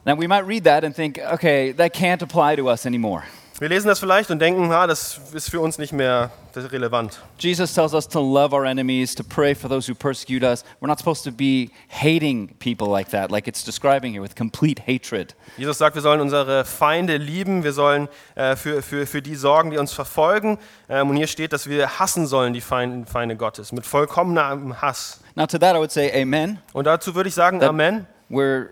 Now 0.04 0.16
we 0.16 0.26
might 0.26 0.46
read 0.46 0.64
that 0.64 0.84
and 0.84 0.94
think, 0.94 1.18
okay, 1.18 1.72
that 1.72 1.92
can't 1.92 2.22
apply 2.22 2.56
to 2.56 2.68
us 2.68 2.86
anymore. 2.86 3.22
Wir 3.60 3.68
lesen 3.68 3.88
das 3.88 3.98
vielleicht 3.98 4.30
und 4.30 4.38
denken, 4.38 4.72
ah, 4.72 4.86
das 4.86 5.20
ist 5.34 5.50
für 5.50 5.60
uns 5.60 5.76
nicht 5.76 5.92
mehr 5.92 6.30
relevant. 6.56 7.20
Jesus 7.38 7.74
tells 7.74 7.92
us 7.92 8.08
to 8.08 8.18
love 8.18 8.54
our 8.54 8.64
enemies, 8.64 9.14
to 9.14 9.22
pray 9.22 9.54
for 9.54 9.68
those 9.68 9.86
who 9.86 9.94
persecute 9.94 10.42
us. 10.42 10.64
We're 10.80 10.88
not 10.88 10.98
supposed 10.98 11.24
to 11.24 11.30
be 11.30 11.70
hating 11.88 12.56
people 12.58 12.88
like 12.88 13.10
that, 13.10 13.30
like 13.30 13.46
it's 13.46 13.62
describing 13.62 14.14
here, 14.14 14.22
with 14.22 14.34
complete 14.34 14.80
hatred. 14.86 15.34
Jesus 15.58 15.76
sagt, 15.76 15.94
wir 15.94 16.00
sollen 16.00 16.22
unsere 16.22 16.64
Feinde 16.64 17.18
lieben, 17.18 17.62
wir 17.62 17.74
sollen 17.74 18.08
äh, 18.34 18.56
für, 18.56 18.80
für, 18.80 19.04
für 19.06 19.20
die 19.20 19.34
sorgen, 19.34 19.70
die 19.70 19.76
uns 19.76 19.92
verfolgen. 19.92 20.56
Ähm, 20.88 21.10
und 21.10 21.16
hier 21.16 21.26
steht, 21.26 21.52
dass 21.52 21.68
wir 21.68 21.98
hassen 21.98 22.26
sollen, 22.26 22.54
die 22.54 22.62
Feinde, 22.62 23.06
Feinde 23.10 23.36
Gottes, 23.36 23.72
mit 23.72 23.84
vollkommenem 23.84 24.80
Hass. 24.80 25.20
Now, 25.34 25.44
to 25.44 25.58
that, 25.58 25.76
I 25.76 25.78
would 25.78 25.92
say 25.92 26.10
amen. 26.18 26.60
Und 26.72 26.86
dazu 26.86 27.14
würde 27.14 27.28
ich 27.28 27.34
sagen, 27.34 27.60
That 27.60 27.68
Amen. 27.68 28.06
We're, 28.30 28.68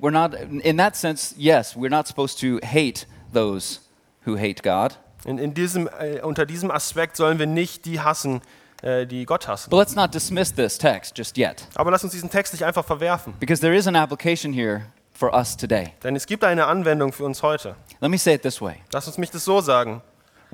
we're 0.00 0.10
not, 0.10 0.32
in 0.34 0.78
that 0.78 0.96
sense, 0.96 1.34
yes, 1.36 1.76
we're 1.76 1.90
not 1.90 2.08
supposed 2.08 2.40
to 2.40 2.58
hate 2.66 3.06
those 3.30 3.80
who 4.26 4.36
hate 4.36 4.62
God. 4.62 4.98
In, 5.24 5.38
in 5.38 5.54
diesem, 5.54 5.88
äh, 5.98 6.20
unter 6.20 6.46
diesem 6.46 6.70
Aspekt 6.70 7.16
sollen 7.16 7.38
wir 7.38 7.46
nicht 7.46 7.84
die 7.84 8.00
hassen, 8.00 8.42
äh, 8.82 9.06
die 9.06 9.24
Gott 9.24 9.48
hassen. 9.48 9.70
But 9.70 9.78
let's 9.78 9.94
not 9.94 10.12
dismiss 10.14 10.52
this 10.54 10.76
text 10.78 11.16
just 11.16 11.36
yet, 11.38 11.66
Aber 11.74 11.90
lass 11.90 12.04
uns 12.04 12.12
diesen 12.12 12.30
Text 12.30 12.52
nicht 12.52 12.64
einfach 12.64 12.84
verwerfen, 12.84 13.34
because 13.40 13.60
there 13.60 13.74
is 13.74 13.86
an 13.86 13.96
application 13.96 14.52
here 14.52 14.82
for 15.12 15.34
us 15.34 15.56
today. 15.56 15.92
denn 16.02 16.14
es 16.14 16.26
gibt 16.26 16.44
eine 16.44 16.66
Anwendung 16.66 17.12
für 17.12 17.24
uns 17.24 17.42
heute. 17.42 17.74
Let 18.00 18.10
me 18.10 18.18
say 18.18 18.34
it 18.34 18.42
this 18.42 18.60
way 18.60 18.76
Lass 18.92 19.06
uns 19.06 19.16
mich 19.18 19.30
das 19.30 19.44
so 19.44 19.60
sagen. 19.60 20.02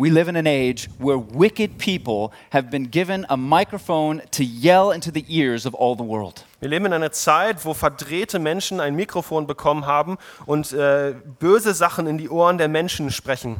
We 0.03 0.11
live 0.11 0.26
in 0.26 0.34
an 0.34 0.48
age 0.48 0.88
where 0.98 1.16
wicked 1.16 1.78
people 1.78 2.32
have 2.50 2.72
been 2.72 2.90
given 2.90 3.24
a 3.28 3.36
microphone 3.36 4.20
to 4.32 4.42
yell 4.42 4.90
into 4.90 5.12
the 5.12 5.24
ears 5.28 5.64
of 5.64 5.76
all 5.76 5.94
the 5.94 6.03
world. 6.03 6.44
Wir 6.59 6.70
leben 6.70 6.86
in 6.86 6.92
einer 6.92 7.12
Zeit, 7.12 7.64
wo 7.64 7.72
verdrehte 7.72 8.40
Menschen 8.40 8.80
ein 8.80 8.96
Mikrofon 8.96 9.46
bekommen 9.46 9.86
haben 9.86 10.18
und 10.44 10.72
äh, 10.72 11.14
böse 11.38 11.72
Sachen 11.72 12.09
in 12.09 12.18
die 12.18 12.28
Ohren 12.28 12.59
der 12.59 12.66
Menschen 12.66 13.12
sprechen. 13.12 13.59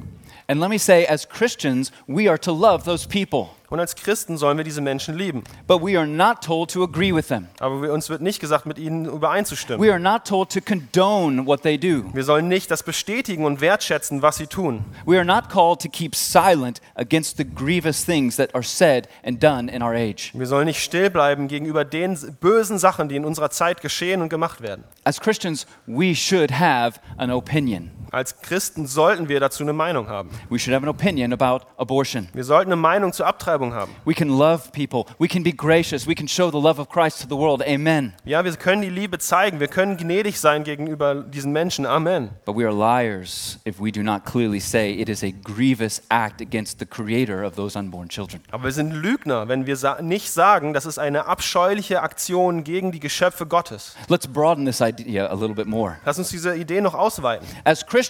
And 0.49 0.61
let 0.61 0.69
me 0.71 0.79
say, 0.79 1.07
as 1.07 1.29
Christians, 1.29 1.93
we 2.07 2.29
are 2.29 2.39
to 2.41 2.53
love 2.53 2.85
those 2.85 3.07
people, 3.09 3.49
Und 3.71 3.81
als 3.81 3.97
Christen 3.97 4.37
sollen 4.37 4.59
wir 4.59 4.65
diese 4.65 4.83
Menschen 4.83 5.17
lieben. 5.17 5.45
but 5.67 5.81
we 5.81 5.97
are 5.97 6.07
not 6.07 6.43
told 6.45 6.71
to 6.73 6.83
agree 6.85 7.15
with 7.15 7.29
them. 7.29 7.47
Aber 7.59 7.81
wir, 7.81 7.93
uns 7.93 8.11
wird 8.11 8.21
nicht 8.21 8.39
gesagt, 8.39 8.67
mit 8.67 8.79
ihnen 8.79 9.07
übereinzustimmen. 9.07 9.81
We 9.83 9.91
are 9.91 10.01
not 10.01 10.27
told 10.27 10.53
to 10.53 10.61
condone 10.61 11.47
what 11.47 11.63
they 11.63 11.79
do. 11.79 12.05
Wir 12.13 12.25
sollen 12.25 12.49
nicht 12.49 12.71
das 12.71 12.83
bestätigen 12.83 13.47
und 13.47 13.63
wertschätzen, 13.63 14.21
was 14.21 14.37
sie 14.37 14.47
tun. 14.47 14.85
We 15.07 15.17
are 15.17 15.25
not 15.25 15.49
called 15.49 15.81
to 15.83 15.89
keep 15.89 16.15
silent 16.15 16.83
against 16.97 17.39
the 17.39 17.45
grievous 17.47 18.05
things 18.05 18.37
that 18.37 18.55
are 18.55 18.65
said 18.65 19.09
and 19.25 19.43
done 19.43 19.71
in 19.73 19.83
our 19.83 19.95
age. 19.95 20.33
Wir 20.35 20.47
sollen 20.47 20.67
nicht 20.67 20.83
still 20.83 21.09
bleiben 21.09 21.49
gegenüber 21.49 21.87
den 21.87 22.19
bösen 22.41 22.79
Sachen, 22.79 23.09
die 23.09 23.17
in 23.17 23.25
unserer 23.25 23.49
Zeit 23.49 23.81
geschehen 23.81 24.21
und 24.21 24.29
gemacht 24.29 24.61
werden. 24.61 24.85
As 25.05 25.19
Christians, 25.19 25.67
we 25.87 26.15
should 26.15 26.51
have 26.51 27.01
an 27.17 27.31
opinion. 27.31 27.91
Als 28.13 28.43
Christen 28.43 28.87
sollten 28.87 29.31
wir 29.31 29.41
dazu 29.41 29.63
eine 29.63 29.73
Meinung 29.73 30.07
haben. 30.07 30.29
We 30.51 30.59
should 30.59 30.75
have 30.75 30.85
an 30.85 30.91
opinion 30.91 31.33
about 31.33 31.65
abortion. 31.79 32.29
Wir 32.35 32.45
sollten 32.45 32.71
eine 32.71 32.81
Meinung 32.81 33.15
zur 33.15 33.27
Abtreibung 33.27 33.73
haben. 33.73 33.91
We 34.05 34.13
can 34.13 34.29
love 34.29 34.71
people. 34.73 35.07
We 35.19 35.27
can 35.27 35.43
be 35.43 35.51
gracious. 35.51 36.07
We 36.07 36.15
can 36.15 36.29
show 36.29 36.51
the 36.51 36.61
love 36.61 36.79
of 36.79 36.91
Christ 36.91 37.23
to 37.23 37.27
the 37.27 37.41
world. 37.41 37.63
Amen. 37.67 38.13
Ja, 38.27 38.45
wir 38.45 38.53
können 38.57 38.83
die 38.83 38.91
Liebe 38.91 39.19
zeigen. 39.19 39.61
Wir 39.61 39.69
können 39.69 39.97
gnädig 39.97 40.39
sein 40.39 40.63
gegenüber 40.63 41.15
diesen 41.23 41.53
Menschen. 41.53 41.87
Amen. 41.87 42.33
But 42.45 42.55
we 42.55 42.67
are 42.67 42.75
liars 42.75 43.59
if 43.65 43.81
we 43.81 43.91
do 43.91 44.03
not 44.03 44.27
clearly 44.27 44.61
say 44.61 44.93
it 44.93 45.09
is 45.09 45.25
a 45.25 45.31
grievous 45.43 46.03
act 46.11 46.43
against 46.43 46.81
the 46.81 46.87
creator 46.87 47.43
of 47.47 47.55
those 47.57 47.79
unborn 47.79 48.11
children. 48.11 48.43
Aber 48.51 48.65
wir 48.65 48.73
sind 48.73 48.93
Lügner, 48.93 49.49
wenn 49.49 49.67
wir 49.67 50.03
nicht 50.03 50.31
sagen, 50.31 50.75
das 50.75 50.85
ist 50.85 50.99
eine 50.99 51.29
abscheuliche 51.29 52.03
Aktion 52.03 52.63
gegen 52.63 52.93
die 52.93 53.01
Geschöpfe 53.01 53.47
Gottes. 53.47 53.97
Let's 54.09 54.27
broaden 54.27 54.67
this 54.67 54.83
idea 54.83 55.29
a 55.29 55.35
little 55.35 55.55
bit 55.55 55.67
more. 55.67 55.97
Lass 56.05 56.19
uns 56.19 56.29
diese 56.29 56.55
Idee 56.55 56.83
noch 56.83 56.93
ausweiten. 56.93 57.49
As 57.65 57.87
Christians, 57.87 58.02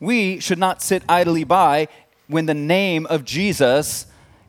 we 0.00 0.40
should 0.40 0.58
not 0.58 0.82
sit 0.82 1.02
idly 1.08 1.44
by 1.44 1.88
when 2.28 2.46
the 2.46 2.54
name 2.54 3.06
of 3.06 3.24
Jesus 3.24 4.06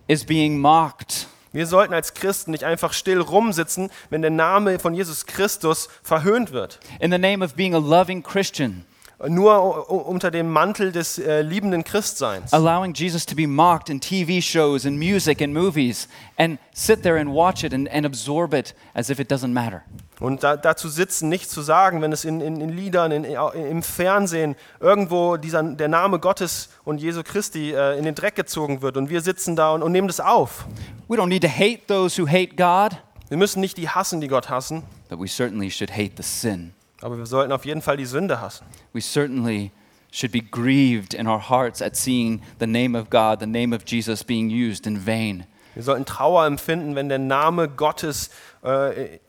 is 0.08 0.26
being 0.26 0.60
mocked. 0.60 1.28
Wir 1.52 1.68
sollten 1.68 1.94
als 1.94 2.16
Christen 2.16 2.52
nicht 2.52 2.64
einfach 2.64 2.94
still 2.94 3.22
rumsitzen, 3.22 3.92
wenn 4.10 4.22
der 4.22 4.32
Name 4.32 4.80
von 4.80 4.96
Jesus 4.96 5.26
Christus 5.28 5.88
verhöhnt 6.02 6.52
wird. 6.52 6.80
In 7.00 7.12
the 7.12 7.20
name 7.20 7.46
of 7.46 7.54
being 7.54 7.76
a 7.76 7.80
loving 7.80 8.24
Christian, 8.24 8.86
Nur 9.26 9.90
unter 9.90 10.32
dem 10.32 10.50
Mantel 10.52 10.92
des 10.92 11.18
äh, 11.18 11.42
liebenden 11.44 11.84
Christseins. 11.84 12.52
allowing 12.52 12.94
Jesus 12.94 13.26
to 13.26 13.36
be 13.36 13.48
mocked 13.48 13.90
in 13.90 14.02
TV 14.02 14.42
shows 14.42 14.86
and 14.86 14.98
music 14.98 15.42
and 15.42 15.54
movies, 15.54 16.08
and 16.38 16.58
sit 16.74 17.04
there 17.04 17.18
and 17.18 17.34
watch 17.34 17.64
it 17.64 17.72
and, 17.72 17.88
and 17.90 18.06
absorb 18.06 18.54
it 18.54 18.74
as 18.96 19.10
if 19.10 19.20
it 19.20 19.30
doesn't 19.32 19.54
matter. 19.54 19.84
Und 20.24 20.42
da, 20.42 20.56
dazu 20.56 20.88
sitzen, 20.88 21.28
nichts 21.28 21.52
zu 21.52 21.62
sagen, 21.62 22.02
wenn 22.02 22.14
es 22.14 22.24
in, 22.24 22.40
in, 22.40 22.62
in 22.62 22.70
Liedern, 22.70 23.12
in, 23.12 23.26
im 23.26 23.84
Fernsehen 23.84 24.56
irgendwo 24.80 25.36
dieser, 25.36 25.62
der 25.62 25.90
Name 25.90 26.18
Gottes 26.18 26.70
und 26.86 27.02
Jesu 27.02 27.24
Christi 27.24 27.74
äh, 27.74 27.98
in 27.98 28.06
den 28.06 28.16
Dreck 28.16 28.34
gezogen 28.34 28.82
wird. 28.82 28.96
Und 28.96 29.10
wir 29.10 29.20
sitzen 29.20 29.58
da 29.58 29.74
und, 29.74 29.84
und 29.84 29.92
nehmen 29.92 30.08
das 30.08 30.22
auf. 30.22 30.66
We 31.10 31.18
don't 31.18 31.28
need 31.28 31.44
to 31.44 31.50
hate 31.50 31.88
those 31.88 32.18
who 32.18 32.26
hate 32.26 32.56
God, 32.56 32.98
Wir 33.28 33.36
müssen 33.38 33.60
nicht 33.60 33.76
die 33.76 33.90
hassen, 33.90 34.22
die 34.22 34.30
Gott 34.30 34.48
hassen, 34.50 34.84
but 35.10 35.20
we 35.20 35.28
certainly 35.28 35.70
should 35.70 35.92
hate 35.92 36.12
the 36.16 36.24
sin. 36.24 36.74
aber 37.02 37.18
wir 37.18 37.26
sollten 37.26 37.52
auf 37.52 37.66
jeden 37.66 37.82
Fall 37.82 37.98
die 37.98 38.06
Sünde 38.06 38.40
hassen. 38.40 38.66
We 38.94 39.02
certainly 39.02 39.72
should 40.10 40.32
be 40.32 40.42
grieved 40.42 41.14
in 41.14 41.28
our 41.28 41.50
hearts 41.50 41.82
at 41.82 41.98
seeing 41.98 42.42
the 42.62 42.68
name 42.68 42.98
of 42.98 43.10
God, 43.10 43.42
the 43.42 43.46
name 43.46 43.76
of 43.76 43.84
Jesus 43.86 44.24
being 44.24 44.50
used 44.50 44.88
in 44.88 45.06
vain. 45.06 45.44
Wir 45.74 45.84
sollten 45.84 46.06
Trauer 46.06 46.46
empfinden, 46.46 46.96
wenn 46.96 47.10
der 47.10 47.20
Name 47.20 47.68
Gottes 47.68 48.30
äh, 48.64 49.20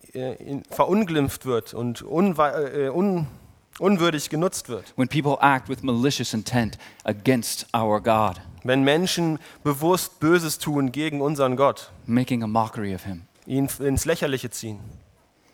verunglimpft 0.71 1.47
wird 1.47 1.75
und 1.75 2.03
äh, 2.03 2.89
un, 2.89 3.27
unwürdig 3.79 4.31
genutzt 4.31 4.69
wird. 4.69 4.93
When 4.97 5.09
people 5.09 5.37
act 5.41 5.69
with 5.69 5.83
malicious 5.83 6.35
intent 6.35 6.79
against 7.05 7.67
our 7.75 8.01
God, 8.01 8.41
Wenn 8.63 8.83
Menschen 8.83 9.39
bewusst 9.63 10.21
Böses 10.21 10.59
tun 10.59 10.91
gegen 10.91 11.21
unseren 11.21 11.57
Gott, 11.57 11.91
making 12.07 12.43
a 12.43 12.47
mockery 12.47 12.95
of 12.95 13.05
Him. 13.05 13.23
ihn 13.47 13.69
ins 13.81 14.05
Lächerliche 14.07 14.51
ziehen. 14.51 14.79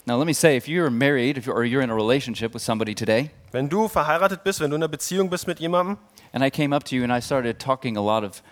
Now, 0.06 0.16
let 0.16 0.26
me 0.26 0.32
say 0.32 0.56
if 0.56 0.66
you're 0.66 0.90
married 0.90 1.36
if 1.36 1.46
you're, 1.46 1.54
or 1.56 1.64
you're 1.64 1.82
in 1.82 1.90
a 1.90 1.94
relationship 1.94 2.54
with 2.54 2.62
somebody 2.62 2.94
today, 2.94 3.30
Wenn 3.52 3.68
du 3.68 3.88
verheiratet 3.88 4.44
bist, 4.44 4.60
wenn 4.60 4.70
du 4.70 4.76
in 4.76 4.82
einer 4.82 4.88
Beziehung 4.88 5.28
bist 5.28 5.46
mit 5.46 5.58
jemandem 5.58 5.98
and 6.32 6.44
I 6.44 6.50
came 6.50 6.74
up 6.74 6.84
to 6.84 6.94
you 6.94 7.02
and 7.02 7.12
I 7.12 7.20
started 7.20 7.58
talking 7.58 7.96
a 7.96 8.00
lot 8.00 8.24
of 8.24 8.42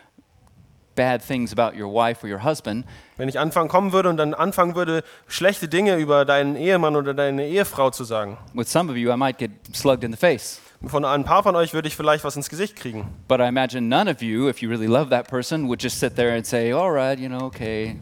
bad 0.99 1.23
things 1.25 1.57
about 1.57 1.81
your 1.81 1.87
wife 1.93 2.25
or 2.25 2.29
your 2.29 2.43
husband, 2.43 2.85
Wenn 3.17 3.29
ich 3.29 3.39
anfangen 3.39 3.69
kommen 3.69 3.93
würde 3.93 4.09
und 4.09 4.17
dann 4.17 4.35
anfangen 4.35 4.75
würde, 4.75 5.05
schlechte 5.29 5.69
Dinge 5.69 5.97
über 5.97 6.25
deinen 6.25 6.57
Ehemann 6.57 6.97
oder 6.97 7.15
deine 7.15 7.47
Ehefrau 7.47 7.91
zu 7.91 8.03
sagen, 8.03 8.37
with 8.53 8.71
some 8.71 8.91
of 8.91 8.97
you, 8.99 9.13
I 9.13 9.17
might 9.17 9.39
get 9.39 9.53
slugged 9.73 10.03
in 10.03 10.11
the 10.13 10.19
face. 10.19 10.61
von 10.87 11.05
ein 11.05 11.25
paar 11.25 11.43
von 11.45 11.55
euch 11.57 11.73
würde 11.73 11.87
ich 11.89 11.97
vielleicht 11.97 12.25
was 12.25 12.35
ins 12.37 12.49
Gesicht 12.49 12.75
kriegen. 12.77 13.07
But 13.29 13.41
I 13.41 13.45
imagine 13.49 13.89
none 13.89 14.11
of 14.11 14.23
you, 14.23 14.49
if 14.49 14.61
you 14.61 14.69
really 14.69 14.87
love 14.89 15.11
that 15.11 15.29
person, 15.29 15.69
would 15.69 15.81
just 15.83 16.01
sit 16.01 16.17
there 16.17 16.35
and 16.35 16.45
say, 16.45 16.73
all 16.73 16.91
right, 16.93 17.19
you 17.19 17.29
know, 17.29 17.45
okay, 17.47 18.01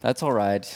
that's 0.00 0.22
all 0.22 0.32
right. 0.32 0.66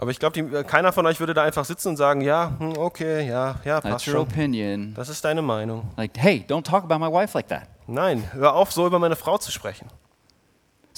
Aber 0.00 0.10
ich 0.12 0.20
glaube, 0.20 0.64
keiner 0.64 0.92
von 0.92 1.04
euch 1.06 1.18
würde 1.18 1.34
da 1.34 1.42
einfach 1.42 1.64
sitzen 1.64 1.88
und 1.88 1.96
sagen, 1.96 2.20
ja, 2.20 2.52
hm, 2.58 2.78
okay, 2.78 3.26
ja, 3.26 3.56
ja, 3.64 3.80
That's 3.80 3.90
passt 3.92 4.06
your 4.06 4.14
schon. 4.14 4.22
opinion. 4.28 4.94
Das 4.94 5.08
ist 5.08 5.24
deine 5.24 5.42
Meinung. 5.42 5.90
Like, 5.96 6.12
hey, 6.16 6.44
don't 6.48 6.62
talk 6.62 6.84
about 6.84 6.98
my 7.04 7.12
wife 7.12 7.36
like 7.36 7.48
that. 7.48 7.62
Nein, 7.88 8.22
hör 8.32 8.54
auf, 8.54 8.70
so 8.70 8.86
über 8.86 8.98
meine 9.00 9.16
Frau 9.16 9.38
zu 9.38 9.50
sprechen. 9.50 9.88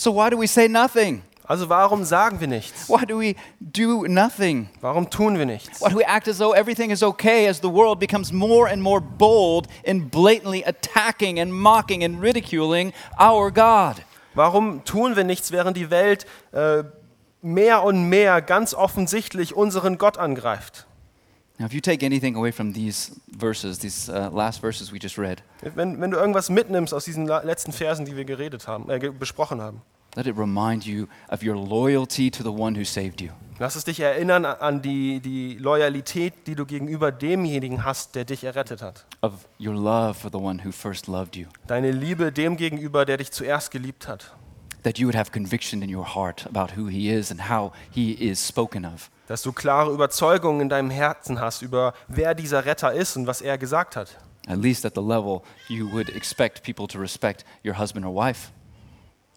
So 0.01 0.13
why 0.13 0.31
do 0.31 0.39
we 0.39 0.47
say 0.47 0.67
nothing? 0.67 1.21
Also 1.47 1.69
warum 1.69 2.05
sagen 2.05 2.41
wir 2.41 2.47
nichts? 2.49 2.89
Why 2.89 3.05
do 3.05 3.19
we 3.19 3.37
do 3.61 4.07
nothing? 4.09 4.71
Warum 4.81 5.11
tun 5.11 5.37
wir 5.37 5.45
nichts? 5.45 5.83
Why 5.83 5.91
do 5.91 5.99
we 5.99 6.07
act 6.07 6.27
as 6.27 6.39
though 6.39 6.55
everything 6.55 6.91
is 6.91 7.03
okay 7.03 7.47
as 7.47 7.61
the 7.61 7.69
world 7.69 7.99
becomes 8.01 8.33
more 8.33 8.67
and 8.67 8.83
more 8.83 9.03
bold 9.03 9.69
in 9.85 10.09
blatantly 10.09 10.65
attacking 10.65 11.39
and 11.39 11.53
mocking 11.53 12.03
and 12.03 12.23
ridiculing 12.23 12.95
our 13.19 13.51
God? 13.51 14.03
Warum 14.35 14.85
tun 14.87 15.17
wir 15.17 15.25
nichts, 15.25 15.53
während 15.53 15.77
die 15.77 15.91
Welt 15.91 16.25
äh, 16.53 16.83
mehr 17.43 17.83
und 17.83 18.09
mehr 18.09 18.41
ganz 18.41 18.73
offensichtlich 18.73 19.55
unseren 19.55 19.99
Gott 19.99 20.17
angreift? 20.17 20.87
Now, 21.61 21.67
if 21.67 21.75
you 21.75 21.81
take 21.83 22.03
anything 22.07 22.37
away 22.37 22.53
from 22.53 22.73
these 22.73 23.13
verses, 23.29 23.79
these 23.81 24.09
uh, 24.11 24.31
last 24.33 24.63
verses 24.63 24.91
we 24.93 24.99
just 24.99 25.19
read, 25.19 25.43
Wenn, 25.75 26.01
wenn 26.01 26.11
du 26.11 26.17
irgendwas 26.17 26.49
mitnimmst 26.49 26.95
aus 26.95 27.05
diesen 27.05 27.27
la- 27.27 27.43
letzten 27.43 27.73
Versen, 27.73 28.07
die 28.07 28.17
wir 28.17 28.25
geredet 28.25 28.67
haben, 28.67 28.89
äh, 28.89 28.99
ge- 28.99 29.11
besprochen 29.11 29.61
haben, 29.61 29.83
let 30.17 30.27
it 30.27 30.39
remind 30.39 30.87
you 30.87 31.07
of 31.29 31.43
your 31.43 31.55
loyalty 31.55 32.31
to 32.31 32.43
the 32.43 32.49
one 32.49 32.75
who 32.79 32.83
saved 32.85 33.21
you. 33.21 33.29
lass 33.59 33.77
es 33.77 33.85
dich 33.85 34.01
erinnern 34.01 34.47
an 34.47 34.81
die, 34.81 35.21
die 35.21 35.59
Loyalität, 35.59 36.47
die 36.47 36.55
du 36.55 36.65
gegenüber 36.65 37.13
demjenigen 37.13 37.85
hast, 37.85 38.15
der 38.15 38.25
dich 38.25 38.43
errettet 38.43 38.81
hat. 38.81 39.05
of 39.21 39.47
your 39.61 39.75
love 39.75 40.15
for 40.15 40.31
the 40.33 40.39
one 40.39 40.65
who 40.65 40.73
first 40.73 41.09
loved 41.09 41.37
you, 41.37 41.45
Deine 41.67 41.91
Liebe 41.93 42.33
dem 42.33 42.57
gegenüber, 42.57 43.05
der 43.05 43.19
dich 43.19 43.33
zuerst 43.33 43.71
geliebt 43.71 44.09
hat. 44.09 44.35
that 44.83 44.97
you 44.99 45.07
would 45.07 45.15
have 45.15 45.31
conviction 45.31 45.83
in 45.83 45.95
your 45.95 46.15
heart 46.15 46.47
about 46.47 46.75
who 46.75 46.89
he 46.89 47.11
is 47.13 47.31
and 47.31 47.51
how 47.51 47.71
he 47.91 48.13
is 48.13 48.39
spoken 48.49 48.87
of. 48.87 49.11
Dass 49.31 49.43
du 49.43 49.53
klare 49.53 49.93
Überzeugungen 49.93 50.61
in 50.61 50.69
deinem 50.69 50.91
Herzen 50.91 51.39
hast 51.39 51.63
über 51.63 51.95
wer 52.09 52.35
dieser 52.35 52.65
Retter 52.65 52.93
ist 52.93 53.17
und 53.17 53.29
was 53.29 53.41
er 53.41 53.59
gesagt 53.59 53.95
hat. 53.95 54.19
At 54.49 54.59
least 54.59 54.85
at 54.85 54.97
the 54.97 55.01
level 55.01 55.43
you 55.69 55.89
would 55.93 56.09
expect 56.09 56.65
people 56.65 56.89
to 56.89 56.99
respect 56.99 57.45
your 57.65 57.79
husband 57.79 58.05
or 58.05 58.13
wife 58.13 58.51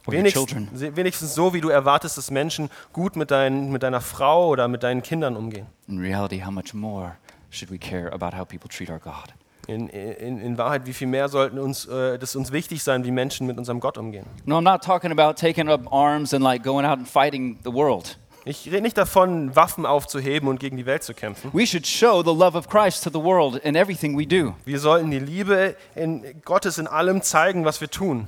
or 0.07 0.15
your 0.15 0.23
children. 0.23 0.67
Wenigstens, 0.71 0.95
wenigstens 0.97 1.35
so, 1.35 1.53
wie 1.53 1.61
du 1.61 1.69
erwartest, 1.69 2.17
dass 2.17 2.31
Menschen 2.31 2.71
gut 2.91 3.15
mit, 3.15 3.29
dein, 3.29 3.71
mit 3.71 3.83
deiner 3.83 4.01
Frau 4.01 4.47
oder 4.47 4.67
mit 4.67 4.81
deinen 4.81 5.03
Kindern 5.03 5.35
umgehen. 5.37 5.67
In 5.87 5.99
reality, 5.99 6.41
how 6.43 6.49
much 6.49 6.73
more 6.73 7.17
should 7.51 7.69
we 7.69 7.77
care 7.77 8.11
about 8.11 8.35
how 8.35 8.47
people 8.47 8.67
treat 8.67 8.89
our 8.89 8.97
God? 8.97 9.31
In, 9.67 9.89
in, 9.89 10.39
in 10.39 10.57
Wahrheit, 10.57 10.87
wie 10.87 10.93
viel 10.93 11.07
mehr 11.07 11.29
sollten 11.29 11.59
uns, 11.59 11.85
äh, 11.85 12.17
das 12.17 12.35
uns 12.35 12.51
wichtig 12.51 12.81
sein, 12.81 13.05
wie 13.05 13.11
Menschen 13.11 13.45
mit 13.45 13.59
unserem 13.59 13.79
Gott 13.79 13.99
umgehen. 13.99 14.25
No, 14.45 14.57
I'm 14.57 14.63
not 14.63 14.83
talking 14.83 15.11
about 15.11 15.35
taking 15.39 15.69
up 15.69 15.93
arms 15.93 16.33
and 16.33 16.43
like 16.43 16.63
going 16.63 16.83
out 16.83 16.97
and 16.97 17.07
fighting 17.07 17.59
the 17.63 17.71
world. 17.71 18.17
Ich 18.45 18.65
rede 18.65 18.81
nicht 18.81 18.97
davon, 18.97 19.55
Waffen 19.55 19.85
aufzuheben 19.85 20.49
und 20.49 20.59
gegen 20.59 20.75
die 20.75 20.85
Welt 20.85 21.03
zu 21.03 21.13
kämpfen. 21.13 21.49
We 21.53 21.65
should 21.65 21.87
show 21.87 22.21
the 22.21 22.37
love 22.37 22.57
of 22.57 22.67
Christ 22.67 23.03
to 23.05 23.09
the 23.09 23.23
world 23.23 23.55
in 23.63 23.75
everything 23.75 24.17
we 24.17 24.27
do. 24.27 24.53
Wir 24.65 24.79
sollten 24.79 25.11
die 25.11 25.19
Liebe 25.19 25.77
in 25.95 26.41
Gottes 26.43 26.77
in 26.77 26.87
allem 26.87 27.21
zeigen, 27.21 27.63
was 27.63 27.79
wir 27.79 27.89
tun. 27.89 28.27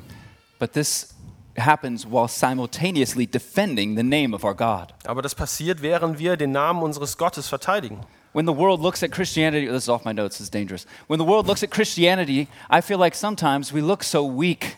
But 0.58 0.72
this 0.72 1.14
happens 1.58 2.06
while 2.06 2.30
simultaneously 2.30 3.28
defending 3.28 3.98
the 3.98 4.04
name 4.04 4.34
of 4.34 4.46
our 4.46 4.56
God. 4.56 4.94
Aber 5.06 5.22
das 5.22 5.36
passiert, 5.36 5.82
während 5.82 6.18
wir 6.18 6.38
den 6.38 6.52
Namen 6.52 6.82
unseres 6.82 7.18
Gottes 7.18 7.50
verteidigen. 7.50 8.00
When 8.32 8.46
the 8.46 8.56
world 8.56 8.82
looks 8.82 9.04
at 9.04 9.12
Christianity, 9.12 9.68
this 9.68 9.84
is 9.84 9.90
off 9.90 10.06
my 10.06 10.14
notes, 10.14 10.40
is 10.40 10.50
dangerous. 10.50 10.86
When 11.08 11.20
the 11.20 11.26
world 11.26 11.48
looks 11.48 11.64
at 11.64 11.72
Christianity, 11.72 12.48
I 12.70 12.82
feel 12.82 13.00
like 13.00 13.16
sometimes 13.16 13.74
we 13.74 13.82
look 13.82 14.04
so 14.04 14.26
weak. 14.26 14.78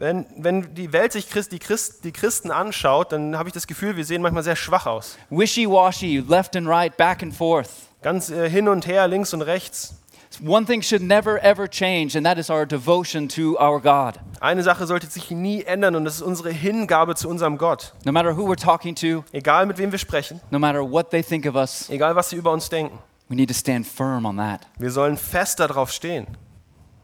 Wenn, 0.00 0.24
wenn 0.38 0.74
die 0.74 0.94
Welt 0.94 1.12
sich 1.12 1.28
Christ, 1.28 1.52
die, 1.52 1.58
Christ, 1.58 2.04
die 2.04 2.12
Christen 2.12 2.50
anschaut, 2.50 3.12
dann 3.12 3.36
habe 3.36 3.50
ich 3.50 3.52
das 3.52 3.66
Gefühl, 3.66 3.98
wir 3.98 4.04
sehen 4.06 4.22
manchmal 4.22 4.42
sehr 4.42 4.56
schwach 4.56 4.86
aus. 4.86 5.18
Wishy 5.28 5.68
washy, 5.68 6.24
left 6.26 6.56
and 6.56 6.66
right, 6.66 6.96
back 6.96 7.22
and 7.22 7.34
forth. 7.34 7.68
Ganz 8.00 8.30
äh, 8.30 8.48
hin 8.48 8.66
und 8.66 8.86
her, 8.86 9.06
links 9.08 9.34
und 9.34 9.42
rechts. 9.42 9.94
One 10.42 10.64
thing 10.64 10.80
should 10.80 11.02
never 11.02 11.38
ever 11.44 11.68
change, 11.68 12.16
and 12.16 12.24
that 12.24 12.38
is 12.38 12.48
our 12.48 12.64
devotion 12.64 13.28
to 13.28 13.58
our 13.60 13.78
God. 13.78 14.18
Eine 14.40 14.62
Sache 14.62 14.86
sollte 14.86 15.06
sich 15.06 15.30
nie 15.30 15.64
ändern 15.64 15.94
und 15.94 16.06
das 16.06 16.14
ist 16.14 16.22
unsere 16.22 16.50
Hingabe 16.50 17.14
zu 17.14 17.28
unserem 17.28 17.58
Gott. 17.58 17.92
No 18.06 18.12
matter 18.12 18.34
who 18.34 18.50
we're 18.50 18.56
talking 18.56 18.94
to, 18.94 19.22
Egal 19.32 19.66
mit 19.66 19.76
wem 19.76 19.92
wir 19.92 19.98
sprechen, 19.98 20.40
no 20.50 20.58
matter 20.58 20.80
what 20.80 21.10
they 21.10 21.22
think 21.22 21.44
of 21.46 21.56
us, 21.56 21.90
egal 21.90 22.16
was 22.16 22.30
sie 22.30 22.36
über 22.36 22.52
uns 22.52 22.70
denken. 22.70 22.98
we 23.28 23.36
need 23.36 23.48
to 23.48 23.54
stand 23.54 23.86
firm 23.86 24.24
on 24.24 24.38
that 24.38 24.66
Wir 24.78 24.90
sollen 24.90 25.18
fest 25.18 25.60
darauf 25.60 25.92
stehen. 25.92 26.26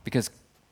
because 0.03 0.31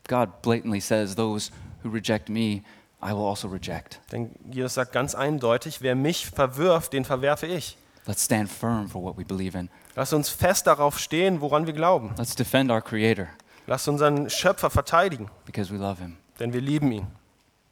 God 0.09 0.41
blatantly 0.41 0.81
says, 0.81 1.17
Those 1.17 1.51
who 1.85 1.91
reject 1.91 2.29
me, 2.29 2.63
I 3.03 3.13
will 3.13 3.27
also 3.27 3.49
reject. 3.49 4.01
Denn 4.11 4.31
Jesus 4.51 4.75
sagt 4.75 4.93
ganz 4.93 5.15
eindeutig, 5.15 5.83
wer 5.83 5.95
mich 5.95 6.27
verwirft, 6.27 6.93
den 6.93 7.05
verwerfe 7.05 7.47
ich. 7.47 7.77
Let's 8.07 8.25
stand 8.25 8.51
firm 8.51 8.89
for 8.89 9.03
what 9.03 9.17
we 9.17 9.25
believe 9.25 9.57
in. 9.57 9.69
Lass 9.95 10.13
uns 10.13 10.29
fest 10.29 10.67
darauf 10.67 10.99
stehen, 10.99 11.41
woran 11.41 11.67
wir 11.67 11.75
glauben. 11.75 12.15
Let's 12.19 12.35
defend 12.35 12.71
our 12.71 12.83
Creator 12.83 13.29
Lass 13.67 13.89
unseren 13.89 14.29
Schöpfer 14.29 14.69
verteidigen, 14.69 15.31
because 15.47 15.73
we 15.73 15.79
love 15.79 16.03
Him 16.03 16.17
denn 16.39 16.53
wir 16.53 16.61
lieben 16.61 16.91
ihn. 16.93 17.07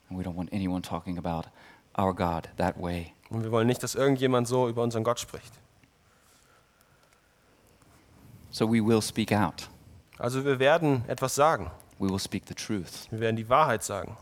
and 0.09 0.19
we 0.19 0.23
don't 0.23 0.37
want 0.37 0.53
anyone 0.53 0.83
talking 0.83 1.19
about 1.19 1.49
our 1.99 2.15
God 2.15 2.49
that 2.57 2.81
way. 2.81 3.13
Und 3.31 3.43
wir 3.45 3.51
wollen 3.51 3.67
nicht, 3.67 3.83
dass 3.83 3.95
irgendjemand 3.95 4.47
so 4.47 4.69
über 4.69 4.83
unseren 4.83 5.05
Gott 5.05 5.19
spricht. 5.19 5.53
So 8.51 8.69
we 8.69 8.85
will 8.85 9.01
speak 9.01 9.33
out. 9.33 9.69
Also 10.19 10.45
wir 10.45 10.59
werden 10.59 11.05
etwas 11.09 11.35
sagen. 11.35 11.71
We 12.03 12.09
will 12.11 12.19
speak 12.19 12.43
the 12.49 12.55
truth. 12.55 13.07
Wir 13.11 13.21
werden 13.21 13.37
die 13.37 13.49
Wahrheit 13.49 13.85
sagen. 13.85 14.17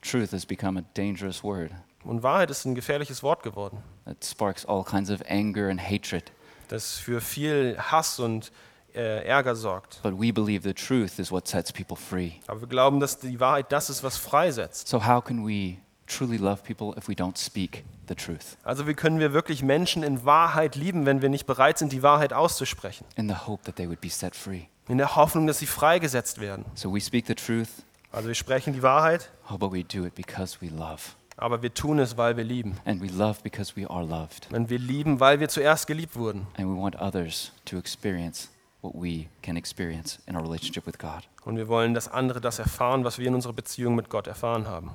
Truth 0.00 0.32
has 0.32 0.46
become 0.46 0.78
a 0.80 0.84
dangerous 0.94 1.44
word. 1.44 1.70
Und 2.04 2.22
Wahrheit 2.22 2.50
ist 2.50 2.64
ein 2.64 2.74
gefährliches 2.74 3.22
Wort 3.22 3.42
geworden, 3.42 3.78
It 4.08 4.24
sparks 4.24 4.64
all 4.64 4.82
kinds 4.84 5.10
of 5.10 5.20
anger 5.28 5.68
and 5.68 5.80
hatred. 5.80 6.32
das 6.68 6.94
für 6.98 7.20
viel 7.20 7.76
Hass 7.78 8.18
und 8.20 8.52
äh, 8.94 9.24
Ärger 9.26 9.54
sorgt. 9.54 10.00
But 10.02 10.14
we 10.18 10.32
believe 10.32 10.62
the 10.66 10.72
truth 10.72 11.18
is 11.18 11.30
what 11.30 11.46
sets 11.46 11.70
people 11.72 11.96
free. 11.96 12.32
Aber 12.46 12.60
wir 12.62 12.68
glauben, 12.68 13.00
dass 13.00 13.18
die 13.18 13.38
Wahrheit 13.38 13.70
das 13.70 13.90
ist, 13.90 14.02
was 14.02 14.16
freisetzt. 14.16 14.88
So, 14.88 15.04
how 15.06 15.22
can 15.22 15.46
we 15.46 15.76
truly 16.06 16.38
love 16.38 16.62
people 16.62 16.96
if 16.96 17.06
we 17.08 17.12
don't 17.14 17.36
speak 17.36 17.84
the 18.08 18.14
truth 18.14 18.56
Also 18.62 18.86
wie 18.86 18.94
können 18.94 19.18
wir 19.18 19.32
wirklich 19.34 19.62
Menschen 19.62 20.02
in 20.04 20.24
Wahrheit 20.24 20.74
lieben, 20.76 21.04
wenn 21.04 21.20
wir 21.20 21.28
nicht 21.28 21.44
bereit 21.46 21.76
sind, 21.76 21.92
die 21.92 22.02
Wahrheit 22.02 22.32
auszusprechen? 22.32 23.04
in 23.16 23.28
the 23.28 23.34
hope 23.46 23.62
that 23.64 23.76
they 23.76 23.86
would 23.88 24.00
be 24.00 24.08
set 24.08 24.34
free? 24.34 24.68
In 24.88 24.98
der 24.98 25.16
Hoffnung, 25.16 25.46
dass 25.46 25.58
sie 25.58 25.66
freigesetzt 25.66 26.40
werden. 26.40 26.64
So, 26.74 26.92
we 26.94 27.00
speak 27.00 27.26
the 27.26 27.34
truth, 27.34 27.68
Also 28.12 28.28
wir 28.28 28.34
sprechen 28.34 28.72
die 28.72 28.82
Wahrheit, 28.82 29.30
oh, 29.50 29.58
but 29.58 29.72
we 29.72 29.82
do 29.84 30.04
it 30.06 30.14
because 30.14 30.58
we 30.60 30.68
love. 30.68 31.02
aber 31.36 31.60
wir 31.62 31.74
tun 31.74 31.98
es, 31.98 32.16
weil 32.16 32.36
wir 32.36 32.44
lieben. 32.44 32.76
And 32.84 33.02
we 33.02 33.08
love 33.08 33.40
because 33.42 33.74
we 33.76 33.88
are 33.90 34.04
loved. 34.04 34.48
Und 34.52 34.70
wir 34.70 34.78
lieben, 34.78 35.18
weil 35.20 35.40
wir 35.40 35.48
zuerst 35.48 35.86
geliebt 35.86 36.16
wurden. 36.16 36.46
And 36.56 36.68
we 36.68 36.80
want 36.80 36.96
others 37.00 37.52
to 37.66 37.76
experience 37.78 38.48
what 38.80 38.94
we 38.94 39.26
can 39.42 39.56
experience 39.56 40.18
in 40.26 40.36
our 40.36 40.42
relationship 40.42 40.86
with 40.86 40.98
God. 40.98 41.28
Und 41.44 41.56
wir 41.56 41.68
wollen, 41.68 41.92
dass 41.94 42.08
andere 42.08 42.40
das 42.40 42.58
erfahren, 42.58 43.04
was 43.04 43.18
wir 43.18 43.26
in 43.26 43.34
unserer 43.34 43.52
Beziehung 43.52 43.96
mit 43.96 44.08
Gott 44.08 44.26
erfahren 44.28 44.66
haben. 44.68 44.90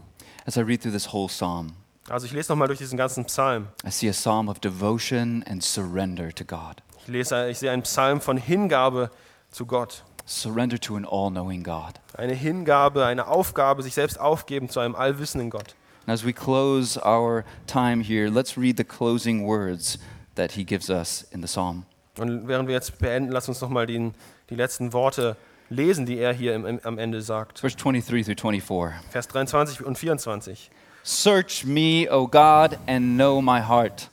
As 0.46 0.56
I 0.58 0.62
read 0.62 0.82
through 0.82 0.94
this 0.94 1.12
whole 1.12 1.28
psalm, 1.28 1.74
Also 2.10 2.26
ich 2.26 2.32
lese 2.32 2.52
nochmal 2.52 2.68
durch 2.68 2.80
diesen 2.80 2.98
ganzen 2.98 3.26
Psalm. 3.26 3.68
I 3.86 3.92
see 3.92 4.10
a 4.10 4.14
psalm 4.14 4.48
of 4.50 4.60
devotion 4.60 5.44
and 5.48 5.62
surrender 5.64 6.34
to 6.34 6.44
God. 6.46 6.82
Ich, 7.02 7.08
lese, 7.08 7.50
ich 7.50 7.60
sehe 7.60 7.72
einen 7.72 7.84
Psalm 7.84 8.20
von 8.22 8.38
Hingabe 8.38 9.12
zu 9.52 9.66
Gott. 9.66 10.04
Surrender 10.26 10.80
to 10.80 10.96
an 10.96 11.06
all 11.06 11.30
knowing 11.30 11.64
God. 11.64 12.00
Eine 12.14 12.34
Hingabe, 12.34 13.06
eine 13.06 13.28
Aufgabe, 13.28 13.84
sich 13.84 13.94
selbst 13.94 14.20
aufgeben 14.20 14.70
zu 14.70 14.80
einem 14.80 14.96
allwissenden 14.96 15.50
Gott. 15.50 15.76
And 16.08 16.10
as 16.10 16.26
we 16.26 16.34
close 16.34 17.00
our 17.06 17.44
time 17.68 18.04
here, 18.04 18.30
let's 18.30 18.58
read 18.58 18.78
the 18.78 18.84
closing 18.84 19.46
words 19.46 20.00
that 20.36 20.54
he 20.54 20.64
gives 20.64 20.90
us 20.90 21.28
in 21.32 21.42
the 21.42 21.48
psalm. 21.48 21.86
Und 22.18 22.48
während 22.48 22.68
wir 22.68 22.76
jetzt 22.76 23.00
beenden, 23.00 23.32
lass 23.32 23.48
uns 23.48 23.62
nochmal 23.62 23.86
die 23.86 24.12
letzten 24.50 24.94
Worte 24.94 25.38
lesen, 25.70 26.06
die 26.06 26.18
er 26.18 26.34
hier 26.34 26.56
im, 26.56 26.66
im, 26.66 26.80
am 26.84 26.98
Ende 26.98 27.22
sagt. 27.22 27.60
Verse 27.60 27.76
23 27.76 28.26
through 28.26 28.36
24. 28.36 28.94
Vers 29.10 29.28
23 29.28 29.86
und 29.86 29.98
24. 29.98 30.70
Search 31.04 31.66
me, 31.66 32.08
O 32.12 32.28
God, 32.28 32.78
and 32.88 33.16
know 33.16 33.42
my 33.42 33.62
heart. 33.62 34.10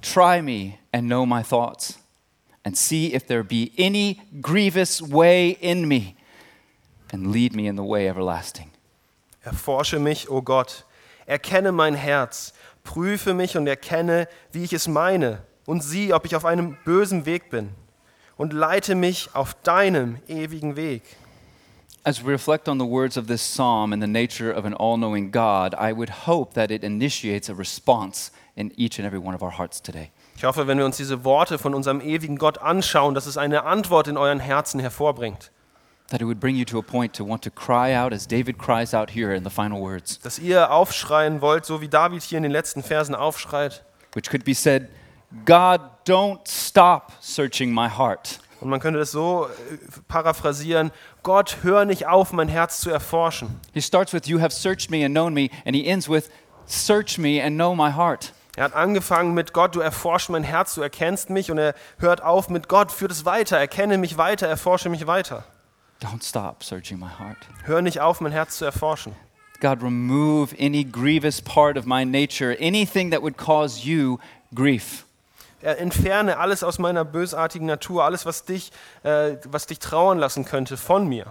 Try 0.00 0.42
me 0.42 0.78
and 0.92 1.08
know 1.08 1.26
my 1.26 1.42
thoughts, 1.42 1.98
and 2.68 2.76
see 2.76 3.14
if 3.14 3.26
there 3.26 3.42
be 3.42 3.72
any 3.78 4.20
grievous 4.42 5.00
way 5.00 5.56
in 5.62 5.88
me, 5.88 6.14
and 7.10 7.32
lead 7.32 7.56
me 7.56 7.66
in 7.66 7.76
the 7.76 7.82
way 7.82 8.06
everlasting. 8.06 8.70
Erforsche 9.42 9.98
mich, 9.98 10.28
o 10.28 10.42
Gott, 10.42 10.84
erkenne 11.26 11.72
mein 11.72 11.94
Herz, 11.94 12.52
prüfe 12.84 13.32
mich 13.32 13.56
und 13.56 13.66
erkenne, 13.66 14.28
wie 14.52 14.64
ich 14.64 14.74
es 14.74 14.86
meine, 14.86 15.38
und 15.64 15.82
sieh, 15.82 16.12
ob 16.12 16.26
ich 16.26 16.36
auf 16.36 16.44
einem 16.44 16.76
bösen 16.84 17.24
Weg 17.24 17.48
bin, 17.48 17.70
und 18.36 18.52
leite 18.52 18.94
mich 18.94 19.34
auf 19.34 19.54
deinem 19.62 20.18
ewigen 20.28 20.76
Weg. 20.76 21.16
As 22.04 22.22
we 22.22 22.30
reflect 22.30 22.68
on 22.68 22.78
the 22.78 22.84
words 22.84 23.16
of 23.16 23.28
this 23.28 23.40
psalm 23.40 23.94
and 23.94 24.02
the 24.02 24.06
nature 24.06 24.52
of 24.52 24.66
an 24.66 24.74
all 24.74 24.98
knowing 24.98 25.30
God, 25.30 25.74
I 25.74 25.94
would 25.94 26.26
hope 26.26 26.52
that 26.52 26.70
it 26.70 26.84
initiates 26.84 27.48
a 27.48 27.54
response 27.54 28.30
in 28.56 28.72
each 28.76 28.98
and 28.98 29.06
every 29.06 29.18
one 29.18 29.34
of 29.34 29.42
our 29.42 29.52
hearts 29.52 29.80
today. 29.80 30.10
Ich 30.38 30.44
hoffe, 30.44 30.68
wenn 30.68 30.78
wir 30.78 30.84
uns 30.84 30.96
diese 30.96 31.24
Worte 31.24 31.58
von 31.58 31.74
unserem 31.74 32.00
ewigen 32.00 32.38
Gott 32.38 32.58
anschauen, 32.58 33.12
dass 33.16 33.26
es 33.26 33.36
eine 33.36 33.64
Antwort 33.64 34.06
in 34.06 34.16
euren 34.16 34.38
Herzen 34.38 34.78
hervorbringt. 34.78 35.50
That 36.10 36.20
it 36.20 36.28
would 36.28 36.38
bring 36.38 36.54
you 36.54 36.64
to 36.66 36.78
a 36.78 36.82
point 36.82 37.12
to 37.16 37.28
want 37.28 37.42
to 37.42 37.50
cry 37.50 37.96
out 37.96 38.12
as 38.12 38.28
David 38.28 38.56
cries 38.56 38.94
out 38.94 39.10
here 39.10 39.34
in 39.34 39.42
the 39.42 39.50
final 39.50 39.80
words, 39.80 40.20
Dass 40.20 40.38
ihr 40.38 40.70
aufschreien 40.70 41.40
wollt, 41.40 41.64
so 41.64 41.80
wie 41.80 41.88
David 41.88 42.22
hier 42.22 42.36
in 42.36 42.44
den 42.44 42.52
letzten 42.52 42.84
Versen 42.84 43.16
aufschreit. 43.16 43.84
which 44.14 44.30
could 44.30 44.44
be 44.44 44.54
said, 44.54 44.88
God, 45.44 45.80
don't 46.06 46.38
stop 46.46 47.14
searching 47.18 47.74
my 47.74 47.88
heart. 47.88 48.38
Und 48.60 48.70
man 48.70 48.78
könnte 48.78 49.00
das 49.00 49.10
so 49.10 49.48
äh, 49.48 49.76
paraphrasieren, 50.06 50.92
Gott, 51.24 51.56
hör 51.62 51.84
nicht 51.84 52.06
auf, 52.06 52.32
mein 52.32 52.46
Herz 52.46 52.80
zu 52.80 52.90
erforschen. 52.90 53.60
He 53.74 53.82
starts 53.82 54.12
with, 54.12 54.28
You 54.28 54.40
have 54.40 54.52
searched 54.52 54.88
me 54.88 55.04
and 55.04 55.12
known 55.12 55.34
me, 55.34 55.50
and 55.66 55.74
he 55.74 55.84
ends 55.84 56.08
with, 56.08 56.30
Search 56.64 57.18
me 57.18 57.42
and 57.42 57.56
know 57.56 57.74
my 57.74 57.90
heart. 57.90 58.32
Er 58.58 58.64
hat 58.64 58.74
angefangen 58.74 59.34
mit 59.34 59.52
Gott, 59.52 59.76
du 59.76 59.80
erforschst 59.80 60.30
mein 60.30 60.42
Herz, 60.42 60.74
du 60.74 60.82
erkennst 60.82 61.30
mich 61.30 61.52
und 61.52 61.58
er 61.58 61.76
hört 62.00 62.24
auf 62.24 62.48
mit 62.48 62.68
Gott, 62.68 62.90
führt 62.90 63.12
es 63.12 63.24
weiter, 63.24 63.56
erkenne 63.56 63.98
mich 63.98 64.18
weiter, 64.18 64.48
erforsche 64.48 64.88
mich 64.88 65.06
weiter. 65.06 65.44
Don't 66.02 66.28
stop 66.28 66.64
searching 66.64 66.98
my 66.98 67.06
heart. 67.06 67.36
Hör 67.62 67.82
nicht 67.82 68.00
auf, 68.00 68.20
mein 68.20 68.32
Herz 68.32 68.58
zu 68.58 68.64
erforschen. 68.64 69.14
God, 69.60 69.80
remove 69.80 70.56
any 70.58 70.82
grievous 70.82 71.40
part 71.40 71.78
of 71.78 71.86
my 71.86 72.04
nature, 72.04 72.56
anything 72.60 73.12
that 73.12 73.22
would 73.22 73.36
cause 73.36 73.86
you 73.86 74.18
grief. 74.52 75.04
Er 75.62 75.78
entferne 75.78 76.38
alles 76.38 76.64
aus 76.64 76.80
meiner 76.80 77.04
bösartigen 77.04 77.68
Natur, 77.68 78.02
alles, 78.02 78.26
was 78.26 78.44
dich, 78.44 78.72
äh, 79.04 79.36
was 79.44 79.66
dich 79.66 79.78
trauern 79.78 80.18
lassen 80.18 80.44
könnte, 80.44 80.76
von 80.76 81.06
mir. 81.06 81.26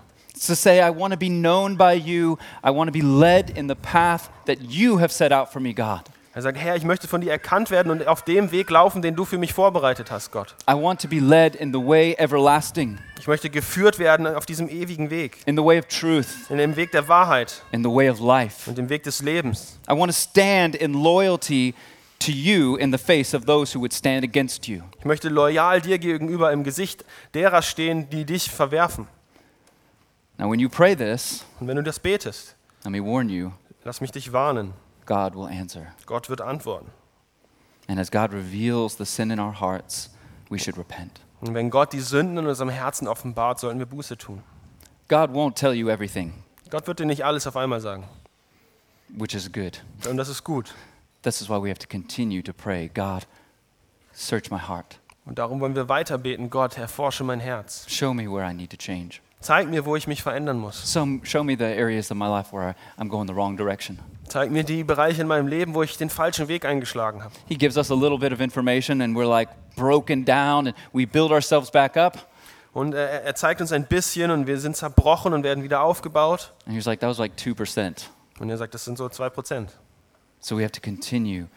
To 0.46 0.54
say, 0.54 0.80
I 0.80 0.98
want 0.98 1.14
to 1.14 1.20
be 1.20 1.28
known 1.28 1.78
by 1.78 1.92
you. 1.92 2.38
I 2.64 2.70
want 2.70 2.88
to 2.88 2.98
be 2.98 3.06
led 3.06 3.50
in 3.50 3.68
the 3.68 3.76
path 3.76 4.30
that 4.46 4.62
you 4.62 5.02
have 5.02 5.12
set 5.12 5.34
out 5.34 5.52
for 5.52 5.60
me, 5.60 5.74
God. 5.74 6.04
Er 6.38 6.44
sagt, 6.44 6.60
Herr, 6.60 6.76
ich 6.76 6.84
möchte 6.84 7.08
von 7.08 7.20
dir 7.22 7.32
erkannt 7.32 7.72
werden 7.72 7.92
und 7.92 8.06
auf 8.08 8.22
dem 8.22 8.52
Weg 8.52 8.70
laufen, 8.70 9.02
den 9.02 9.16
du 9.16 9.26
für 9.26 9.40
mich 9.40 9.56
vorbereitet 9.56 10.12
hast, 10.12 10.32
Gott. 10.32 10.54
I 10.70 10.74
want 10.74 11.02
to 11.02 11.08
be 11.08 11.16
led 11.20 11.56
in 11.56 11.74
the 11.74 11.80
way 11.80 12.14
everlasting, 12.20 13.00
Ich 13.18 13.26
möchte 13.26 13.50
geführt 13.50 13.98
werden 13.98 14.28
auf 14.28 14.46
diesem 14.46 14.70
ewigen 14.70 15.10
Weg, 15.10 15.40
in 15.48 15.58
the 15.58 15.64
way 15.64 15.80
of 15.80 15.88
truth, 15.88 16.28
in 16.52 16.60
dem 16.60 16.76
Weg 16.76 16.92
der 16.92 17.08
Wahrheit 17.08 17.64
in 17.72 17.84
the 17.84 17.90
way 17.90 18.08
of 18.08 18.20
life. 18.20 18.70
und 18.70 18.78
dem 18.78 18.88
Weg 18.88 19.02
des 19.02 19.24
Lebens. 19.24 19.80
I 19.90 19.94
want 19.98 20.12
to 20.12 20.16
stand 20.16 20.76
in 20.76 20.94
loyalty 20.94 21.74
to 22.20 22.30
you 22.30 22.76
in 22.76 22.92
the 22.92 23.00
face 23.00 23.34
of 23.34 23.46
those 23.46 23.74
who 23.76 23.80
would 23.80 23.92
stand 23.92 24.24
against 24.24 24.68
you. 24.68 24.84
Ich 25.00 25.06
möchte 25.06 25.30
loyal 25.30 25.82
dir 25.82 25.98
gegenüber 25.98 26.52
im 26.52 26.64
Gesicht 26.64 27.04
derer 27.34 27.64
stehen, 27.64 28.12
die 28.12 28.26
dich 28.26 28.52
verwerfen. 28.52 29.08
Now, 30.38 30.52
when 30.52 30.60
you 30.60 30.70
pray 30.70 30.96
this, 30.96 31.44
Und 31.60 31.68
wenn 31.68 31.78
du 31.78 31.82
das 31.82 31.98
betest, 31.98 32.56
let 32.84 32.92
me 32.92 33.04
warn 33.04 33.28
you, 33.28 33.50
lass 33.84 34.02
mich 34.02 34.12
dich 34.12 34.32
warnen. 34.32 34.76
God 35.08 35.34
will 35.34 35.48
answer. 35.48 35.88
Gott 36.06 36.30
wird 36.30 36.42
antworten. 36.42 36.92
And 37.88 38.00
as 38.00 38.12
God 38.12 38.32
reveals 38.34 38.98
the 38.98 39.06
sin 39.06 39.32
in 39.32 39.40
our 39.40 39.60
hearts, 39.60 40.12
we 40.50 40.60
should 40.60 40.78
repent. 40.78 41.22
Und 41.42 41.54
wenn 41.54 41.70
Gott 41.70 41.94
die 41.94 42.00
Sünden 42.00 42.38
in 42.38 42.48
unserem 42.48 42.70
Herzen 42.70 43.08
offenbart, 43.08 43.60
sollten 43.60 43.80
wir 43.80 43.86
Buße 43.88 44.18
tun. 44.18 44.44
God 45.08 45.32
won't 45.32 45.56
tell 45.56 45.74
you 45.74 45.90
everything, 45.90 46.34
Gott 46.70 46.86
wird 46.86 47.00
dir 47.00 47.06
nicht 47.06 47.24
alles 47.24 47.48
auf 47.48 47.56
einmal 47.56 47.80
sagen. 47.80 48.04
which 49.10 49.34
is 49.34 49.50
good. 49.52 49.82
Und 50.10 50.18
das 50.18 50.30
ist 50.30 50.44
gut. 50.44 50.74
This 51.22 51.42
is 51.42 51.50
why 51.50 51.58
we 51.58 51.70
have 51.70 51.80
to 51.80 51.88
continue 51.88 52.42
to 52.44 52.54
pray 52.54 52.90
God, 52.94 53.26
search 54.14 54.52
my 54.52 54.60
heart. 54.60 55.00
Und 55.26 55.40
darum 55.40 55.60
wollen 55.60 55.76
wir 55.76 55.90
weiter 55.90 56.18
beten, 56.18 56.50
Gott, 56.50 56.78
erforsche 56.78 57.24
mein 57.24 57.40
Herz. 57.40 57.86
Show 57.90 58.14
me 58.14 58.32
where 58.32 58.50
I 58.50 58.54
need 58.54 58.70
to 58.72 58.78
change. 58.78 59.22
Zeig 59.40 59.70
mir, 59.70 59.86
wo 59.86 59.96
ich 59.96 60.08
mich 60.08 60.24
verändern 60.24 60.58
muss. 60.58 60.92
Some, 60.92 61.22
show 61.24 61.44
me 61.44 61.56
the 61.58 61.66
areas 61.66 62.12
of 62.12 62.18
my 62.18 62.28
life 62.28 62.52
where 62.52 62.76
I'm 62.98 63.10
going 63.10 63.28
the 63.28 63.34
wrong 63.36 63.56
direction. 63.58 64.00
Zeig 64.28 64.52
mir 64.52 64.64
die 64.64 64.84
Bereiche 64.84 65.22
in 65.22 65.28
meinem 65.28 65.48
Leben, 65.48 65.74
wo 65.74 65.84
ich 65.84 65.98
den 65.98 66.10
falschen 66.10 66.48
Weg 66.48 66.66
eingeschlagen 66.66 67.24
habe. 67.24 67.34
He 67.48 67.56
gives 67.56 67.78
us 67.78 67.90
a 67.92 67.96
little 67.96 68.18
bit 68.18 68.34
of 68.34 68.42
information 68.42 69.02
and 69.02 69.16
we're 69.16 69.30
like 69.30 69.50
broken 69.76 70.26
down 70.26 70.68
and 70.68 70.76
we 70.94 71.06
build 71.06 71.32
ourselves 71.32 71.72
back 71.72 71.96
up. 71.96 72.28
Und 72.74 72.94
er, 72.94 73.24
er 73.24 73.36
zeigt 73.36 73.62
uns 73.62 73.72
ein 73.72 73.88
bisschen 73.88 74.30
und 74.30 74.46
wir 74.46 74.60
sind 74.60 74.76
zerbrochen 74.76 75.34
und 75.34 75.44
werden 75.44 75.64
wieder 75.64 75.82
aufgebaut. 75.82 76.54
And 76.66 76.76
he's 76.76 76.86
like, 76.86 77.00
that 77.00 77.10
was 77.10 77.18
like 77.18 77.34
2%. 77.38 78.04
Und 78.40 78.50
er 78.50 78.58
sagt, 78.58 78.74
das 78.74 78.86
sind 78.86 78.98
so 78.98 79.06
2%. 79.06 79.68
So 80.40 80.58
we 80.58 80.64
have 80.64 80.74
to 80.74 80.82
continue 80.82 81.48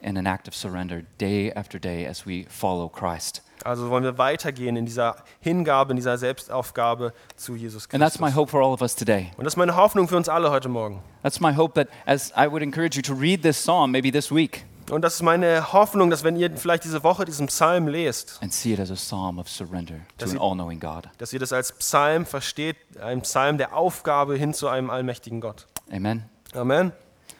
in 0.00 0.16
an 0.16 0.26
act 0.26 0.48
of 0.48 0.54
surrender 0.54 1.02
day 1.18 1.52
after 1.54 1.78
day 1.78 2.06
as 2.06 2.26
we 2.26 2.46
follow 2.48 2.88
Christ. 2.88 3.42
Also 3.64 3.90
wollen 3.90 4.04
wir 4.04 4.18
weitergehen 4.18 4.76
in 4.76 4.86
dieser 4.86 5.16
Hingabe, 5.40 5.92
in 5.92 5.96
dieser 5.96 6.18
Selbstaufgabe 6.18 7.12
zu 7.36 7.54
Jesus 7.54 7.88
And 7.92 8.02
that's 8.02 8.18
my 8.18 8.26
Christus. 8.26 8.36
hope 8.36 8.50
for 8.50 8.62
all 8.62 8.72
of 8.72 8.82
us 8.82 8.94
today. 8.94 9.30
Und 9.36 9.44
das 9.44 9.54
ist 9.54 9.58
meine 9.58 9.76
Hoffnung 9.76 10.08
für 10.08 10.16
uns 10.16 10.28
alle 10.28 10.50
heute 10.50 10.68
Morgen. 10.68 11.02
That's 11.22 11.40
my 11.40 11.54
hope 11.54 11.74
that 11.74 11.88
as 12.06 12.32
I 12.36 12.50
would 12.50 12.62
encourage 12.62 12.96
you 12.96 13.02
to 13.02 13.14
read 13.14 13.42
this 13.42 13.56
psalm 13.62 13.90
maybe 13.92 14.10
this 14.10 14.30
week 14.34 14.64
Und 14.90 15.02
das 15.02 15.14
ist 15.14 15.22
meine 15.22 15.72
Hoffnung, 15.72 16.10
dass 16.10 16.24
wenn 16.24 16.36
ihr 16.36 16.50
vielleicht 16.56 16.84
diese 16.84 17.02
Woche 17.04 17.24
diesen 17.24 17.46
Psalm 17.46 17.86
lest, 17.88 18.40
knowing 20.54 20.80
God. 20.80 21.08
dass 21.18 21.32
ihr 21.32 21.38
das 21.38 21.52
als 21.52 21.72
Psalm 21.72 22.26
versteht, 22.26 22.76
ein 23.00 23.22
Psalm 23.22 23.58
der 23.58 23.76
Aufgabe 23.76 24.36
hin 24.36 24.52
zu 24.54 24.68
einem 24.68 24.90
allmächtigen 24.90 25.40
Gott. 25.40 25.66
Amen. 25.90 26.24
Amen. 26.54 26.92